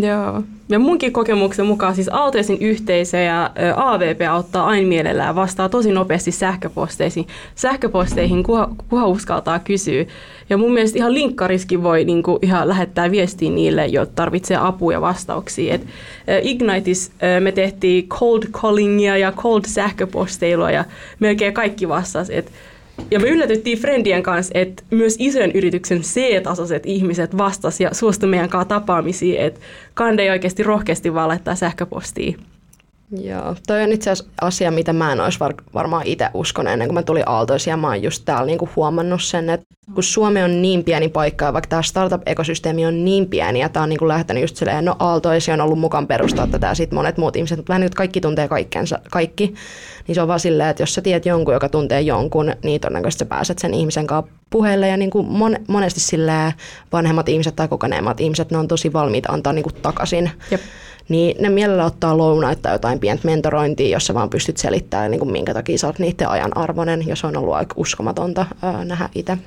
Joo. 0.00 0.42
Ja 0.68 0.78
munkin 0.78 1.12
kokemuksen 1.12 1.66
mukaan 1.66 1.94
siis 1.94 2.08
Aaltoisin 2.12 2.58
yhteisö 2.60 3.16
ja 3.16 3.50
AVP 3.76 4.20
auttaa 4.30 4.66
aina 4.66 4.88
mielellään 4.88 5.34
vastaa 5.34 5.68
tosi 5.68 5.92
nopeasti 5.92 6.30
sähköposteisiin, 6.30 7.26
sähköposteihin, 7.54 8.42
kuha, 8.42 8.70
kuha 8.88 9.06
uskaltaa 9.06 9.58
kysyä. 9.58 10.04
Ja 10.50 10.56
mun 10.56 10.72
mielestä 10.72 10.98
ihan 10.98 11.14
linkkariskin 11.14 11.82
voi 11.82 12.04
niinku 12.04 12.38
ihan 12.42 12.68
lähettää 12.68 13.10
viestiä 13.10 13.50
niille, 13.50 13.86
jotka 13.86 14.14
tarvitsee 14.14 14.56
apua 14.60 14.92
ja 14.92 15.00
vastauksia. 15.00 15.74
Et, 15.74 15.86
Ignitis 16.42 17.12
me 17.40 17.52
tehtiin 17.52 18.08
cold 18.08 18.42
callingia 18.42 19.16
ja 19.16 19.32
cold 19.32 19.62
sähköposteilua 19.66 20.70
ja 20.70 20.84
melkein 21.20 21.54
kaikki 21.54 21.88
vastasi. 21.88 22.36
Et 22.36 22.52
ja 23.10 23.20
me 23.20 23.28
yllätyttiin 23.28 23.78
Friendien 23.78 24.22
kanssa, 24.22 24.52
että 24.58 24.82
myös 24.90 25.16
ison 25.18 25.50
yrityksen 25.50 26.00
C-tasoiset 26.02 26.86
ihmiset 26.86 27.36
vastas 27.36 27.80
ja 27.80 27.94
suostu 27.94 28.26
meidän 28.26 28.48
kanssa 28.48 28.68
tapaamisiin, 28.68 29.40
että 29.40 29.60
kande 29.94 30.22
ei 30.22 30.30
oikeasti 30.30 30.62
rohkeasti 30.62 31.14
vaan 31.14 31.28
laittaa 31.28 31.54
sähköpostia. 31.54 32.38
Joo, 33.20 33.56
toi 33.66 33.82
on 33.82 33.92
itse 33.92 34.10
asiassa 34.10 34.32
asia, 34.40 34.70
mitä 34.70 34.92
mä 34.92 35.12
en 35.12 35.20
olisi 35.20 35.40
var- 35.40 35.54
varmaan 35.74 36.06
itse 36.06 36.28
uskonut 36.34 36.72
ennen 36.72 36.88
kuin 36.88 36.94
mä 36.94 37.02
tulin 37.02 37.28
Aaltoisiin 37.28 37.72
ja 37.72 37.76
mä 37.76 37.86
oon 37.86 38.02
just 38.02 38.22
täällä 38.24 38.46
niinku 38.46 38.68
huomannut 38.76 39.22
sen, 39.22 39.50
että 39.50 39.66
kun 39.94 40.02
Suomi 40.02 40.42
on 40.42 40.62
niin 40.62 40.84
pieni 40.84 41.08
paikka 41.08 41.44
ja 41.44 41.52
vaikka 41.52 41.68
tämä 41.68 41.82
startup-ekosysteemi 41.82 42.86
on 42.86 43.04
niin 43.04 43.28
pieni 43.28 43.60
ja 43.60 43.68
tämä 43.68 43.82
on 43.82 43.88
niinku 43.88 44.08
lähtenyt 44.08 44.40
just 44.40 44.56
silleen, 44.56 44.84
no 44.84 44.96
Aaltoisi 44.98 45.52
on 45.52 45.60
ollut 45.60 45.78
mukaan 45.78 46.06
perustaa 46.06 46.46
tätä 46.46 46.66
ja 46.66 46.74
sitten 46.74 46.96
monet 46.96 47.18
muut 47.18 47.36
ihmiset, 47.36 47.58
mutta 47.58 47.72
vähän 47.72 47.82
kuin 47.82 47.94
kaikki 47.94 48.20
tuntee 48.20 48.48
kaikkensa, 48.48 48.98
kaikki, 49.10 49.54
niin 50.06 50.14
se 50.14 50.22
on 50.22 50.28
vaan 50.28 50.40
silleen, 50.40 50.68
että 50.68 50.82
jos 50.82 50.94
sä 50.94 51.00
tiedät 51.00 51.26
jonkun, 51.26 51.54
joka 51.54 51.68
tuntee 51.68 52.00
jonkun, 52.00 52.52
niin 52.62 52.80
todennäköisesti 52.80 53.24
sä 53.24 53.28
pääset 53.28 53.58
sen 53.58 53.74
ihmisen 53.74 54.06
kanssa 54.06 54.32
puheelle 54.50 54.88
ja 54.88 54.96
niin 54.96 55.10
kuin 55.10 55.26
mon, 55.26 55.56
monesti 55.68 56.00
silleen 56.00 56.52
vanhemmat 56.92 57.28
ihmiset 57.28 57.56
tai 57.56 57.68
kokeneemmat 57.68 58.20
ihmiset, 58.20 58.50
ne 58.50 58.58
on 58.58 58.68
tosi 58.68 58.92
valmiita 58.92 59.32
antaa 59.32 59.52
niin 59.52 59.62
kuin 59.62 59.74
takaisin. 59.82 60.30
Jep 60.50 60.60
niin 61.08 61.42
ne 61.42 61.48
mielellä 61.48 61.84
ottaa 61.84 62.16
lounaita 62.16 62.62
tai 62.62 62.74
jotain 62.74 62.98
pientä 62.98 63.28
mentorointia, 63.28 63.88
jossa 63.88 64.14
vaan 64.14 64.30
pystyt 64.30 64.56
selittämään, 64.56 65.10
niin 65.10 65.18
kuin 65.18 65.32
minkä 65.32 65.54
takia 65.54 65.78
sä 65.78 65.86
oot 65.86 65.98
niiden 65.98 66.28
ajan 66.28 66.56
arvoinen, 66.56 67.06
ja 67.06 67.16
se 67.16 67.26
on 67.26 67.36
ollut 67.36 67.54
aika 67.54 67.74
uskomatonta 67.76 68.46
ää, 68.62 68.84
nähdä 68.84 69.08
itse. 69.14 69.38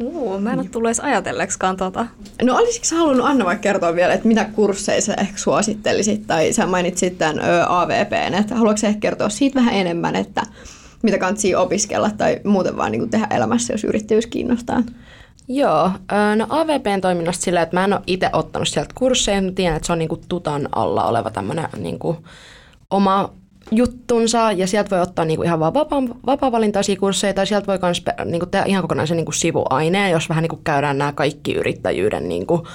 Uu, 0.00 0.40
mä 0.40 0.52
en 0.52 0.58
ole 0.58 0.68
tullut 0.68 0.88
edes 0.88 1.00
ajatelleeksikaan 1.00 1.76
tota. 1.76 2.06
No 2.42 2.56
olisiko 2.56 2.84
sä 2.84 2.96
halunnut 2.96 3.26
Anna 3.26 3.44
vaikka 3.44 3.62
kertoa 3.62 3.94
vielä, 3.94 4.14
että 4.14 4.28
mitä 4.28 4.44
kursseja 4.44 5.00
sä 5.00 5.14
ehkä 5.14 5.38
suosittelisit, 5.38 6.26
tai 6.26 6.52
sä 6.52 6.66
mainitsit 6.66 7.18
tämän 7.18 7.40
AVPn, 7.68 8.34
että 8.34 8.54
haluatko 8.54 8.76
sä 8.76 8.88
ehkä 8.88 9.00
kertoa 9.00 9.28
siitä 9.28 9.54
vähän 9.54 9.74
enemmän, 9.74 10.16
että 10.16 10.42
mitä 11.02 11.18
kannattaa 11.18 11.60
opiskella 11.60 12.10
tai 12.10 12.40
muuten 12.44 12.76
vaan 12.76 12.92
niin 12.92 13.00
kuin 13.00 13.10
tehdä 13.10 13.26
elämässä, 13.30 13.74
jos 13.74 13.84
yrittäjyys 13.84 14.26
kiinnostaa? 14.26 14.82
Joo, 15.48 15.90
no 16.36 16.46
AVPn 16.48 17.00
toiminnasta 17.00 17.44
silleen, 17.44 17.62
että 17.62 17.76
mä 17.76 17.84
en 17.84 17.92
ole 17.92 18.02
itse 18.06 18.30
ottanut 18.32 18.68
sieltä 18.68 18.94
kursseja, 18.94 19.42
mutta 19.42 19.54
tiedän, 19.54 19.76
että 19.76 19.86
se 19.86 19.92
on 19.92 19.98
niinku 19.98 20.20
tutan 20.28 20.68
alla 20.72 21.04
oleva 21.04 21.30
tämmöinen 21.30 21.68
niinku 21.76 22.16
oma 22.90 23.30
juttunsa. 23.70 24.52
Ja 24.52 24.66
sieltä 24.66 24.90
voi 24.90 25.00
ottaa 25.00 25.24
niinku 25.24 25.42
ihan 25.42 25.60
vaan 25.60 25.74
vapaa, 25.74 26.02
vapaa-valintaisia 26.26 26.96
kursseja 26.96 27.34
tai 27.34 27.46
sieltä 27.46 27.66
voi 27.66 27.78
myös 27.82 28.02
niinku 28.24 28.46
tehdä 28.46 28.64
ihan 28.66 28.82
kokonaisen 28.82 29.16
niinku 29.16 29.32
sivuaineen, 29.32 30.10
jos 30.10 30.28
vähän 30.28 30.42
niinku 30.42 30.60
käydään 30.64 30.98
nämä 30.98 31.12
kaikki 31.12 31.54
yrittäjyyden 31.54 32.28
niinku 32.28 32.66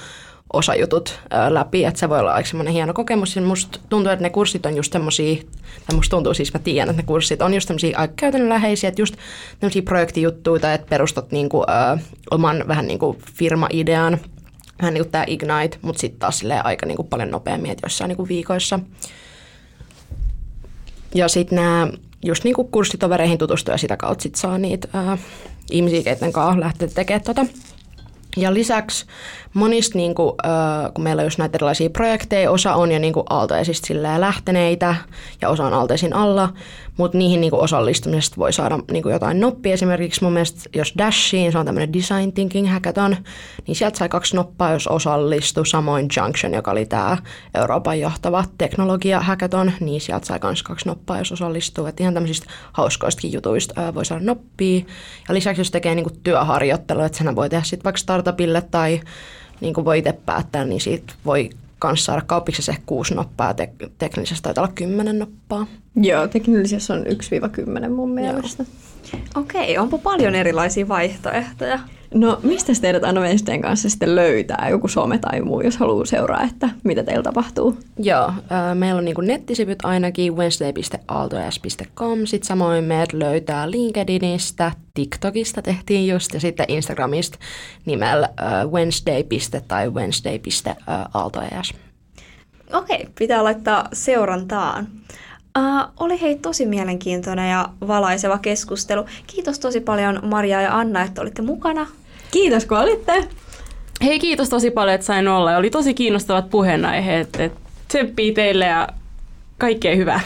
osajutut 0.52 1.20
läpi, 1.48 1.84
että 1.84 2.00
se 2.00 2.08
voi 2.08 2.20
olla 2.20 2.32
aika 2.32 2.48
semmoinen 2.48 2.74
hieno 2.74 2.94
kokemus. 2.94 3.36
Ja 3.36 3.42
musta 3.42 3.78
tuntuu, 3.88 4.12
että 4.12 4.22
ne 4.22 4.30
kurssit 4.30 4.66
on 4.66 4.76
just 4.76 4.92
semmoisia, 4.92 5.36
tai 5.86 5.96
musta 5.96 6.16
tuntuu 6.16 6.34
siis, 6.34 6.54
mä 6.54 6.60
tiedän, 6.60 6.90
että 6.90 7.02
ne 7.02 7.06
kurssit 7.06 7.42
on 7.42 7.54
just 7.54 7.68
semmoisia 7.68 7.98
aika 7.98 8.14
käytännönläheisiä, 8.16 8.88
että 8.88 9.02
just 9.02 9.16
tämmöisiä 9.60 9.82
projektijuttuja 9.82 10.60
tai 10.60 10.74
että 10.74 10.86
perustat 10.90 11.32
niinku, 11.32 11.64
ää, 11.66 11.98
oman 12.30 12.64
vähän 12.68 12.86
niinku 12.86 13.16
firma-idean, 13.32 14.18
vähän 14.82 14.94
niin 14.94 15.04
kuin 15.04 15.12
tämä 15.12 15.24
Ignite, 15.26 15.78
mutta 15.82 16.00
sitten 16.00 16.20
taas 16.20 16.42
aika 16.64 16.86
niinku 16.86 17.04
paljon 17.04 17.30
nopeammin, 17.30 17.70
että 17.70 17.86
jossain 17.86 18.08
niinku 18.08 18.28
viikoissa. 18.28 18.80
Ja 21.14 21.28
sitten 21.28 21.56
nämä 21.56 21.88
just 22.24 22.44
niinku 22.44 22.64
kurssitovereihin 22.64 23.38
tutustua 23.38 23.74
ja 23.74 23.78
sitä 23.78 23.96
kautta 23.96 24.22
sit 24.22 24.34
saa 24.34 24.58
niitä 24.58 24.88
ihmisiä, 25.70 26.02
keiden 26.02 26.32
kanssa 26.32 26.60
lähtee 26.60 26.88
tekemään 26.88 27.22
tota. 27.22 27.46
Ja 28.36 28.54
lisäksi 28.54 29.06
monista, 29.54 29.98
niin 29.98 30.14
kuin, 30.14 30.32
äh, 30.46 30.92
kun 30.94 31.04
meillä 31.04 31.20
on 31.20 31.26
just 31.26 31.38
näitä 31.38 31.56
erilaisia 31.56 31.90
projekteja, 31.90 32.50
osa 32.50 32.74
on 32.74 32.92
jo 32.92 32.98
niin 32.98 33.12
kuin 33.12 33.26
alteisista 33.30 33.94
lähteneitä 34.18 34.94
ja 35.42 35.48
osa 35.48 35.66
on 35.66 35.74
alteisin 35.74 36.16
alla, 36.16 36.52
mutta 36.98 37.18
niihin 37.18 37.40
niin 37.40 37.50
kuin 37.50 37.62
osallistumisesta 37.62 38.36
voi 38.36 38.52
saada 38.52 38.78
niin 38.90 39.02
kuin 39.02 39.12
jotain 39.12 39.40
noppia. 39.40 39.72
Esimerkiksi 39.72 40.24
mun 40.24 40.32
mielestä, 40.32 40.70
jos 40.76 40.94
Dashiin, 40.98 41.52
se 41.52 41.58
on 41.58 41.66
tämmöinen 41.66 41.92
Design 41.92 42.32
Thinking 42.32 42.72
Hackathon, 42.72 43.16
niin 43.66 43.76
sieltä 43.76 43.98
sai 43.98 44.08
kaksi 44.08 44.36
noppaa, 44.36 44.72
jos 44.72 44.86
osallistui. 44.86 45.66
Samoin 45.66 46.08
Junction, 46.16 46.54
joka 46.54 46.70
oli 46.70 46.86
tämä 46.86 47.16
Euroopan 47.54 48.00
johtava 48.00 48.44
teknologia 48.58 49.20
hackathon, 49.20 49.72
niin 49.80 50.00
sieltä 50.00 50.26
sai 50.26 50.38
myös 50.42 50.62
kaksi 50.62 50.88
noppaa, 50.88 51.18
jos 51.18 51.32
osallistuu. 51.32 51.86
Että 51.86 52.02
ihan 52.02 52.14
tämmöisistä 52.14 52.46
hauskoistakin 52.72 53.32
jutuista 53.32 53.80
ää, 53.80 53.94
voi 53.94 54.04
saada 54.04 54.24
noppia. 54.24 54.84
Ja 55.28 55.34
lisäksi 55.34 55.60
jos 55.60 55.70
tekee 55.70 55.94
niin 55.94 56.04
kuin 56.04 56.20
työharjoittelua, 56.22 57.06
että 57.06 57.18
sen 57.18 57.36
voi 57.36 57.48
tehdä 57.48 57.64
sitten 57.64 57.84
vaikka 57.84 57.98
startupille 58.22 58.62
tai 58.70 59.00
niin 59.60 59.74
kuin 59.74 59.84
voi 59.84 59.98
itse 59.98 60.12
päättää, 60.12 60.64
niin 60.64 60.80
siitä 60.80 61.12
voi 61.24 61.50
kanssa 61.78 62.04
saada 62.04 62.22
kauppiksessa 62.26 62.72
ehkä 62.72 62.82
kuusi 62.86 63.14
noppaa 63.14 63.52
tek- 63.52 63.90
teknisessä 63.98 64.42
taitaa 64.42 64.64
olla 64.64 64.72
kymmenen 64.74 65.18
noppaa. 65.18 65.66
Joo, 65.96 66.28
teknillisessä 66.28 66.94
on 66.94 67.04
1-10 67.86 67.88
mun 67.88 68.10
mielestä. 68.10 68.64
Okei, 69.36 69.78
onpa 69.78 69.98
paljon 69.98 70.34
erilaisia 70.34 70.88
vaihtoehtoja. 70.88 71.78
No 72.14 72.40
mistä 72.42 72.72
teidät 72.80 73.04
Anna 73.04 73.20
Vensten 73.20 73.60
kanssa 73.62 73.90
sitten 73.90 74.16
löytää? 74.16 74.66
Joku 74.70 74.88
some 74.88 75.18
tai 75.18 75.40
muu, 75.40 75.60
jos 75.60 75.76
haluaa 75.76 76.04
seuraa, 76.04 76.42
että 76.42 76.68
mitä 76.84 77.02
teillä 77.02 77.22
tapahtuu? 77.22 77.78
Joo, 77.98 78.28
äh, 78.28 78.74
meillä 78.74 78.98
on 78.98 79.04
niin 79.04 79.14
nettisivut 79.20 79.84
ainakin 79.84 80.36
wednesday.aaltoes.com. 80.36 82.26
Sitten 82.26 82.48
samoin 82.48 82.84
meidät 82.84 83.12
löytää 83.12 83.70
LinkedInistä, 83.70 84.72
TikTokista 84.94 85.62
tehtiin 85.62 86.08
just 86.08 86.34
ja 86.34 86.40
sitten 86.40 86.66
Instagramista 86.68 87.38
nimellä 87.84 88.28
äh, 88.40 88.70
wednesday. 88.70 89.24
tai 89.68 89.88
wednesday.aaltoes. 89.88 91.74
Okei, 92.72 93.08
pitää 93.18 93.44
laittaa 93.44 93.88
seurantaan. 93.92 94.88
Uh, 95.58 95.88
oli 96.00 96.20
hei 96.20 96.36
tosi 96.36 96.66
mielenkiintoinen 96.66 97.50
ja 97.50 97.68
valaiseva 97.88 98.38
keskustelu. 98.38 99.04
Kiitos 99.26 99.58
tosi 99.58 99.80
paljon 99.80 100.20
Maria 100.22 100.60
ja 100.60 100.78
Anna, 100.78 101.02
että 101.02 101.20
olitte 101.20 101.42
mukana. 101.42 101.86
Kiitos 102.30 102.64
kun 102.64 102.78
olitte. 102.78 103.28
Hei, 104.04 104.18
kiitos 104.18 104.48
tosi 104.48 104.70
paljon, 104.70 104.94
että 104.94 105.06
sain 105.06 105.28
olla. 105.28 105.56
Oli 105.56 105.70
tosi 105.70 105.94
kiinnostavat 105.94 106.50
puheenaiheet. 106.50 107.40
Et 107.40 107.52
tsemppii 107.88 108.32
teille 108.32 108.64
ja 108.66 108.88
kaikkea 109.58 109.96
hyvää. 109.96 110.20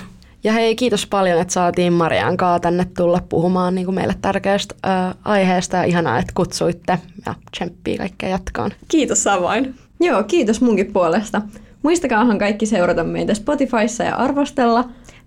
Ja 0.45 0.53
hei, 0.53 0.77
kiitos 0.77 1.07
paljon, 1.07 1.41
että 1.41 1.55
saatiin 1.55 1.93
Marian 1.93 2.37
kanssa 2.37 2.61
tänne 2.61 2.87
tulla 2.97 3.21
puhumaan 3.29 3.75
niin 3.75 3.85
kuin 3.85 3.95
meille 3.95 4.15
tärkeästä 4.23 4.75
ää, 4.83 5.15
aiheesta. 5.25 5.77
Ja 5.77 5.85
ihanaa, 5.85 6.19
että 6.19 6.33
kutsuitte 6.37 6.99
ja 7.27 7.35
tsemppii 7.51 7.99
kaikkea 7.99 8.29
jatkaan. 8.29 8.71
Kiitos 8.89 9.23
samoin. 9.23 9.75
Joo, 10.01 10.23
kiitos 10.23 10.61
munkin 10.61 10.93
puolesta. 10.93 11.43
Muistakaahan 11.83 12.39
kaikki 12.39 12.67
seurata 12.67 13.05
meitä 13.05 13.35
Spotifyssa 13.35 14.05
ja 14.05 14.17
arvostella. 14.17 14.85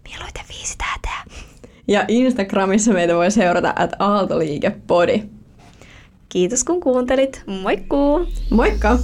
Mieluiten 0.09 0.45
viisi 0.49 0.77
tähteä. 0.77 1.37
Ja 1.87 2.05
Instagramissa 2.07 2.93
meitä 2.93 3.15
voi 3.15 3.31
seurata 3.31 3.73
at 3.75 3.91
Aaltoliikepodi. 3.99 5.23
Kiitos 6.29 6.63
kun 6.63 6.79
kuuntelit. 6.79 7.43
Moikkuu! 7.61 8.27
Moikka! 8.49 8.97